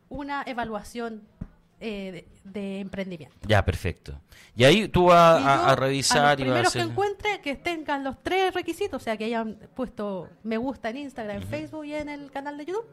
una 0.10 0.44
evaluación 0.46 1.24
eh, 1.80 2.26
de, 2.44 2.52
de 2.52 2.80
emprendimiento. 2.80 3.48
Ya, 3.48 3.64
perfecto. 3.64 4.20
Y 4.56 4.64
ahí 4.64 4.88
tú 4.88 5.06
vas 5.06 5.44
a, 5.46 5.46
yo, 5.46 5.64
a 5.68 5.76
revisar 5.76 6.40
los 6.40 6.48
y 6.48 6.50
vas 6.50 6.58
a 6.66 6.68
hacer... 6.70 6.82
que 6.84 6.90
encuentre 6.90 7.42
que 7.42 7.56
tengan 7.56 8.04
los 8.04 8.22
tres 8.24 8.54
requisitos, 8.54 9.00
o 9.02 9.04
sea, 9.04 9.16
que 9.16 9.26
hayan 9.26 9.60
puesto 9.76 10.28
me 10.44 10.58
gusta 10.58 10.90
en 10.90 10.98
Instagram, 10.98 11.38
en 11.38 11.44
Facebook 11.44 11.86
y 11.86 11.94
en 11.94 12.10
el 12.10 12.32
canal 12.32 12.58
de 12.58 12.66
YouTube, 12.66 12.88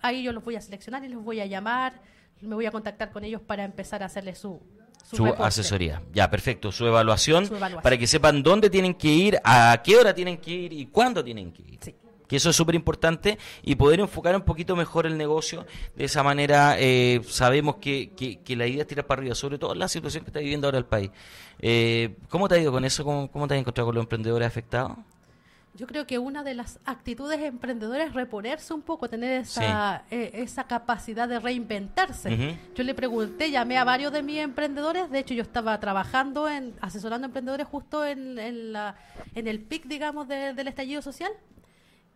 ahí 0.00 0.22
yo 0.22 0.32
los 0.32 0.42
voy 0.42 0.56
a 0.56 0.60
seleccionar 0.62 1.04
y 1.04 1.08
los 1.08 1.22
voy 1.22 1.40
a 1.40 1.46
llamar, 1.46 2.00
me 2.40 2.54
voy 2.54 2.64
a 2.66 2.70
contactar 2.70 3.10
con 3.10 3.24
ellos 3.24 3.42
para 3.42 3.64
empezar 3.64 4.02
a 4.02 4.06
hacerles 4.06 4.38
su, 4.38 4.58
su, 5.04 5.16
su 5.16 5.26
asesoría. 5.26 6.00
Ya, 6.12 6.30
perfecto. 6.30 6.72
Su 6.72 6.86
evaluación, 6.86 7.46
Su 7.46 7.56
evaluación. 7.56 7.82
para 7.82 7.98
que 7.98 8.06
sepan 8.06 8.42
dónde 8.42 8.70
tienen 8.70 8.94
que 8.94 9.08
ir, 9.08 9.38
a 9.44 9.82
qué 9.84 9.96
hora 9.96 10.14
tienen 10.14 10.38
que 10.38 10.50
ir 10.50 10.72
y 10.72 10.86
cuándo 10.86 11.22
tienen 11.22 11.52
que 11.52 11.62
ir. 11.62 11.78
Sí. 11.82 11.94
Que 12.28 12.36
eso 12.36 12.50
es 12.50 12.56
súper 12.56 12.74
importante 12.74 13.38
y 13.62 13.74
poder 13.76 14.00
enfocar 14.00 14.36
un 14.36 14.42
poquito 14.42 14.76
mejor 14.76 15.06
el 15.06 15.16
negocio. 15.16 15.64
De 15.96 16.04
esa 16.04 16.22
manera 16.22 16.76
eh, 16.78 17.20
sabemos 17.26 17.76
que, 17.76 18.10
que- 18.10 18.40
que 18.40 18.54
la 18.54 18.66
idea 18.66 18.82
es 18.82 18.86
tirar 18.86 19.06
para 19.06 19.20
arriba, 19.22 19.34
sobre 19.34 19.58
todo 19.58 19.74
la 19.74 19.88
situación 19.88 20.24
que 20.24 20.28
está 20.30 20.40
viviendo 20.40 20.66
ahora 20.66 20.78
el 20.78 20.84
país. 20.84 21.10
Eh, 21.60 22.16
¿Cómo 22.28 22.46
te 22.46 22.54
ha 22.56 22.58
ido 22.58 22.70
con 22.70 22.84
eso? 22.84 23.02
¿Cómo, 23.02 23.30
cómo 23.30 23.48
te 23.48 23.54
has 23.54 23.60
encontrado 23.60 23.86
con 23.86 23.94
los 23.94 24.04
emprendedores 24.04 24.46
afectados? 24.46 24.92
Yo 25.74 25.86
creo 25.86 26.06
que 26.08 26.18
una 26.18 26.42
de 26.42 26.54
las 26.54 26.80
actitudes 26.84 27.40
emprendedoras 27.40 28.08
es 28.08 28.14
reponerse 28.14 28.74
un 28.74 28.82
poco, 28.82 29.08
tener 29.08 29.40
esa, 29.42 30.02
eh, 30.10 30.30
esa 30.34 30.64
capacidad 30.64 31.28
de 31.28 31.38
reinventarse. 31.38 32.58
Yo 32.74 32.82
le 32.82 32.94
pregunté, 32.94 33.50
llamé 33.52 33.78
a 33.78 33.84
varios 33.84 34.12
de 34.12 34.22
mis 34.24 34.38
emprendedores, 34.38 35.08
de 35.08 35.20
hecho 35.20 35.34
yo 35.34 35.42
estaba 35.42 35.78
trabajando 35.78 36.48
en 36.48 36.74
asesorando 36.80 37.26
a 37.26 37.28
emprendedores 37.28 37.66
justo 37.68 38.04
en, 38.04 38.38
en, 38.40 38.72
la, 38.72 38.96
en 39.36 39.46
el 39.46 39.60
pic, 39.60 39.84
digamos, 39.86 40.26
de- 40.26 40.52
del 40.52 40.66
estallido 40.66 41.00
social. 41.00 41.30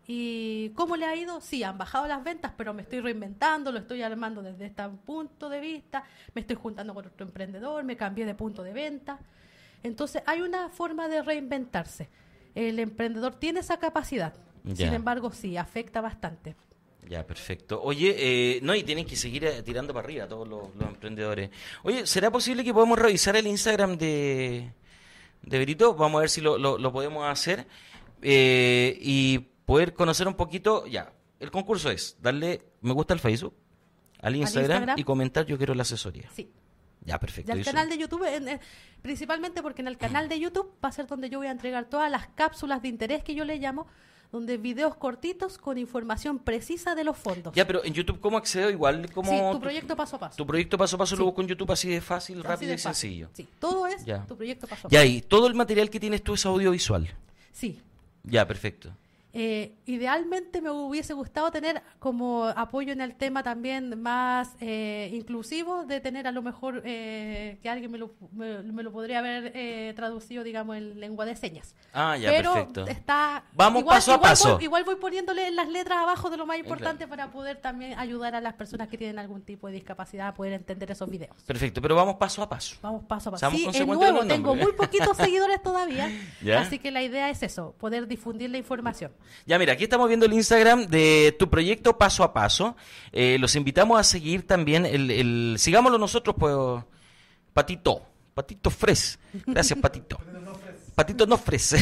¿Y 0.05 0.69
cómo 0.71 0.97
le 0.97 1.05
ha 1.05 1.15
ido? 1.15 1.39
Sí, 1.39 1.63
han 1.63 1.77
bajado 1.77 2.07
las 2.07 2.23
ventas, 2.23 2.51
pero 2.57 2.73
me 2.73 2.81
estoy 2.81 2.99
reinventando, 2.99 3.71
lo 3.71 3.79
estoy 3.79 4.01
armando 4.01 4.41
desde 4.41 4.65
este 4.65 4.83
punto 5.05 5.47
de 5.47 5.61
vista, 5.61 6.03
me 6.33 6.41
estoy 6.41 6.57
juntando 6.57 6.93
con 6.93 7.05
otro 7.07 7.25
emprendedor, 7.25 7.83
me 7.85 7.95
cambié 7.95 8.25
de 8.25 8.35
punto 8.35 8.63
de 8.63 8.73
venta. 8.73 9.19
Entonces 9.81 10.21
hay 10.25 10.41
una 10.41 10.69
forma 10.69 11.07
de 11.07 11.21
reinventarse. 11.21 12.09
El 12.53 12.79
emprendedor 12.79 13.35
tiene 13.35 13.61
esa 13.61 13.77
capacidad. 13.77 14.33
Ya. 14.65 14.85
Sin 14.87 14.93
embargo, 14.93 15.31
sí, 15.31 15.57
afecta 15.57 16.01
bastante. 16.01 16.55
Ya, 17.09 17.25
perfecto. 17.27 17.81
Oye, 17.81 18.15
eh, 18.17 18.59
no, 18.61 18.73
y 18.75 18.83
tienen 18.83 19.05
que 19.05 19.15
seguir 19.17 19.43
eh, 19.45 19.61
tirando 19.63 19.93
para 19.93 20.05
arriba 20.05 20.27
todos 20.27 20.47
los, 20.47 20.73
los 20.75 20.87
emprendedores. 20.87 21.49
Oye, 21.83 22.05
¿será 22.07 22.31
posible 22.31 22.63
que 22.63 22.73
podamos 22.73 22.97
revisar 22.97 23.35
el 23.35 23.47
Instagram 23.47 23.97
de, 23.97 24.71
de 25.41 25.57
Berito? 25.59 25.95
Vamos 25.95 26.19
a 26.19 26.21
ver 26.21 26.29
si 26.29 26.39
lo, 26.39 26.57
lo- 26.57 26.77
lo 26.77 26.91
podemos 26.93 27.25
hacer 27.27 27.67
eh, 28.21 28.97
y 29.01 29.47
poder 29.65 29.93
conocer 29.93 30.27
un 30.27 30.35
poquito. 30.35 30.85
Ya, 30.87 31.13
el 31.39 31.51
concurso 31.51 31.89
es 31.89 32.17
darle 32.21 32.63
me 32.81 32.93
gusta 32.93 33.13
al 33.13 33.19
Facebook, 33.19 33.53
al 34.21 34.35
Instagram, 34.35 34.71
Instagram. 34.77 34.99
y 34.99 35.03
comentar 35.03 35.45
yo 35.45 35.57
quiero 35.57 35.73
la 35.73 35.83
asesoría. 35.83 36.29
Sí. 36.33 36.49
Ya, 37.05 37.19
perfecto. 37.19 37.51
Y 37.53 37.59
al 37.59 37.65
canal 37.65 37.89
de 37.89 37.97
YouTube, 37.97 38.23
en- 38.23 38.47
en- 38.47 38.59
principalmente 39.01 39.61
porque 39.61 39.81
en 39.81 39.89
el 39.89 39.97
canal 39.97 40.29
de 40.29 40.39
YouTube 40.39 40.71
va 40.83 40.87
a 40.87 40.91
ser 40.93 41.05
donde 41.05 41.29
yo 41.29 41.37
voy 41.39 41.47
a 41.47 41.51
entregar 41.51 41.85
todas 41.89 42.09
las 42.09 42.27
cápsulas 42.29 42.81
de 42.81 42.87
interés 42.87 43.23
que 43.25 43.35
yo 43.35 43.43
le 43.43 43.57
llamo, 43.57 43.87
donde 44.31 44.57
videos 44.57 44.95
cortitos 44.95 45.57
con 45.57 45.77
información 45.77 46.39
precisa 46.39 46.95
de 46.95 47.03
los 47.03 47.17
fondos. 47.17 47.53
Ya, 47.53 47.67
pero 47.67 47.83
en 47.83 47.93
YouTube, 47.93 48.19
¿cómo 48.21 48.37
accedo? 48.37 48.69
Igual 48.69 49.11
como 49.11 49.29
sí, 49.29 49.37
tu 49.51 49.59
proyecto 49.59 49.95
paso 49.97 50.15
a 50.15 50.19
paso. 50.19 50.37
tu 50.37 50.47
proyecto 50.47 50.77
paso 50.77 50.95
a 50.95 50.99
paso 50.99 51.15
Sí. 51.15 51.19
lo 51.19 51.25
busco 51.25 51.41
en 51.41 51.49
YouTube 51.49 51.71
así 51.71 51.89
de 51.89 51.99
fácil, 52.01 52.39
Así 52.39 52.47
rápido 52.47 52.69
de 52.69 52.75
y 52.75 52.77
fácil. 52.79 53.09
sencillo. 53.09 53.29
Sí, 53.33 53.47
todo 53.59 53.85
es 53.85 54.05
Ya. 54.05 54.25
tu 54.25 54.37
proyecto 54.37 54.65
paso 54.65 54.87
a 54.87 54.89
Ya, 54.89 54.99
paso. 55.01 55.11
y 55.11 55.21
todo 55.21 55.47
el 55.47 55.55
material 55.55 55.89
que 55.89 55.99
tienes 55.99 56.23
tú 56.23 56.33
es 56.35 56.45
audiovisual. 56.45 57.13
Sí. 57.51 57.81
Ya, 58.23 58.47
perfecto. 58.47 58.95
Eh, 59.35 59.73
idealmente 59.85 60.61
me 60.61 60.69
hubiese 60.69 61.13
gustado 61.13 61.49
tener 61.51 61.81
como 61.97 62.45
apoyo 62.45 62.93
en 62.93 63.01
el 63.01 63.15
tema 63.15 63.41
también 63.41 63.99
más 63.99 64.55
eh, 64.59 65.09
inclusivo, 65.11 65.85
de 65.85 65.99
tener 65.99 66.27
a 66.27 66.31
lo 66.31 66.43
mejor 66.43 66.83
que 66.83 67.57
alguien 67.65 67.91
me 67.91 67.97
lo, 67.97 68.11
me, 68.31 68.61
me 68.61 68.83
lo 68.83 68.91
podría 68.91 69.19
haber 69.19 69.51
eh, 69.55 69.93
traducido, 69.95 70.43
digamos, 70.43 70.77
en 70.77 70.99
lengua 70.99 71.25
de 71.25 71.35
señas. 71.35 71.75
Ah, 71.93 72.15
ya, 72.15 72.29
Pero 72.29 72.53
perfecto. 72.53 72.87
está. 72.87 73.43
Vamos 73.53 73.81
igual- 73.81 73.95
paso 73.97 74.13
a 74.13 74.21
paso. 74.21 74.53
Voy, 74.55 74.63
igual 74.65 74.83
voy 74.83 74.95
poniéndole 74.97 75.49
las 75.51 75.67
letras 75.67 75.97
abajo 75.99 76.29
de 76.29 76.37
lo 76.37 76.45
más 76.45 76.57
Eh, 76.57 76.59
importante 76.59 77.07
para 77.07 77.31
poder 77.31 77.57
también 77.57 77.97
ayudar 77.97 78.35
a 78.35 78.41
las 78.41 78.53
personas 78.53 78.87
que 78.87 78.97
tienen 78.99 79.17
algún 79.17 79.41
tipo 79.41 79.65
de 79.67 79.73
discapacidad 79.73 80.27
a 80.27 80.33
poder 80.35 80.53
entender 80.53 80.91
esos 80.91 81.09
videos. 81.09 81.41
Perfecto, 81.47 81.81
pero 81.81 81.95
vamos 81.95 82.15
paso 82.15 82.43
a 82.43 82.49
paso. 82.49 82.75
Vamos 82.83 83.03
paso 83.05 83.29
a 83.29 83.31
paso. 83.31 83.49
Sí, 83.49 83.67
es 83.73 83.87
nuevo, 83.87 84.25
tengo 84.25 84.55
muy 84.55 84.73
poquitos 84.73 85.17
seguidores 85.17 85.61
todavía, 85.63 86.11
¿Ya? 86.43 86.61
así 86.61 86.77
que 86.77 86.91
la 86.91 87.01
idea 87.01 87.29
es 87.31 87.41
eso, 87.41 87.73
poder 87.79 88.07
difundir 88.07 88.49
la 88.51 88.57
información. 88.59 89.11
Ya, 89.45 89.59
mira, 89.59 89.73
aquí 89.73 89.83
estamos 89.83 90.07
viendo 90.07 90.25
el 90.25 90.33
Instagram 90.33 90.87
de 90.87 91.35
tu 91.37 91.49
proyecto 91.49 91.97
paso 91.97 92.23
a 92.23 92.33
paso. 92.33 92.75
Eh, 93.11 93.37
los 93.39 93.55
invitamos 93.55 93.99
a 93.99 94.03
seguir 94.03 94.47
también 94.47 94.85
el, 94.85 95.11
el- 95.11 95.55
sigámoslo 95.59 95.97
nosotros, 95.97 96.35
pues, 96.39 96.55
Patito, 97.53 98.01
Patito 98.33 98.69
Fres. 98.69 99.19
Gracias, 99.45 99.77
Patito. 99.79 100.17
Patito 100.95 101.25
no 101.25 101.37
Fres. 101.37 101.75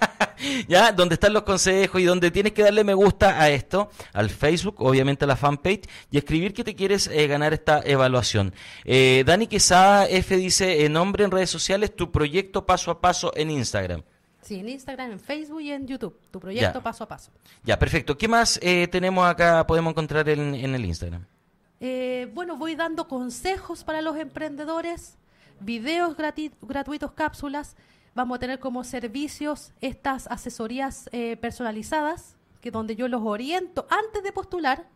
ya, 0.68 0.92
donde 0.92 1.14
están 1.14 1.32
los 1.32 1.42
consejos 1.42 2.00
y 2.00 2.04
donde 2.04 2.30
tienes 2.30 2.52
que 2.52 2.62
darle 2.62 2.84
me 2.84 2.94
gusta 2.94 3.40
a 3.40 3.50
esto, 3.50 3.90
al 4.12 4.30
Facebook, 4.30 4.76
obviamente 4.78 5.24
a 5.24 5.28
la 5.28 5.36
fanpage, 5.36 5.82
y 6.10 6.18
escribir 6.18 6.52
que 6.54 6.64
te 6.64 6.74
quieres 6.74 7.08
eh, 7.08 7.26
ganar 7.26 7.52
esta 7.52 7.80
evaluación. 7.84 8.54
Eh, 8.84 9.22
Dani 9.26 9.46
Quesada 9.46 10.06
F 10.06 10.36
dice, 10.36 10.84
en 10.84 10.92
nombre 10.94 11.24
en 11.24 11.30
redes 11.30 11.50
sociales, 11.50 11.94
tu 11.94 12.10
proyecto 12.10 12.64
paso 12.66 12.90
a 12.90 13.00
paso 13.00 13.32
en 13.36 13.50
Instagram. 13.50 14.02
Sí, 14.48 14.54
en 14.60 14.68
Instagram, 14.70 15.10
en 15.12 15.20
Facebook 15.20 15.60
y 15.60 15.72
en 15.72 15.86
YouTube. 15.86 16.18
Tu 16.30 16.40
proyecto 16.40 16.78
Ya. 16.78 16.82
paso 16.82 17.04
a 17.04 17.06
paso. 17.08 17.30
Ya, 17.64 17.78
perfecto. 17.78 18.16
¿Qué 18.16 18.28
más 18.28 18.58
eh, 18.62 18.88
tenemos 18.90 19.28
acá, 19.28 19.66
podemos 19.66 19.90
encontrar 19.90 20.26
en, 20.30 20.54
en 20.54 20.74
el 20.74 20.86
Instagram? 20.86 21.22
Eh, 21.80 22.30
bueno, 22.32 22.56
voy 22.56 22.74
dando 22.74 23.06
consejos 23.08 23.84
para 23.84 24.00
los 24.00 24.16
emprendedores, 24.16 25.18
videos 25.60 26.16
gratuitos, 26.62 27.12
cápsulas. 27.12 27.76
Vamos 28.14 28.36
a 28.36 28.38
tener 28.38 28.58
como 28.58 28.84
servicios 28.84 29.72
estas 29.82 30.26
asesorías 30.28 31.10
eh, 31.12 31.36
personalizadas, 31.36 32.36
que 32.62 32.70
donde 32.70 32.96
yo 32.96 33.06
los 33.06 33.20
oriento 33.22 33.86
antes 33.90 34.22
de 34.22 34.32
postular, 34.32 34.86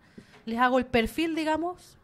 les 0.47 0.59
hago 0.59 0.79
el 0.79 0.87
perfil, 0.87 1.35
digamos. 1.35 1.99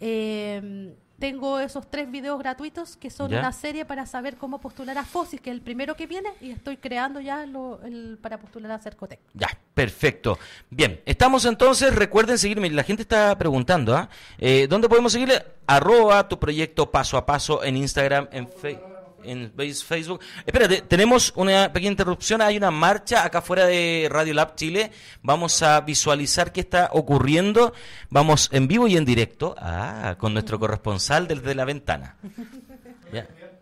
Eh, 0.00 0.94
tengo 1.18 1.60
esos 1.60 1.88
tres 1.90 2.10
videos 2.10 2.38
gratuitos 2.38 2.96
que 2.96 3.10
son 3.10 3.30
¿Ya? 3.30 3.38
una 3.38 3.52
serie 3.52 3.84
para 3.84 4.04
saber 4.06 4.36
cómo 4.36 4.60
postular 4.60 4.98
a 4.98 5.04
FOSIS, 5.04 5.40
que 5.40 5.50
es 5.50 5.54
el 5.56 5.62
primero 5.62 5.94
que 5.96 6.06
viene, 6.06 6.30
y 6.40 6.50
estoy 6.50 6.76
creando 6.76 7.20
ya 7.20 7.46
lo- 7.46 7.80
el, 7.82 8.18
para 8.20 8.38
postular 8.38 8.72
a 8.72 8.78
Cercotec. 8.78 9.20
Ya, 9.32 9.48
perfecto. 9.74 10.38
Bien, 10.70 11.00
estamos 11.06 11.44
entonces, 11.44 11.94
recuerden 11.94 12.38
seguirme, 12.38 12.68
la 12.70 12.82
gente 12.82 13.02
está 13.02 13.36
preguntando, 13.38 13.96
¿ah? 13.96 14.08
Eh, 14.38 14.66
¿Dónde 14.68 14.88
podemos 14.88 15.12
seguirle? 15.12 15.42
Arroba 15.66 16.28
tu 16.28 16.38
proyecto 16.38 16.90
paso 16.90 17.16
a 17.16 17.24
paso 17.24 17.62
en 17.64 17.76
Instagram, 17.76 18.28
en 18.32 18.48
Facebook. 18.48 18.93
En 19.24 19.52
Face- 19.56 19.84
Facebook. 19.84 20.20
Espérate, 20.46 20.82
tenemos 20.82 21.32
una 21.36 21.72
pequeña 21.72 21.92
interrupción. 21.92 22.40
Hay 22.42 22.56
una 22.56 22.70
marcha 22.70 23.24
acá 23.24 23.40
fuera 23.42 23.66
de 23.66 24.08
Radio 24.10 24.34
Lab 24.34 24.54
Chile. 24.54 24.90
Vamos 25.22 25.62
a 25.62 25.80
visualizar 25.80 26.52
qué 26.52 26.60
está 26.60 26.90
ocurriendo. 26.92 27.72
Vamos 28.10 28.48
en 28.52 28.68
vivo 28.68 28.86
y 28.88 28.96
en 28.96 29.04
directo 29.04 29.54
ah, 29.58 30.16
con 30.18 30.32
nuestro 30.32 30.58
corresponsal 30.58 31.26
desde 31.28 31.54
la 31.54 31.64
ventana. 31.64 32.16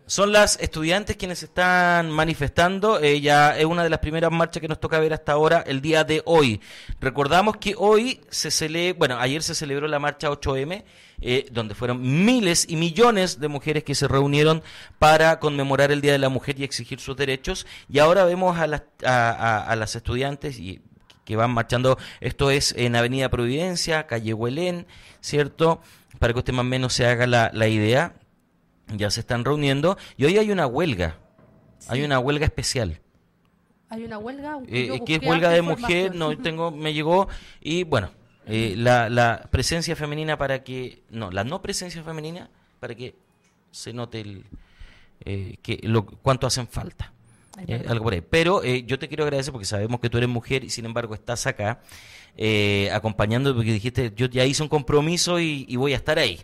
Son 0.05 0.33
las 0.33 0.59
estudiantes 0.59 1.15
quienes 1.15 1.43
están 1.43 2.11
manifestando. 2.11 2.99
Ella 2.99 3.57
es 3.57 3.63
una 3.63 3.83
de 3.83 3.89
las 3.89 3.99
primeras 3.99 4.31
marchas 4.31 4.59
que 4.59 4.67
nos 4.67 4.81
toca 4.81 4.99
ver 4.99 5.13
hasta 5.13 5.31
ahora, 5.31 5.63
el 5.65 5.79
día 5.79 6.03
de 6.03 6.21
hoy. 6.25 6.59
Recordamos 6.99 7.55
que 7.55 7.73
hoy 7.77 8.19
se 8.29 8.51
celebra, 8.51 8.99
bueno, 8.99 9.17
ayer 9.17 9.41
se 9.41 9.55
celebró 9.55 9.87
la 9.87 9.99
marcha 9.99 10.29
8M, 10.29 10.83
eh, 11.21 11.45
donde 11.51 11.73
fueron 11.73 12.25
miles 12.25 12.65
y 12.67 12.75
millones 12.75 13.39
de 13.39 13.47
mujeres 13.47 13.85
que 13.85 13.95
se 13.95 14.09
reunieron 14.09 14.61
para 14.99 15.39
conmemorar 15.39 15.89
el 15.93 16.01
Día 16.01 16.11
de 16.11 16.19
la 16.19 16.27
Mujer 16.27 16.59
y 16.59 16.65
exigir 16.65 16.99
sus 16.99 17.15
derechos. 17.15 17.65
Y 17.87 17.99
ahora 17.99 18.25
vemos 18.25 18.57
a 18.57 18.67
las, 18.67 18.81
a, 19.05 19.73
las 19.77 19.95
estudiantes 19.95 20.59
y 20.59 20.81
que 21.23 21.37
van 21.37 21.51
marchando. 21.51 21.97
Esto 22.19 22.51
es 22.51 22.75
en 22.77 22.97
Avenida 22.97 23.29
Providencia, 23.29 24.05
calle 24.05 24.33
Huelén, 24.33 24.85
¿cierto? 25.21 25.81
Para 26.19 26.33
que 26.33 26.39
usted 26.39 26.51
más 26.51 26.65
o 26.65 26.69
menos 26.69 26.91
se 26.91 27.05
haga 27.05 27.25
la 27.25 27.67
idea. 27.69 28.15
Ya 28.87 29.09
se 29.09 29.21
están 29.21 29.45
reuniendo 29.45 29.97
y 30.17 30.25
hoy 30.25 30.37
hay 30.37 30.51
una 30.51 30.67
huelga. 30.67 31.17
Hay 31.87 32.03
una 32.03 32.19
huelga 32.19 32.45
especial. 32.45 33.01
Hay 33.89 34.03
una 34.03 34.17
huelga. 34.17 34.59
Eh, 34.67 34.89
eh, 34.93 35.01
que 35.05 35.15
es 35.15 35.21
huelga 35.25 35.49
de 35.49 35.61
mujer, 35.61 36.15
no 36.15 36.37
tengo, 36.37 36.71
me 36.71 36.93
llegó 36.93 37.27
y 37.61 37.83
bueno, 37.83 38.11
eh, 38.47 38.73
la, 38.77 39.09
la 39.09 39.47
presencia 39.51 39.95
femenina 39.95 40.37
para 40.37 40.63
que, 40.63 41.03
no, 41.09 41.31
la 41.31 41.43
no 41.43 41.61
presencia 41.61 42.03
femenina 42.03 42.49
para 42.79 42.95
que 42.95 43.15
se 43.71 43.93
note 43.93 44.21
el, 44.21 44.45
eh, 45.25 45.57
que 45.61 45.79
lo, 45.83 46.05
cuánto 46.05 46.47
hacen 46.47 46.67
falta. 46.67 47.13
Eh, 47.67 47.85
algo 47.87 48.05
por 48.05 48.13
ahí. 48.13 48.21
Pero 48.21 48.63
eh, 48.63 48.83
yo 48.83 48.97
te 48.97 49.07
quiero 49.07 49.23
agradecer 49.23 49.51
porque 49.51 49.65
sabemos 49.65 49.99
que 49.99 50.09
tú 50.09 50.17
eres 50.17 50.29
mujer 50.29 50.63
y 50.63 50.69
sin 50.69 50.85
embargo 50.85 51.13
estás 51.13 51.45
acá 51.45 51.81
eh, 52.35 52.89
acompañando 52.91 53.53
porque 53.53 53.71
dijiste, 53.71 54.11
yo 54.15 54.25
ya 54.25 54.43
hice 54.43 54.63
un 54.63 54.69
compromiso 54.69 55.39
y, 55.39 55.65
y 55.69 55.75
voy 55.75 55.93
a 55.93 55.97
estar 55.97 56.17
ahí. 56.17 56.41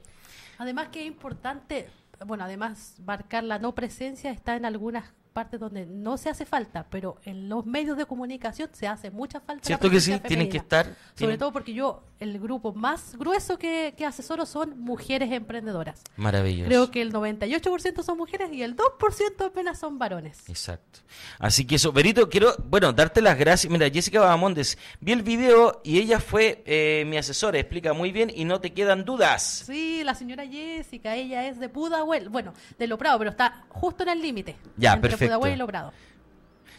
Además 0.59 0.89
que 0.89 1.01
es 1.01 1.07
importante, 1.07 1.87
bueno, 2.25 2.43
además 2.43 2.95
marcar 3.05 3.43
la 3.43 3.59
no 3.59 3.75
presencia 3.75 4.31
está 4.31 4.55
en 4.55 4.65
algunas 4.65 5.13
partes 5.33 5.59
donde 5.59 5.85
no 5.85 6.17
se 6.17 6.29
hace 6.29 6.45
falta, 6.45 6.85
pero 6.89 7.17
en 7.23 7.49
los 7.49 7.65
medios 7.65 7.97
de 7.97 8.05
comunicación 8.05 8.69
se 8.73 8.87
hace 8.87 9.11
mucha 9.11 9.39
falta. 9.39 9.65
¿Cierto 9.65 9.89
que 9.89 9.99
sí? 9.99 10.11
presencia 10.11 10.27
Tienen 10.27 10.49
que 10.49 10.59
femenina. 10.59 10.63
estar. 10.63 10.85
Sobre 10.85 11.15
tienen- 11.15 11.39
todo 11.39 11.51
porque 11.53 11.73
yo, 11.73 12.03
el 12.19 12.39
grupo 12.39 12.73
más 12.73 13.15
grueso 13.17 13.57
que, 13.57 13.93
que 13.97 14.05
asesoro 14.05 14.45
son 14.45 14.79
mujeres 14.79 15.31
emprendedoras. 15.31 16.01
Maravilloso. 16.17 16.67
Creo 16.67 16.91
que 16.91 17.01
el 17.01 17.13
98% 17.13 18.03
son 18.03 18.17
mujeres 18.17 18.51
y 18.51 18.63
el 18.63 18.75
2% 18.75 19.45
apenas 19.45 19.79
son 19.79 19.97
varones. 19.99 20.47
Exacto. 20.49 20.99
Así 21.39 21.65
que 21.65 21.75
eso, 21.75 21.91
Berito, 21.91 22.29
quiero, 22.29 22.53
bueno, 22.65 22.91
darte 22.93 23.21
las 23.21 23.37
gracias. 23.37 23.71
Mira, 23.71 23.89
Jessica 23.89 24.19
Bahamondes, 24.19 24.77
vi 24.99 25.11
el 25.13 25.21
video 25.23 25.81
y 25.83 25.99
ella 25.99 26.19
fue 26.19 26.63
eh, 26.65 27.03
mi 27.07 27.17
asesora, 27.17 27.59
explica 27.59 27.93
muy 27.93 28.11
bien 28.11 28.31
y 28.33 28.45
no 28.45 28.59
te 28.59 28.73
quedan 28.73 29.05
dudas. 29.05 29.63
Sí, 29.65 30.01
la 30.03 30.15
señora 30.15 30.45
Jessica, 30.45 31.15
ella 31.15 31.47
es 31.47 31.59
de 31.59 31.69
Pudahuel, 31.69 32.29
bueno, 32.29 32.53
de 32.77 32.87
Loprado, 32.87 33.17
pero 33.19 33.29
está 33.31 33.63
justo 33.69 34.03
en 34.03 34.09
el 34.09 34.21
límite. 34.21 34.55
Ya, 34.77 34.99
perfecto. 34.99 35.18
Pudahuel 35.27 35.61
y. 35.61 35.93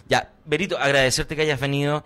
Ya, 0.09 0.31
Berito, 0.45 0.79
agradecerte 0.79 1.37
que 1.37 1.43
hayas 1.43 1.61
venido. 1.61 2.05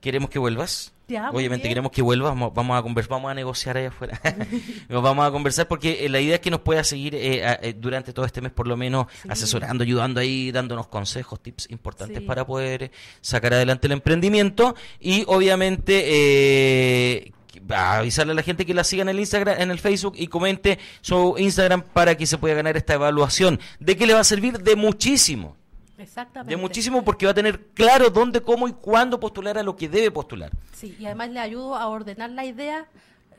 Queremos 0.00 0.30
que 0.30 0.38
vuelvas. 0.38 0.92
Ya, 1.08 1.28
Obviamente 1.30 1.64
bien. 1.64 1.72
queremos 1.72 1.90
que 1.90 2.02
vuelvas, 2.02 2.32
vamos, 2.54 2.78
a 2.78 2.82
conversar, 2.82 3.10
vamos 3.10 3.32
a 3.32 3.34
negociar 3.34 3.76
allá 3.76 3.88
afuera. 3.88 4.20
Nos 4.88 5.02
vamos 5.02 5.26
a 5.26 5.32
conversar 5.32 5.66
porque 5.66 6.06
eh, 6.06 6.08
la 6.08 6.20
idea 6.20 6.36
es 6.36 6.40
que 6.40 6.52
nos 6.52 6.60
pueda 6.60 6.84
seguir 6.84 7.16
eh, 7.16 7.44
a- 7.44 7.58
eh, 7.60 7.74
durante 7.76 8.12
todo 8.12 8.24
este 8.24 8.40
mes 8.40 8.52
por 8.52 8.68
lo 8.68 8.76
menos 8.76 9.08
Sí. 9.20 9.28
asesorando, 9.28 9.82
ayudando 9.82 10.20
ahí, 10.20 10.52
dándonos 10.52 10.86
consejos, 10.86 11.42
tips 11.42 11.68
importantes 11.70 12.18
Sí. 12.18 12.24
para 12.24 12.46
poder 12.46 12.92
sacar 13.20 13.52
adelante 13.54 13.88
el 13.88 13.92
emprendimiento 13.94 14.76
y 15.00 15.24
obviamente 15.26 16.04
eh, 16.06 17.32
a 17.70 17.98
avisarle 17.98 18.30
a 18.32 18.36
la 18.36 18.42
gente 18.44 18.64
que 18.64 18.72
la 18.72 18.84
siga 18.84 19.02
en 19.02 19.08
el 19.08 19.18
Instagram, 19.18 19.60
en 19.60 19.72
el 19.72 19.80
Facebook 19.80 20.14
y 20.16 20.28
comente 20.28 20.78
su 21.00 21.34
Instagram 21.38 21.82
para 21.82 22.16
que 22.16 22.24
se 22.26 22.38
pueda 22.38 22.54
ganar 22.54 22.76
esta 22.76 22.94
evaluación. 22.94 23.58
¿De 23.80 23.96
qué 23.96 24.06
le 24.06 24.14
va 24.14 24.20
a 24.20 24.24
servir? 24.24 24.60
De 24.60 24.76
muchísimo. 24.76 25.56
Exactamente. 26.00 26.54
De 26.54 26.60
muchísimo 26.60 27.04
porque 27.04 27.26
va 27.26 27.32
a 27.32 27.34
tener 27.34 27.66
claro 27.74 28.10
dónde, 28.10 28.40
cómo 28.40 28.66
y 28.68 28.72
cuándo 28.72 29.20
postular 29.20 29.58
a 29.58 29.62
lo 29.62 29.76
que 29.76 29.88
debe 29.88 30.10
postular. 30.10 30.50
Sí, 30.72 30.96
y 30.98 31.06
además 31.06 31.30
le 31.30 31.40
ayudo 31.40 31.76
a 31.76 31.86
ordenar 31.88 32.30
la 32.30 32.44
idea 32.44 32.86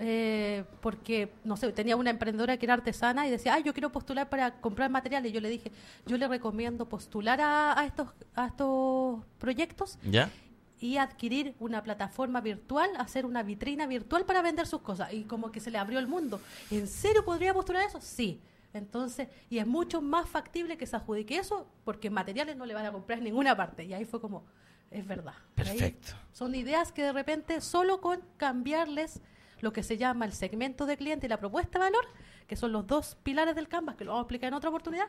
eh, 0.04 0.64
porque, 0.80 1.32
no 1.44 1.58
sé, 1.58 1.72
tenía 1.72 1.96
una 1.96 2.10
emprendedora 2.10 2.58
que 2.58 2.66
era 2.66 2.74
artesana 2.74 3.28
y 3.28 3.32
decía, 3.32 3.54
ay, 3.54 3.64
yo 3.64 3.74
quiero 3.74 3.92
postular 3.92 4.30
para 4.30 4.60
comprar 4.60 4.90
materiales. 4.90 5.32
Yo 5.32 5.42
le 5.42 5.50
dije, 5.50 5.72
yo 6.06 6.18
le 6.18 6.28
recomiendo 6.28 6.88
postular 6.88 7.40
a, 7.42 7.80
a 7.80 7.86
estos, 7.86 8.08
a 8.36 8.48
estos 8.48 9.20
proyectos 9.38 10.00
¿Ya? 10.04 10.30
y 10.80 10.98
adquirir 10.98 11.54
una 11.60 11.84
plataforma 11.84 12.42
virtual, 12.42 12.90
hacer 12.98 13.26
una 13.28 13.44
vitrina 13.44 13.86
virtual 13.86 14.26
para 14.26 14.42
vender 14.42 14.66
sus 14.66 14.82
cosas. 14.82 15.14
Y 15.14 15.24
como 15.24 15.52
que 15.52 15.60
se 15.60 15.70
le 15.70 15.78
abrió 15.78 16.00
el 16.00 16.08
mundo. 16.08 16.42
¿En 16.72 16.88
serio 16.88 17.24
podría 17.24 17.54
postular 17.54 17.86
eso? 17.88 18.02
Sí. 18.02 18.40
Entonces, 18.74 19.28
y 19.50 19.58
es 19.60 19.68
mucho 19.68 20.02
más 20.02 20.28
factible 20.30 20.78
que 20.78 20.86
se 20.86 20.96
adjudique 20.96 21.38
eso 21.38 21.68
porque 21.84 22.10
materiales 22.10 22.56
no 22.56 22.66
le 22.66 22.74
van 22.74 22.86
a 22.86 22.92
comprar 22.92 23.18
en 23.20 23.26
ninguna 23.26 23.56
parte. 23.56 23.84
Y 23.84 23.94
ahí 23.94 24.06
fue 24.06 24.22
como, 24.22 24.46
es 24.90 25.06
verdad. 25.06 25.34
Ahí 25.58 25.64
Perfecto. 25.66 26.14
son 26.32 26.56
ideas 26.56 26.92
que 26.92 27.04
de 27.04 27.12
repente 27.14 27.60
solo 27.62 28.00
con 28.02 28.22
cambiarles 28.38 29.22
lo 29.60 29.72
que 29.74 29.84
se 29.84 29.98
llama 29.98 30.26
el 30.26 30.34
segmento 30.34 30.86
de 30.86 30.98
cliente 30.98 31.28
y 31.28 31.30
la 31.30 31.38
propuesta 31.38 31.78
de 31.80 31.86
valor, 31.86 32.06
que 32.48 32.56
son 32.56 32.72
los 32.72 32.88
dos 32.88 33.16
pilares 33.22 33.56
del 33.56 33.68
Canvas, 33.68 33.96
que 33.96 34.04
lo 34.06 34.12
vamos 34.12 34.24
a 34.24 34.26
explicar 34.26 34.48
en 34.48 34.54
otra 34.56 34.70
oportunidad, 34.70 35.06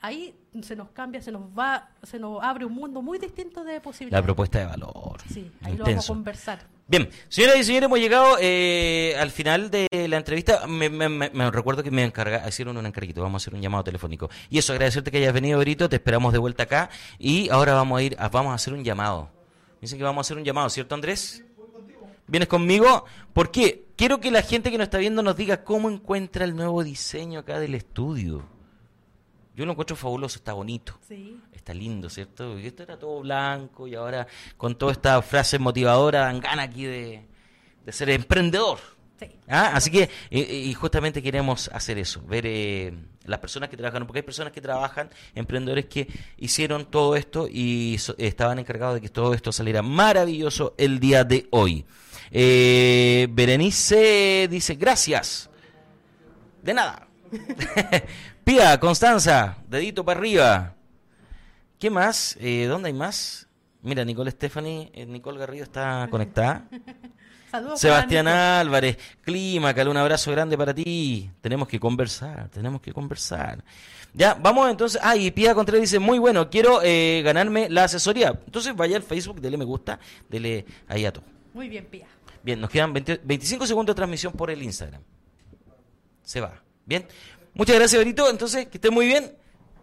ahí 0.00 0.34
se 0.62 0.74
nos 0.74 0.90
cambia, 0.90 1.20
se 1.20 1.30
nos 1.30 1.42
va, 1.56 1.90
se 2.02 2.18
nos 2.18 2.42
abre 2.42 2.64
un 2.64 2.72
mundo 2.72 3.02
muy 3.02 3.18
distinto 3.18 3.62
de 3.62 3.74
La 3.74 3.82
posibilidades. 3.82 4.24
propuesta 4.24 4.58
de 4.60 4.66
valor. 4.66 5.20
Sí, 5.28 5.52
ahí 5.62 5.72
lo 5.76 5.84
vamos 5.84 5.88
a 5.88 5.90
Intenso. 5.90 6.12
conversar. 6.14 6.60
Bien, 6.90 7.08
señoras 7.28 7.56
y 7.60 7.62
señores, 7.62 7.86
hemos 7.86 8.00
llegado 8.00 8.36
eh, 8.40 9.14
al 9.16 9.30
final 9.30 9.70
de 9.70 9.86
la 10.08 10.16
entrevista. 10.16 10.66
Me, 10.66 10.88
me- 10.90 11.08
me- 11.08 11.30
me 11.30 11.48
recuerdo 11.52 11.84
que 11.84 11.92
me 11.92 12.02
encarga, 12.02 12.48
hicieron 12.48 12.76
un 12.76 12.84
encarguito, 12.84 13.22
vamos 13.22 13.40
a 13.40 13.44
hacer 13.44 13.54
un 13.54 13.62
llamado 13.62 13.84
telefónico. 13.84 14.28
Y 14.50 14.58
eso, 14.58 14.72
agradecerte 14.72 15.12
que 15.12 15.18
hayas 15.18 15.32
venido, 15.32 15.56
Berito, 15.60 15.88
te 15.88 15.94
esperamos 15.96 16.32
de 16.32 16.40
vuelta 16.40 16.64
acá. 16.64 16.90
Y 17.16 17.48
ahora 17.50 17.74
vamos 17.74 18.00
a 18.00 18.02
ir, 18.02 18.16
vamos 18.32 18.50
a 18.50 18.54
hacer 18.54 18.72
un 18.74 18.82
llamado. 18.82 19.30
Dicen 19.80 19.98
que 19.98 20.04
vamos 20.04 20.18
a 20.18 20.22
hacer 20.26 20.36
un 20.36 20.42
llamado, 20.44 20.68
¿cierto, 20.68 20.96
Andrés? 20.96 21.44
¿Vienes 22.26 22.48
conmigo? 22.48 23.04
¿Por 23.32 23.52
qué? 23.52 23.84
Quiero 23.94 24.18
que 24.18 24.32
la 24.32 24.42
gente 24.42 24.72
que 24.72 24.76
nos 24.78 24.86
está 24.86 24.98
viendo 24.98 25.22
nos 25.22 25.36
diga 25.36 25.62
cómo 25.62 25.90
encuentra 25.90 26.44
el 26.44 26.56
nuevo 26.56 26.82
diseño 26.82 27.38
acá 27.38 27.60
del 27.60 27.76
estudio. 27.76 28.42
Yo 29.54 29.66
lo 29.66 29.72
encuentro 29.72 29.96
fabuloso, 29.96 30.38
está 30.38 30.52
bonito. 30.52 30.98
Sí. 31.06 31.38
Está 31.52 31.74
lindo, 31.74 32.08
¿cierto? 32.08 32.52
Porque 32.52 32.68
esto 32.68 32.82
era 32.84 32.98
todo 32.98 33.20
blanco 33.20 33.86
y 33.86 33.94
ahora 33.94 34.26
con 34.56 34.76
toda 34.76 34.92
esta 34.92 35.20
frase 35.22 35.58
motivadora 35.58 36.20
dan 36.20 36.40
ganas 36.40 36.68
aquí 36.68 36.84
de, 36.84 37.26
de 37.84 37.92
ser 37.92 38.10
emprendedor. 38.10 38.78
Sí. 39.18 39.26
¿Ah? 39.48 39.72
Así 39.74 39.90
que, 39.90 40.08
y 40.30 40.72
justamente 40.72 41.22
queremos 41.22 41.68
hacer 41.74 41.98
eso, 41.98 42.22
ver 42.22 42.44
eh, 42.46 42.94
las 43.26 43.38
personas 43.38 43.68
que 43.68 43.76
trabajan, 43.76 44.06
porque 44.06 44.20
hay 44.20 44.24
personas 44.24 44.50
que 44.52 44.62
trabajan, 44.62 45.10
emprendedores 45.34 45.84
que 45.86 46.08
hicieron 46.38 46.86
todo 46.86 47.14
esto 47.16 47.46
y 47.46 47.98
so- 47.98 48.14
estaban 48.16 48.58
encargados 48.58 48.94
de 48.94 49.02
que 49.02 49.10
todo 49.10 49.34
esto 49.34 49.52
saliera 49.52 49.82
maravilloso 49.82 50.74
el 50.78 50.98
día 51.00 51.24
de 51.24 51.46
hoy. 51.50 51.84
Eh, 52.30 53.28
Berenice 53.30 54.48
dice, 54.50 54.76
gracias. 54.76 55.50
De 56.62 56.72
nada. 56.72 57.06
Pía, 58.44 58.78
Constanza, 58.80 59.58
dedito 59.68 60.04
para 60.04 60.18
arriba. 60.20 60.74
¿Qué 61.78 61.90
más? 61.90 62.36
Eh, 62.40 62.66
¿Dónde 62.66 62.88
hay 62.88 62.92
más? 62.92 63.48
Mira, 63.82 64.04
Nicole 64.04 64.30
Stephanie, 64.30 64.90
eh, 64.94 65.06
Nicole 65.06 65.38
Garrido 65.38 65.64
está 65.64 66.06
conectada. 66.10 66.68
Saludos. 67.50 67.80
Sebastián 67.80 68.26
Nico. 68.26 68.36
Álvarez, 68.36 68.98
Clímacal, 69.22 69.88
un 69.88 69.96
abrazo 69.96 70.30
grande 70.30 70.56
para 70.56 70.72
ti. 70.72 71.30
Tenemos 71.40 71.66
que 71.66 71.80
conversar, 71.80 72.48
tenemos 72.48 72.80
que 72.80 72.92
conversar. 72.92 73.64
Ya, 74.12 74.34
vamos 74.34 74.70
entonces. 74.70 75.00
Ah, 75.02 75.16
y 75.16 75.30
Pía 75.30 75.54
Contreras 75.54 75.80
dice, 75.80 75.98
muy 75.98 76.18
bueno, 76.18 76.48
quiero 76.50 76.80
eh, 76.82 77.22
ganarme 77.24 77.68
la 77.68 77.84
asesoría. 77.84 78.38
Entonces 78.44 78.76
vaya 78.76 78.96
al 78.96 79.02
Facebook, 79.02 79.40
dele 79.40 79.56
me 79.56 79.64
gusta, 79.64 79.98
dele 80.28 80.64
ahí 80.86 81.04
a 81.06 81.12
todo. 81.12 81.24
Muy 81.54 81.68
bien, 81.68 81.86
Pía. 81.86 82.06
Bien, 82.42 82.60
nos 82.60 82.70
quedan 82.70 82.92
20 82.92 83.20
25 83.24 83.66
segundos 83.66 83.94
de 83.94 83.96
transmisión 83.96 84.32
por 84.32 84.50
el 84.50 84.62
Instagram. 84.62 85.02
se 86.22 86.40
va. 86.40 86.62
Bien. 86.90 87.06
Muchas 87.54 87.76
gracias, 87.76 87.98
Berito. 88.00 88.28
Entonces, 88.28 88.66
que 88.66 88.78
esté 88.78 88.90
muy 88.90 89.06
bien. 89.06 89.32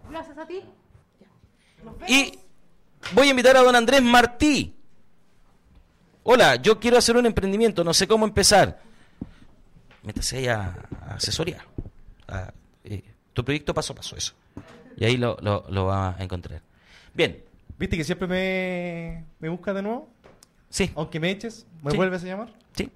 Gracias 0.09 0.37
a 0.37 0.45
ti. 0.45 0.61
Y 2.05 2.37
voy 3.13 3.27
a 3.27 3.29
invitar 3.29 3.55
a 3.55 3.61
don 3.61 3.73
Andrés 3.75 4.01
Martí. 4.03 4.75
Hola, 6.23 6.57
yo 6.57 6.81
quiero 6.81 6.97
hacer 6.97 7.15
un 7.15 7.25
emprendimiento, 7.25 7.81
no 7.85 7.93
sé 7.93 8.07
cómo 8.09 8.25
empezar. 8.25 8.81
Métase 10.03 10.39
ahí 10.39 10.47
a, 10.47 10.75
a 11.01 11.13
asesoría. 11.15 11.65
A, 12.27 12.51
eh, 12.83 13.03
tu 13.31 13.45
proyecto 13.45 13.73
paso 13.73 13.93
a 13.93 13.95
paso, 13.95 14.17
eso. 14.17 14.33
Y 14.97 15.05
ahí 15.05 15.15
lo, 15.15 15.37
lo, 15.39 15.65
lo 15.69 15.85
va 15.85 16.09
a 16.17 16.21
encontrar. 16.23 16.61
Bien, 17.13 17.41
¿Viste 17.79 17.95
que 17.95 18.03
siempre 18.03 18.27
me, 18.27 19.23
me 19.39 19.47
buscas 19.47 19.75
de 19.75 19.81
nuevo? 19.83 20.09
sí, 20.69 20.91
Aunque 20.95 21.21
me 21.21 21.29
eches, 21.31 21.65
¿me 21.83 21.91
Sí. 21.91 21.97
vuelves 21.97 22.21
a 22.23 22.27
llamar? 22.27 22.53
sí. 22.73 22.91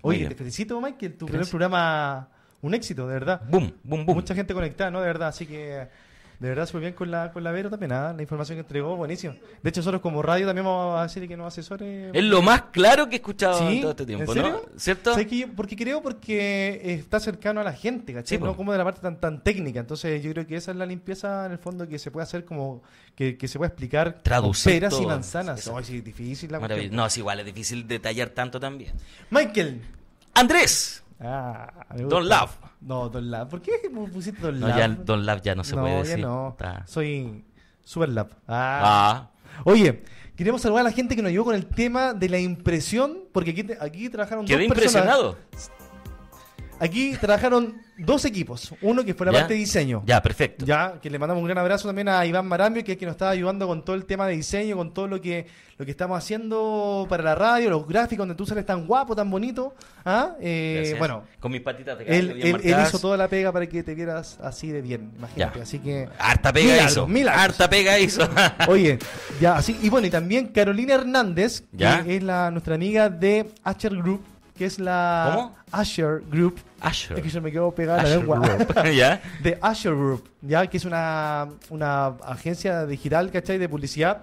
Oye, 0.00 0.26
te 0.28 0.34
felicito, 0.34 0.80
Mike, 0.80 1.10
tu 1.10 1.26
primer 1.26 1.46
programa, 1.48 2.28
un 2.64 2.74
éxito, 2.74 3.06
de 3.06 3.14
verdad. 3.14 3.42
Boom, 3.48 3.74
boom, 3.82 4.06
boom. 4.06 4.16
Mucha 4.16 4.34
gente 4.34 4.54
conectada, 4.54 4.90
¿no? 4.90 5.00
De 5.00 5.06
verdad, 5.06 5.28
así 5.28 5.46
que 5.46 5.86
de 6.38 6.48
verdad 6.48 6.66
súper 6.66 6.80
bien 6.80 6.92
con 6.94 7.10
la, 7.10 7.32
con 7.32 7.44
la 7.44 7.52
Vero 7.52 7.70
también, 7.70 7.92
¿ah? 7.92 8.12
la 8.14 8.20
información 8.20 8.56
que 8.56 8.60
entregó, 8.60 8.96
buenísimo. 8.96 9.34
De 9.62 9.70
hecho, 9.70 9.80
nosotros 9.80 10.02
como 10.02 10.20
radio 10.20 10.46
también 10.46 10.64
vamos 10.64 10.98
a 10.98 11.04
decir 11.04 11.26
que 11.28 11.36
nos 11.36 11.46
asesore. 11.46 12.10
Es 12.12 12.24
lo 12.24 12.42
más 12.42 12.62
claro 12.72 13.08
que 13.08 13.16
he 13.16 13.18
escuchado 13.18 13.58
¿Sí? 13.58 13.76
en 13.76 13.80
todo 13.82 13.90
este 13.92 14.06
tiempo, 14.06 14.32
¿En 14.32 14.42
serio? 14.42 14.62
¿no? 14.64 14.78
¿Cierto? 14.78 15.12
¿Sabes 15.12 15.26
qué? 15.26 15.46
porque 15.46 15.76
creo 15.76 16.02
porque 16.02 16.80
está 16.84 17.20
cercano 17.20 17.60
a 17.60 17.64
la 17.64 17.72
gente, 17.72 18.12
¿cachai? 18.12 18.38
Sí, 18.38 18.44
no 18.44 18.56
como 18.56 18.72
de 18.72 18.78
la 18.78 18.84
parte 18.84 19.00
tan 19.00 19.20
tan 19.20 19.42
técnica. 19.42 19.80
Entonces 19.80 20.22
yo 20.22 20.32
creo 20.32 20.46
que 20.46 20.56
esa 20.56 20.72
es 20.72 20.76
la 20.76 20.86
limpieza 20.86 21.46
en 21.46 21.52
el 21.52 21.58
fondo 21.58 21.88
que 21.88 21.98
se 21.98 22.10
puede 22.10 22.24
hacer 22.24 22.44
como 22.44 22.82
que, 23.14 23.36
que 23.38 23.46
se 23.46 23.58
puede 23.58 23.68
explicar 23.68 24.20
Traducir 24.22 24.72
peras 24.72 25.00
y 25.00 25.06
manzanas. 25.06 25.70
Ay, 25.74 25.84
sí, 25.84 26.00
difícil 26.00 26.50
la. 26.50 26.58
No, 26.90 27.06
es 27.06 27.18
igual, 27.18 27.40
es 27.40 27.46
difícil 27.46 27.86
detallar 27.86 28.30
tanto 28.30 28.58
también. 28.58 28.92
Michael. 29.30 29.80
Andrés. 30.34 31.03
Ah, 31.20 31.72
Don. 31.96 32.28
Love. 32.28 32.50
No, 32.80 33.08
Don 33.08 33.30
Love. 33.30 33.48
¿Por 33.48 33.62
qué 33.62 33.72
me 33.90 34.08
pusiste 34.08 34.40
Don 34.40 34.60
No, 34.60 34.68
Love? 34.68 34.76
ya 34.78 34.88
Don 34.88 35.24
Lab 35.26 35.42
ya 35.42 35.54
no 35.54 35.64
se 35.64 35.74
no, 35.76 35.82
puede 35.82 35.94
ya 35.94 36.00
decir. 36.02 36.18
no. 36.20 36.48
Está- 36.50 36.86
Soy 36.86 37.44
Super 37.82 38.08
Lab. 38.10 38.28
Ah. 38.48 38.80
Ah. 38.82 39.30
Oye, 39.64 40.02
queremos 40.36 40.60
saludar 40.62 40.80
a 40.82 40.84
la 40.84 40.92
gente 40.92 41.14
que 41.16 41.22
nos 41.22 41.30
ayudó 41.30 41.44
con 41.44 41.54
el 41.54 41.66
tema 41.66 42.12
de 42.14 42.28
la 42.28 42.38
impresión, 42.40 43.18
porque 43.32 43.50
aquí, 43.52 43.62
te- 43.64 43.78
aquí 43.80 44.08
trabajaron 44.10 44.44
Quedé 44.44 44.66
dos 44.66 44.76
personas. 44.76 45.04
impresionado. 45.06 45.36
Aquí 46.80 47.16
trabajaron 47.20 47.80
dos 47.96 48.24
equipos. 48.24 48.74
Uno 48.82 49.04
que 49.04 49.14
fue 49.14 49.26
la 49.26 49.32
¿Ya? 49.32 49.38
parte 49.40 49.54
de 49.54 49.60
diseño. 49.60 50.02
Ya, 50.06 50.20
perfecto. 50.20 50.66
Ya, 50.66 50.94
que 51.00 51.08
le 51.08 51.18
mandamos 51.18 51.40
un 51.40 51.46
gran 51.46 51.58
abrazo 51.58 51.88
también 51.88 52.08
a 52.08 52.26
Iván 52.26 52.46
Marambio, 52.46 52.82
que 52.84 52.92
es 52.92 52.98
quien 52.98 53.06
nos 53.08 53.14
está 53.14 53.30
ayudando 53.30 53.66
con 53.66 53.84
todo 53.84 53.94
el 53.96 54.04
tema 54.04 54.26
de 54.26 54.34
diseño, 54.36 54.76
con 54.76 54.92
todo 54.92 55.06
lo 55.06 55.20
que 55.20 55.46
lo 55.76 55.84
que 55.84 55.90
estamos 55.90 56.16
haciendo 56.16 57.04
para 57.08 57.24
la 57.24 57.34
radio, 57.34 57.68
los 57.70 57.86
gráficos 57.88 58.18
donde 58.18 58.36
tú 58.36 58.46
sales 58.46 58.64
tan 58.64 58.86
guapo, 58.86 59.16
tan 59.16 59.28
bonito. 59.30 59.74
¿Ah? 60.04 60.34
Eh, 60.40 60.94
bueno, 60.98 61.24
con 61.40 61.50
mis 61.50 61.62
patitas 61.62 61.98
de 61.98 62.04
gallo 62.04 62.16
él, 62.18 62.34
bien 62.34 62.56
él- 62.56 62.60
él 62.64 62.76
hizo 62.86 62.98
toda 63.00 63.16
la 63.16 63.26
pega 63.28 63.50
para 63.50 63.66
que 63.66 63.82
te 63.82 63.94
vieras 63.94 64.38
así 64.42 64.68
de 64.68 64.82
bien, 64.82 65.12
imagínate. 65.16 65.58
Ya. 65.58 65.62
Así 65.62 65.78
que. 65.80 66.08
Harta 66.18 66.52
pega 66.52 66.66
Milagros, 66.66 66.92
hizo. 66.92 67.06
milagros. 67.08 67.42
Harta 67.44 67.70
pega 67.70 67.98
hizo. 67.98 68.28
Oye, 68.68 68.98
ya, 69.40 69.56
así. 69.56 69.76
Y 69.82 69.88
bueno, 69.88 70.06
y 70.06 70.10
también 70.10 70.48
Carolina 70.48 70.94
Hernández, 70.94 71.64
Ya. 71.72 72.04
que 72.04 72.16
es 72.18 72.22
la, 72.22 72.50
nuestra 72.52 72.74
amiga 72.76 73.08
de 73.08 73.50
Asher 73.64 73.96
Group, 73.96 74.22
que 74.56 74.66
es 74.66 74.78
la. 74.78 75.32
¿Cómo? 75.34 75.56
Asher 75.72 76.22
Group. 76.30 76.60
Asher. 76.80 77.16
Es 77.18 77.22
que 77.24 77.30
se 77.30 77.40
me 77.40 77.50
quedó 77.50 77.72
pegada 77.74 78.02
la 78.02 78.10
lengua. 78.16 78.40
¿Ya? 78.94 79.20
de 79.42 79.58
Asher 79.60 79.94
Group, 79.94 80.28
ya 80.42 80.66
que 80.66 80.76
es 80.76 80.84
una, 80.84 81.48
una 81.70 82.06
agencia 82.24 82.86
digital, 82.86 83.30
¿cachai? 83.30 83.58
De 83.58 83.68
publicidad, 83.68 84.22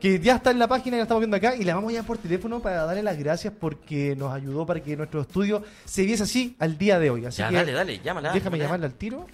que 0.00 0.18
ya 0.18 0.34
está 0.36 0.50
en 0.50 0.58
la 0.58 0.66
página 0.68 0.94
que 0.94 0.98
la 0.98 1.02
estamos 1.04 1.20
viendo 1.20 1.36
acá 1.36 1.54
y 1.56 1.64
la 1.64 1.74
vamos 1.74 1.90
a 1.90 1.92
llamar 1.94 2.06
por 2.06 2.18
teléfono 2.18 2.60
para 2.60 2.84
darle 2.84 3.02
las 3.02 3.16
gracias 3.18 3.52
porque 3.58 4.14
nos 4.16 4.32
ayudó 4.32 4.66
para 4.66 4.80
que 4.80 4.96
nuestro 4.96 5.20
estudio 5.22 5.62
se 5.84 6.02
viese 6.02 6.24
así 6.24 6.56
al 6.58 6.76
día 6.76 6.98
de 6.98 7.10
hoy. 7.10 7.24
Así 7.24 7.38
Ya, 7.38 7.48
que 7.48 7.54
dale, 7.54 7.72
dale, 7.72 8.00
llámala. 8.00 8.32
déjame 8.32 8.58
llámala. 8.58 8.64
llamarla 8.64 8.86
al 8.86 8.94
tiro. 8.94 9.26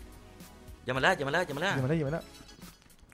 Llámala, 0.86 1.14
llámala, 1.14 1.42
llámala. 1.44 1.74
Llámala, 1.76 1.94
llámala. 1.94 2.22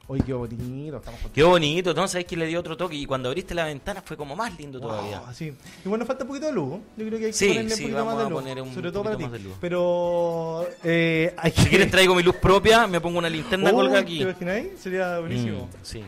Oye, 0.06 0.22
qué 0.22 0.34
bonito, 0.34 0.98
estamos. 0.98 1.20
Qué 1.32 1.42
bonito, 1.42 1.94
¿no? 1.94 2.06
Sabes 2.06 2.26
que 2.26 2.36
le 2.36 2.46
dio 2.46 2.60
otro 2.60 2.76
toque 2.76 2.94
y 2.94 3.06
cuando 3.06 3.30
abriste 3.30 3.54
la 3.54 3.64
ventana 3.64 4.02
fue 4.04 4.18
como 4.18 4.36
más 4.36 4.54
lindo 4.58 4.78
todavía. 4.78 5.22
Sí. 5.32 5.50
Y 5.84 5.88
bueno, 5.88 6.04
falta 6.04 6.24
un 6.24 6.28
poquito 6.28 6.46
de 6.46 6.52
luz. 6.52 6.78
Yo 6.96 7.06
creo 7.06 7.18
que 7.18 7.24
hay 7.26 7.30
que 7.30 7.32
Sí, 7.32 7.48
ponerle 7.48 7.70
sí, 7.70 7.84
un 7.84 7.90
poquito 7.92 7.96
vamos 8.04 8.14
más 8.14 8.24
de 8.24 8.30
luz. 8.30 8.40
poner 8.42 8.62
un 8.62 8.74
sobre 8.74 8.92
todo 8.92 9.02
para 9.04 9.16
ti. 9.16 9.22
poquito 9.24 9.32
más 9.32 9.42
de 9.42 9.48
luz. 9.48 9.58
Pero 9.62 10.66
eh, 10.84 11.34
hay 11.38 11.52
que... 11.52 11.62
Si 11.62 11.68
quieres 11.70 11.90
traigo 11.90 12.14
mi 12.14 12.22
luz 12.22 12.36
propia, 12.36 12.86
me 12.86 13.00
pongo 13.00 13.18
una 13.18 13.30
linterna 13.30 13.70
Uy, 13.70 13.76
colga 13.76 13.92
¿Te 13.94 13.98
aquí. 14.00 14.20
imagináis? 14.22 14.78
Sería 14.78 15.18
buenísimo. 15.20 15.64
Mm, 15.64 15.68
sí. 15.82 16.04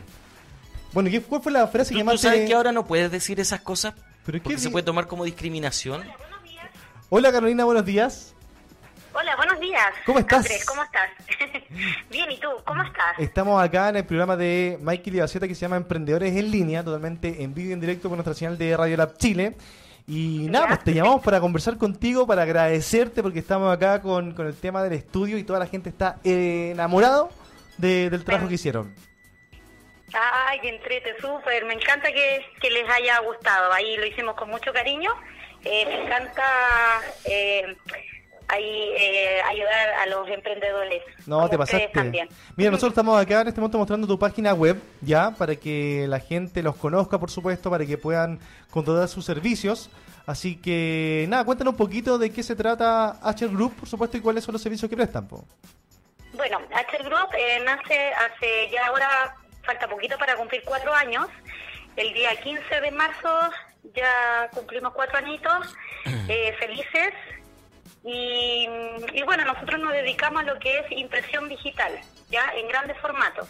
Bueno, 0.93 1.09
¿qué, 1.09 1.21
¿cuál 1.21 1.41
fue 1.41 1.51
la 1.51 1.67
frase 1.67 1.89
¿Tú, 1.91 1.95
que 1.97 2.01
tú 2.03 2.05
más 2.05 2.21
sabes 2.21 2.41
te- 2.41 2.45
que 2.45 2.53
ahora 2.53 2.71
no 2.71 2.85
puedes 2.85 3.09
decir 3.11 3.39
esas 3.39 3.61
cosas? 3.61 3.95
¿Pero 4.25 4.37
qué 4.37 4.43
Porque 4.43 4.59
se 4.59 4.67
di- 4.67 4.71
puede 4.71 4.85
tomar 4.85 5.07
como 5.07 5.25
discriminación. 5.25 6.03
Hola 7.09 7.31
Carolina, 7.31 7.65
buenos 7.65 7.85
días. 7.85 8.35
Hola, 9.19 9.35
buenos 9.35 9.59
días. 9.59 9.87
¿Cómo 10.05 10.19
estás? 10.19 10.39
Andrés, 10.39 10.63
¿cómo 10.65 10.83
estás? 10.83 11.09
Bien, 12.11 12.29
¿y 12.31 12.39
tú? 12.39 12.49
¿Cómo 12.65 12.83
estás? 12.83 13.17
Estamos 13.17 13.63
acá 13.63 13.89
en 13.89 13.95
el 13.97 14.05
programa 14.05 14.35
de 14.37 14.77
Michael 14.79 15.15
y 15.15 15.19
Baceta 15.21 15.47
que 15.47 15.55
se 15.55 15.61
llama 15.61 15.77
Emprendedores 15.77 16.35
en 16.35 16.51
Línea, 16.51 16.83
totalmente 16.83 17.41
en 17.41 17.53
vivo 17.53 17.69
y 17.69 17.73
en 17.73 17.79
directo 17.79 18.09
por 18.09 18.17
nuestra 18.17 18.35
señal 18.35 18.57
de 18.59 18.77
Radio 18.77 18.95
Lab 18.97 19.17
Chile. 19.17 19.55
Y 20.05 20.47
nada, 20.49 20.67
pues 20.67 20.83
te 20.83 20.93
llamamos 20.93 21.23
para 21.23 21.39
conversar 21.39 21.77
contigo, 21.77 22.27
para 22.27 22.43
agradecerte 22.43 23.23
porque 23.23 23.39
estamos 23.39 23.73
acá 23.73 24.01
con, 24.01 24.33
con 24.33 24.45
el 24.45 24.55
tema 24.55 24.83
del 24.83 24.93
estudio 24.93 25.37
y 25.37 25.43
toda 25.43 25.59
la 25.59 25.65
gente 25.67 25.89
está 25.89 26.17
enamorado 26.23 27.29
de- 27.77 28.09
del 28.11 28.23
trabajo 28.23 28.47
que 28.47 28.53
hicieron. 28.53 28.93
Ay, 30.13 30.59
qué 30.61 30.69
entrete, 30.69 31.15
súper. 31.19 31.65
Me 31.65 31.73
encanta 31.73 32.11
que, 32.11 32.45
que 32.61 32.69
les 32.69 32.87
haya 32.89 33.19
gustado. 33.19 33.73
Ahí 33.73 33.97
lo 33.97 34.05
hicimos 34.05 34.35
con 34.35 34.49
mucho 34.49 34.71
cariño. 34.71 35.11
Eh, 35.65 35.85
me 35.87 36.05
encanta 36.05 36.43
eh, 37.25 37.75
ahí 38.47 38.93
eh, 38.97 39.41
ayudar 39.45 39.89
a 39.89 40.05
los 40.07 40.27
emprendedores. 40.29 41.03
No, 41.25 41.49
te 41.49 41.57
pasaste. 41.57 41.89
También. 41.93 42.29
Mira, 42.55 42.71
nosotros 42.71 42.91
estamos 42.91 43.19
acá 43.21 43.41
en 43.41 43.49
este 43.49 43.59
momento 43.59 43.77
mostrando 43.77 44.07
tu 44.07 44.17
página 44.17 44.53
web, 44.53 44.81
ya, 45.01 45.31
para 45.31 45.55
que 45.55 46.05
la 46.07 46.19
gente 46.19 46.63
los 46.63 46.75
conozca, 46.75 47.19
por 47.19 47.29
supuesto, 47.29 47.69
para 47.69 47.85
que 47.85 47.97
puedan 47.97 48.39
contratar 48.69 49.07
sus 49.07 49.25
servicios. 49.25 49.89
Así 50.25 50.57
que, 50.57 51.25
nada, 51.29 51.45
cuéntanos 51.45 51.73
un 51.73 51.77
poquito 51.77 52.17
de 52.17 52.31
qué 52.31 52.43
se 52.43 52.55
trata 52.55 53.17
H 53.21 53.47
Group, 53.47 53.75
por 53.75 53.87
supuesto, 53.87 54.17
y 54.17 54.21
cuáles 54.21 54.43
son 54.43 54.53
los 54.53 54.61
servicios 54.61 54.89
que 54.89 54.95
prestan. 54.95 55.27
po. 55.27 55.45
Bueno, 56.33 56.59
H 56.73 56.97
Group 57.03 57.29
eh, 57.37 57.61
nace 57.65 58.11
hace 58.13 58.69
ya 58.71 58.87
ahora, 58.87 59.35
falta 59.63 59.87
poquito 59.87 60.17
para 60.17 60.35
cumplir 60.35 60.61
cuatro 60.65 60.93
años. 60.93 61.27
El 61.95 62.13
día 62.13 62.35
15 62.35 62.81
de 62.81 62.91
marzo 62.91 63.29
ya 63.95 64.49
cumplimos 64.53 64.93
cuatro 64.93 65.17
añitos, 65.17 65.75
eh, 66.27 66.53
felices. 66.59 67.13
Y, 68.03 68.67
y 69.13 69.23
bueno, 69.23 69.45
nosotros 69.45 69.79
nos 69.81 69.91
dedicamos 69.91 70.43
a 70.43 70.45
lo 70.45 70.59
que 70.59 70.79
es 70.79 70.91
impresión 70.91 71.49
digital, 71.49 71.91
ya 72.29 72.51
en 72.55 72.67
grandes 72.67 72.97
formatos. 72.99 73.49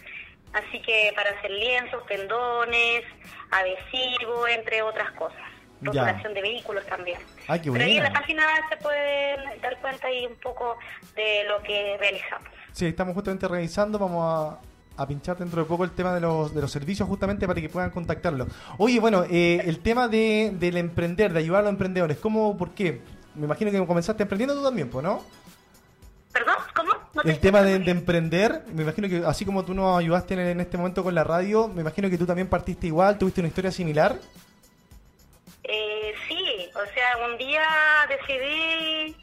Así 0.53 0.81
que 0.81 1.11
para 1.15 1.31
hacer 1.31 1.51
lienzos, 1.51 2.03
pendones, 2.07 3.03
adhesivos, 3.51 4.49
entre 4.49 4.81
otras 4.81 5.11
cosas. 5.11 5.37
Rotulación 5.79 6.33
de 6.33 6.41
vehículos 6.41 6.85
también. 6.87 7.19
Qué 7.61 7.71
Pero 7.71 7.83
ahí 7.83 7.97
en 7.97 8.03
la 8.03 8.13
página 8.13 8.43
se 8.67 8.77
pueden 8.77 9.61
dar 9.61 9.79
cuenta 9.79 10.07
ahí 10.07 10.25
un 10.25 10.35
poco 10.37 10.75
de 11.15 11.43
lo 11.47 11.61
que 11.61 11.97
realizamos. 11.99 12.49
Sí, 12.71 12.87
estamos 12.87 13.13
justamente 13.13 13.47
revisando, 13.47 13.99
vamos 13.99 14.59
a, 14.97 15.01
a 15.03 15.07
pinchar 15.07 15.37
dentro 15.37 15.61
de 15.61 15.67
poco 15.67 15.83
el 15.83 15.91
tema 15.91 16.15
de 16.15 16.21
los, 16.21 16.53
de 16.53 16.61
los 16.61 16.71
servicios 16.71 17.07
justamente 17.07 17.45
para 17.45 17.61
que 17.61 17.69
puedan 17.69 17.91
contactarlo. 17.91 18.47
Oye, 18.79 18.99
bueno, 18.99 19.23
eh, 19.29 19.61
el 19.65 19.79
tema 19.79 20.07
de, 20.07 20.51
del 20.55 20.77
emprender, 20.77 21.31
de 21.31 21.39
ayudar 21.39 21.59
a 21.59 21.63
los 21.63 21.71
emprendedores, 21.73 22.17
¿cómo, 22.17 22.57
por 22.57 22.71
qué? 22.71 23.01
Me 23.37 23.45
imagino 23.45 23.71
que 23.71 23.85
comenzaste 23.85 24.23
emprendiendo 24.23 24.55
tú 24.55 24.63
también, 24.63 24.89
¿no? 24.91 25.23
¿Perdón? 26.33 26.55
¿Cómo? 26.75 26.93
No 27.13 27.21
te 27.21 27.29
El 27.29 27.39
tema 27.39 27.61
de, 27.61 27.75
emprender, 27.89 28.63
me 28.73 28.83
imagino 28.83 29.07
que 29.07 29.23
así 29.25 29.45
como 29.45 29.63
tú 29.63 29.73
nos 29.73 29.97
ayudaste 29.97 30.33
en, 30.33 30.39
en 30.41 30.59
este 30.59 30.77
momento 30.77 31.03
con 31.03 31.15
la 31.15 31.23
radio, 31.23 31.67
me 31.67 31.81
imagino 31.81 32.09
que 32.09 32.17
tú 32.17 32.25
también 32.25 32.47
partiste 32.47 32.87
igual, 32.87 33.17
tuviste 33.17 33.41
una 33.41 33.47
historia 33.47 33.71
similar. 33.71 34.17
Eh, 35.63 36.13
sí, 36.27 36.69
o 36.75 36.93
sea, 36.93 37.27
un 37.27 37.37
día 37.37 37.65
decidí 38.09 39.15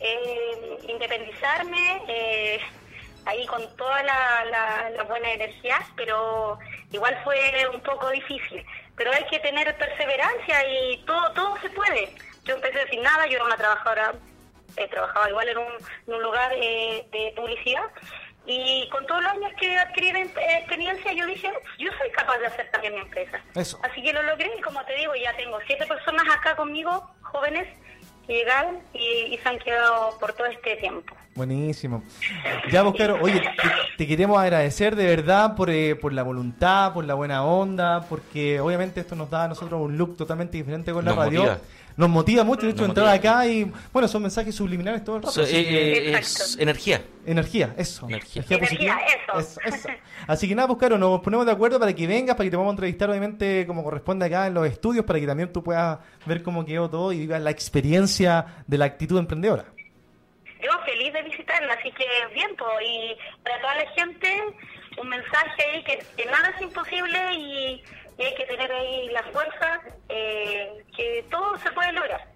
eh, 0.00 0.78
independizarme, 0.88 2.02
eh, 2.08 2.60
ahí 3.26 3.46
con 3.46 3.62
toda 3.76 4.02
la, 4.02 4.44
la, 4.50 4.90
la 4.90 5.02
buena 5.04 5.32
energía, 5.32 5.78
pero 5.96 6.58
igual 6.92 7.18
fue 7.22 7.36
un 7.72 7.80
poco 7.82 8.08
difícil. 8.10 8.64
Pero 8.96 9.12
hay 9.12 9.24
que 9.30 9.38
tener 9.40 9.76
perseverancia 9.76 10.56
y 10.68 11.04
todo 11.04 11.32
todo 11.32 11.58
se 11.60 11.70
puede. 11.70 12.14
Yo 12.44 12.54
empecé 12.54 12.86
sin 12.90 13.02
nada, 13.02 13.26
yo 13.26 13.36
era 13.36 13.44
una 13.44 13.56
trabajadora, 13.56 14.12
eh, 14.76 14.88
trabajaba 14.88 15.28
igual 15.28 15.48
en 15.48 15.58
un, 15.58 15.66
en 16.06 16.14
un 16.14 16.22
lugar 16.22 16.52
eh, 16.54 17.06
de 17.12 17.32
publicidad. 17.36 17.82
Y 18.46 18.88
con 18.90 19.06
todos 19.06 19.22
los 19.22 19.32
años 19.32 19.52
que 19.60 19.76
adquirí 19.76 20.08
em- 20.08 20.28
experiencia, 20.58 21.12
yo 21.12 21.26
dije, 21.26 21.50
yo 21.78 21.90
soy 21.98 22.10
capaz 22.10 22.38
de 22.38 22.46
hacer 22.46 22.68
también 22.72 22.94
mi 22.94 23.00
empresa. 23.00 23.38
Eso. 23.54 23.78
Así 23.82 24.02
que 24.02 24.12
lo 24.12 24.22
logré 24.22 24.50
y 24.58 24.60
como 24.62 24.82
te 24.86 24.94
digo, 24.94 25.12
ya 25.14 25.36
tengo 25.36 25.58
siete 25.66 25.86
personas 25.86 26.24
acá 26.34 26.56
conmigo, 26.56 27.08
jóvenes, 27.22 27.68
que 28.26 28.32
llegaron 28.34 28.78
y, 28.94 29.34
y 29.34 29.38
se 29.38 29.48
han 29.48 29.58
quedado 29.58 30.16
por 30.18 30.32
todo 30.32 30.46
este 30.46 30.76
tiempo. 30.76 31.14
Buenísimo. 31.34 32.02
Ya, 32.70 32.82
pues, 32.82 32.94
claro, 32.96 33.18
oye, 33.22 33.40
te, 33.40 33.48
te 33.98 34.06
queremos 34.06 34.38
agradecer 34.40 34.96
de 34.96 35.06
verdad 35.06 35.54
por, 35.54 35.70
eh, 35.70 35.94
por 35.94 36.12
la 36.12 36.22
voluntad, 36.22 36.92
por 36.92 37.04
la 37.04 37.14
buena 37.14 37.44
onda, 37.44 38.06
porque 38.08 38.58
obviamente 38.58 39.00
esto 39.00 39.14
nos 39.14 39.30
da 39.30 39.44
a 39.44 39.48
nosotros 39.48 39.80
un 39.80 39.96
look 39.96 40.16
totalmente 40.16 40.56
diferente 40.56 40.92
con 40.92 41.04
la 41.04 41.10
Nos 41.12 41.24
radio. 41.24 41.40
motiva. 41.42 41.58
Nos 41.96 42.08
motiva 42.08 42.44
mucho, 42.44 42.66
de 42.66 42.72
hecho, 42.72 42.84
entrar 42.84 43.08
acá 43.08 43.46
y, 43.46 43.70
bueno, 43.92 44.08
son 44.08 44.22
mensajes 44.22 44.54
subliminales 44.54 45.04
todo 45.04 45.16
el 45.16 45.22
rato. 45.22 45.32
So, 45.32 45.42
eh, 45.42 45.46
que- 45.48 46.10
eh, 46.12 46.18
es 46.18 46.56
energía. 46.58 47.02
Energía, 47.26 47.74
eso. 47.76 48.06
Energía. 48.08 48.42
positiva. 48.42 48.56
Energía, 48.66 48.96
eso. 49.38 49.60
eso. 49.64 49.88
Así 50.26 50.48
que 50.48 50.54
nada, 50.54 50.68
pues 50.68 50.78
claro, 50.78 50.96
nos 50.96 51.20
ponemos 51.20 51.44
de 51.44 51.52
acuerdo 51.52 51.78
para 51.78 51.92
que 51.94 52.06
vengas, 52.06 52.36
para 52.36 52.44
que 52.46 52.50
te 52.50 52.56
podamos 52.56 52.72
entrevistar 52.72 53.10
obviamente 53.10 53.66
como 53.66 53.82
corresponde 53.84 54.26
acá 54.26 54.46
en 54.46 54.54
los 54.54 54.66
estudios, 54.66 55.04
para 55.04 55.20
que 55.20 55.26
también 55.26 55.52
tú 55.52 55.62
puedas 55.62 55.98
ver 56.26 56.42
cómo 56.42 56.64
quedó 56.64 56.88
todo 56.88 57.12
y 57.12 57.18
vivas 57.18 57.40
la 57.42 57.50
experiencia 57.50 58.46
de 58.66 58.78
la 58.78 58.86
actitud 58.86 59.18
emprendedora. 59.18 59.64
Yo 60.62 60.70
feliz 60.84 61.12
de 61.12 61.22
visitarla, 61.22 61.72
así 61.74 61.90
que 61.92 62.04
bien, 62.34 62.50
pues, 62.56 62.70
y 62.86 63.16
para 63.42 63.60
toda 63.60 63.74
la 63.76 63.90
gente, 63.92 64.42
un 65.00 65.08
mensaje 65.08 65.62
ahí 65.72 65.84
que, 65.84 65.98
que 66.16 66.26
nada 66.26 66.50
es 66.54 66.62
imposible 66.62 67.18
y, 67.34 67.82
y 68.20 68.22
hay 68.22 68.34
que 68.34 68.44
tener 68.44 68.70
ahí 68.70 69.08
la 69.08 69.22
fuerza, 69.32 69.80
eh, 70.10 70.84
que 70.94 71.24
todo 71.30 71.56
se 71.58 71.70
puede 71.72 71.90
lograr. 71.92 72.28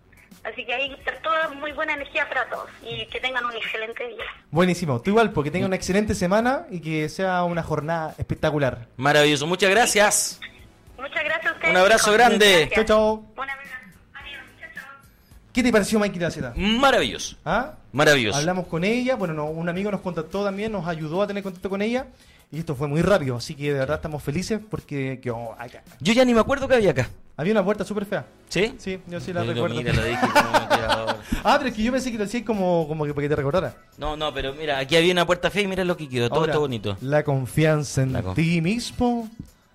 Así 0.43 0.65
que 0.65 0.75
ahí 0.75 0.95
está 0.99 1.13
toda 1.23 1.49
muy 1.51 1.73
buena 1.73 1.93
energía 1.95 2.27
para 2.29 2.49
todos 2.49 2.71
y 2.83 3.07
que 3.07 3.21
tengan 3.21 3.45
un 3.45 3.53
excelente 3.53 4.07
día. 4.07 4.25
Buenísimo, 4.51 5.01
tú 5.01 5.11
igual, 5.11 5.33
porque 5.33 5.51
tenga 5.51 5.67
una 5.67 5.77
excelente 5.77 6.15
semana 6.15 6.67
y 6.71 6.81
que 6.81 7.09
sea 7.09 7.45
una 7.45 7.63
jornada 7.63 8.15
espectacular. 8.19 8.87
Maravilloso. 8.97 9.47
Muchas 9.47 9.71
gracias. 9.71 10.41
Muchas 10.99 11.23
gracias 11.23 11.53
a 11.53 11.55
ustedes. 11.55 11.71
Un 11.71 11.77
abrazo 11.77 12.05
chicos. 12.05 12.15
grande. 12.15 12.71
Chao, 12.75 12.85
chao. 12.85 13.15
Un 13.15 13.51
abrazo. 13.51 13.71
Adiós. 14.15 14.43
Chao, 14.61 14.71
chao. 14.75 14.85
¿Qué 15.53 15.63
te 15.63 15.73
pareció 15.73 15.99
Mikey 15.99 16.19
Graceta? 16.19 16.53
Maravilloso. 16.57 17.37
¿Ah? 17.45 17.75
Maravilloso. 17.93 18.39
Hablamos 18.39 18.67
con 18.67 18.85
ella, 18.85 19.17
bueno, 19.17 19.35
no, 19.35 19.47
un 19.47 19.69
amigo 19.69 19.91
nos 19.91 20.01
contactó 20.01 20.45
también, 20.45 20.73
nos 20.73 20.87
ayudó 20.87 21.23
a 21.23 21.27
tener 21.27 21.43
contacto 21.43 21.69
con 21.69 21.83
ella 21.83 22.07
y 22.53 22.59
esto 22.61 22.75
fue 22.77 22.87
muy 22.89 23.03
rápido, 23.03 23.37
así 23.37 23.55
que 23.55 23.73
de 23.73 23.79
verdad 23.81 23.97
estamos 23.97 24.23
felices 24.23 24.61
porque 24.71 25.19
quedó 25.23 25.53
acá. 25.59 25.83
Yo 26.01 26.13
ya 26.13 26.25
ni 26.25 26.35
me 26.35 26.41
acuerdo 26.41 26.69
que 26.69 26.75
había 26.75 26.91
acá. 26.93 27.09
Había 27.37 27.53
una 27.53 27.65
puerta 27.65 27.85
súper 27.85 28.07
fea. 28.07 28.25
¿Sí? 28.49 28.75
Sí, 28.79 29.01
yo 29.09 29.19
sí 29.21 29.33
la 29.33 29.41
Pero 29.41 29.55
recuerdo. 29.55 29.77
mira, 29.77 29.93
lo 29.93 30.05
dije. 30.05 30.21
Ah, 31.47 31.57
pero 31.59 31.69
es 31.71 31.75
que 31.77 31.83
yo 31.83 31.93
pensé 31.93 32.11
que 32.13 32.17
lo 32.19 32.25
hacías 32.25 32.43
como, 32.45 32.87
como 32.89 33.05
que 33.05 33.13
para 33.13 33.25
que 33.25 33.29
te 33.29 33.37
recordara. 33.37 33.75
No, 33.99 34.17
no, 34.17 34.33
pero 34.33 34.55
mira, 34.55 34.79
aquí 34.79 34.97
había 34.97 35.13
una 35.13 35.27
puerta 35.27 35.51
fea 35.51 35.63
y 35.63 35.67
mira 35.67 35.85
lo 35.85 35.97
que 35.97 36.09
quedó. 36.09 36.29
Todo 36.29 36.41
Ahora, 36.41 36.53
está 36.53 36.59
bonito. 36.59 36.97
La 37.03 37.23
confianza 37.23 38.03
en 38.03 38.13
La 38.15 38.23
conf- 38.23 38.35
ti 38.35 38.61
mismo. 38.63 39.29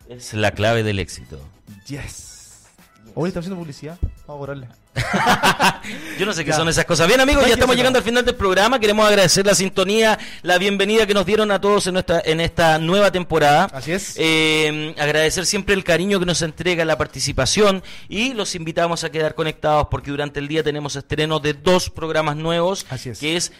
Es 0.07 0.33
la 0.33 0.51
clave 0.51 0.81
del 0.83 0.97
éxito. 0.99 1.39
Yes. 1.87 2.65
Hoy 3.13 3.27
está 3.27 3.39
haciendo 3.39 3.59
publicidad. 3.59 3.97
Vamos 4.01 4.29
a 4.29 4.33
borrarle. 4.33 4.67
Yo 6.19 6.25
no 6.25 6.33
sé 6.33 6.43
qué 6.43 6.51
Ya. 6.51 6.57
son 6.57 6.67
esas 6.69 6.85
cosas. 6.85 7.07
Bien, 7.07 7.19
amigos, 7.21 7.45
ya 7.47 7.53
estamos 7.53 7.75
llegando 7.75 7.97
al 7.99 8.03
final 8.05 8.25
del 8.25 8.35
programa. 8.35 8.79
Queremos 8.79 9.07
agradecer 9.07 9.45
la 9.45 9.55
sintonía, 9.55 10.17
la 10.41 10.57
bienvenida 10.57 11.05
que 11.07 11.13
nos 11.13 11.25
dieron 11.25 11.51
a 11.51 11.61
todos 11.61 11.87
en 11.87 11.93
nuestra 11.93 12.21
en 12.25 12.41
esta 12.41 12.77
nueva 12.79 13.11
temporada. 13.11 13.65
Así 13.73 13.91
es. 13.91 14.15
Eh, 14.17 14.93
agradecer 14.99 15.45
siempre 15.45 15.75
el 15.75 15.83
cariño 15.83 16.19
que 16.19 16.25
nos 16.25 16.41
entrega 16.41 16.83
la 16.85 16.97
participación 16.97 17.83
y 18.07 18.33
los 18.33 18.55
invitamos 18.55 19.03
a 19.03 19.09
quedar 19.11 19.35
conectados 19.35 19.87
porque 19.89 20.11
durante 20.11 20.39
el 20.39 20.47
día 20.47 20.63
tenemos 20.63 20.95
estreno 20.95 21.39
de 21.39 21.53
dos 21.53 21.89
programas 21.89 22.35
nuevos, 22.35 22.85
Así 22.89 23.09
es. 23.09 23.19
que 23.19 23.35
es 23.37 23.51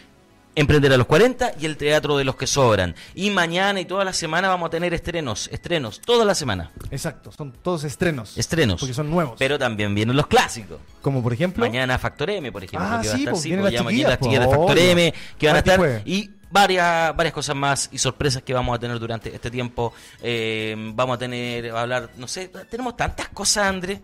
Emprender 0.54 0.92
a 0.92 0.96
los 0.96 1.06
40 1.06 1.52
y 1.60 1.66
el 1.66 1.76
Teatro 1.76 2.16
de 2.16 2.24
los 2.24 2.34
que 2.36 2.46
Sobran. 2.46 2.94
Y 3.14 3.30
mañana 3.30 3.80
y 3.80 3.84
toda 3.84 4.04
la 4.04 4.12
semana 4.12 4.48
vamos 4.48 4.66
a 4.66 4.70
tener 4.70 4.92
estrenos, 4.92 5.48
estrenos, 5.52 6.00
toda 6.00 6.24
la 6.24 6.34
semana. 6.34 6.72
Exacto, 6.90 7.30
son 7.30 7.52
todos 7.52 7.84
estrenos. 7.84 8.36
Estrenos. 8.36 8.80
Porque 8.80 8.94
son 8.94 9.10
nuevos. 9.10 9.36
Pero 9.38 9.58
también 9.58 9.94
vienen 9.94 10.16
los 10.16 10.26
clásicos. 10.26 10.78
Como 11.02 11.22
por 11.22 11.32
ejemplo. 11.32 11.64
Mañana 11.64 11.98
Factor 11.98 12.30
M, 12.30 12.50
por 12.50 12.64
ejemplo, 12.64 12.88
Ah, 12.88 13.00
que 13.00 13.08
va 13.08 13.14
a 13.14 13.16
sí, 13.16 13.20
estar 13.22 13.32
pues, 13.32 13.42
sí, 13.42 13.50
pues, 13.56 13.72
las 13.72 13.84
mañana 13.84 14.08
las 14.08 14.20
de 14.20 14.26
pues, 14.26 14.40
Factor 14.40 14.70
obvio. 14.70 14.90
M, 14.90 15.14
que 15.38 15.46
van 15.46 15.56
a 15.56 15.58
estar 15.60 16.02
y 16.04 16.30
varias 16.50 17.16
varias 17.16 17.32
cosas 17.32 17.54
más 17.54 17.88
y 17.92 17.98
sorpresas 17.98 18.42
que 18.42 18.52
vamos 18.52 18.74
a 18.74 18.78
tener 18.80 18.98
durante 18.98 19.32
este 19.34 19.50
tiempo. 19.50 19.92
Eh, 20.20 20.74
vamos 20.94 21.14
a 21.14 21.18
tener, 21.18 21.70
a 21.70 21.82
hablar, 21.82 22.10
no 22.16 22.26
sé, 22.26 22.50
tenemos 22.68 22.96
tantas 22.96 23.28
cosas, 23.28 23.66
André. 23.66 24.00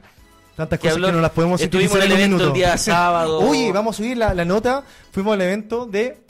Tantas 0.56 0.78
cosas 0.78 0.96
habló- 0.96 1.06
que 1.08 1.12
no 1.12 1.20
las 1.20 1.30
podemos 1.32 1.60
estuvimos 1.60 1.96
en 1.96 2.02
el 2.02 2.12
evento 2.12 2.36
el 2.36 2.40
minuto. 2.40 2.52
día 2.54 2.76
sábado. 2.78 3.38
Oye, 3.40 3.70
vamos 3.72 3.94
a 3.94 3.96
subir 3.98 4.16
la, 4.16 4.32
la 4.34 4.44
nota. 4.44 4.82
Fuimos 5.12 5.34
al 5.34 5.42
evento 5.42 5.86
de. 5.86 6.24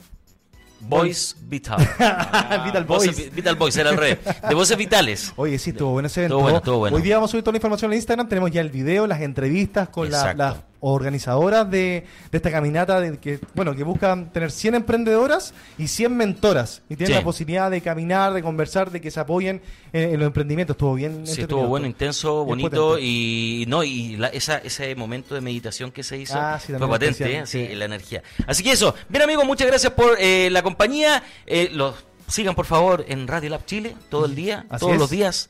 Voice 0.79 1.35
Vital. 1.41 1.77
Vital 2.65 2.83
Voces. 2.85 3.17
Vi- 3.17 3.29
Vital 3.29 3.55
Boys, 3.55 3.75
era 3.77 3.89
al 3.89 3.97
revés. 3.97 4.19
De 4.47 4.53
voces 4.53 4.77
vitales. 4.77 5.33
Oye, 5.35 5.57
sí, 5.57 5.71
estuvo 5.71 5.91
bueno 5.91 6.05
ese 6.07 6.25
evento. 6.25 6.49
Estuvo 6.55 6.77
bueno. 6.77 6.95
Hoy 6.97 7.01
día 7.01 7.15
vamos 7.15 7.29
a 7.29 7.31
subir 7.31 7.43
toda 7.43 7.53
la 7.53 7.57
información 7.57 7.91
en 7.91 7.97
Instagram. 7.97 8.27
Tenemos 8.29 8.51
ya 8.51 8.61
el 8.61 8.69
video, 8.69 9.07
las 9.07 9.21
entrevistas 9.21 9.89
con 9.89 10.11
la- 10.11 10.33
las 10.35 10.55
organizadoras 10.79 11.69
de, 11.69 12.05
de 12.31 12.37
esta 12.37 12.51
caminata 12.51 12.99
de 12.99 13.17
que 13.17 13.39
bueno 13.55 13.75
que 13.75 13.83
buscan 13.83 14.31
tener 14.31 14.51
100 14.51 14.75
emprendedoras 14.75 15.53
y 15.77 15.87
100 15.87 16.15
mentoras 16.15 16.81
y 16.89 16.95
tienen 16.95 17.07
Sí. 17.07 17.13
la 17.19 17.23
posibilidad 17.23 17.71
de 17.71 17.81
caminar, 17.81 18.33
de 18.33 18.41
conversar, 18.43 18.91
de 18.91 19.01
que 19.01 19.09
se 19.11 19.19
apoyen 19.19 19.61
en, 19.93 20.09
en 20.13 20.19
los 20.19 20.27
emprendimientos. 20.27 20.75
Estuvo 20.75 20.93
bien. 20.93 21.25
Sí, 21.25 21.41
estuvo 21.41 21.67
bueno, 21.67 21.87
intenso, 21.87 22.45
bonito 22.45 22.97
y 22.99 23.65
no 23.67 23.83
y 23.83 24.17
la- 24.17 24.27
esa, 24.27 24.57
ese 24.59 24.93
momento 24.95 25.35
de 25.35 25.41
meditación 25.41 25.91
que 25.91 26.03
se 26.03 26.17
hizo 26.17 26.35
Ah, 26.37 26.59
sí, 26.59 26.73
fue 26.73 26.87
patente, 26.89 27.37
¿eh? 27.39 27.45
sí. 27.45 27.67
la 27.75 27.85
energía. 27.85 28.21
Así 28.45 28.63
que 28.63 28.71
eso, 28.71 28.93
bien 29.09 29.23
amigos, 29.23 29.45
muchas 29.45 29.67
gracias 29.67 29.93
por 29.93 30.15
eh, 30.19 30.49
la 30.51 30.61
compañía. 30.63 31.23
Eh, 31.45 31.69
los 31.73 31.95
sigan 32.27 32.55
por 32.55 32.65
favor 32.65 33.05
en 33.07 33.27
Radio 33.27 33.49
Lab 33.49 33.65
Chile 33.65 33.95
todo 34.09 34.25
el 34.25 34.35
día, 34.35 34.65
Así 34.69 34.81
todos 34.81 34.93
es. 34.93 34.99
los 34.99 35.09
días, 35.09 35.49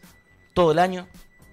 todo 0.54 0.72
el 0.72 0.80
año, 0.80 1.08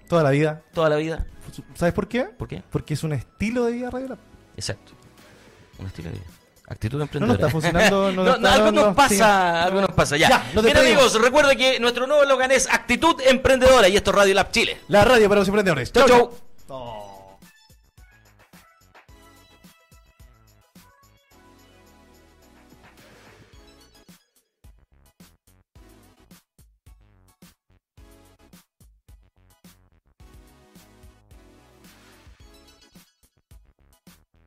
Toda 0.07 0.21
la 0.23 0.29
vida. 0.29 0.61
toda 0.73 0.87
la 0.89 0.97
vida. 0.97 1.25
¿Sabes 1.75 1.93
por 1.93 2.07
qué? 2.07 2.23
¿Por 2.23 2.47
qué? 2.47 2.61
Porque 2.69 2.93
es 2.95 3.03
un 3.03 3.13
estilo 3.13 3.65
de 3.65 3.73
vida 3.73 3.89
Radio 3.89 4.09
Lab. 4.09 4.17
Exacto. 4.55 4.93
Un 5.79 5.87
estilo 5.87 6.09
de 6.09 6.15
vida. 6.17 6.25
Actitud 6.67 6.93
No, 6.97 6.99
no 6.99 7.03
emprendedora. 7.05 7.33
está 7.35 7.49
funcionando. 7.49 8.11
No, 8.11 8.23
No, 8.25 8.35
está- 8.35 8.53
algo 8.53 8.71
no, 8.71 8.85
nos 8.87 8.95
pasa, 8.95 9.15
sí. 9.15 9.21
algo 9.67 9.81
nos 9.81 9.91
pasa, 9.91 10.17
ya. 10.17 10.29
Ya, 10.53 10.61
Bien 10.61 10.77
amigos, 10.77 11.21
recuerden 11.21 11.57
que 11.57 11.79
nuestro 11.79 12.07
nuevo 12.07 12.23
eslogan 12.23 12.51
es 12.51 12.67
Actitud 12.71 13.21
Emprendedora 13.25 13.87
y 13.87 13.95
esto 13.95 14.09
es 14.11 14.15
Radio 14.17 14.33
Lab 14.33 14.51
Chile. 14.51 14.79
La 14.87 15.05
radio 15.05 15.29
para 15.29 15.39
los 15.41 15.47
emprendedores. 15.47 15.91
Chau, 15.91 16.07
chau. 16.07 16.31
Oh. 16.69 17.04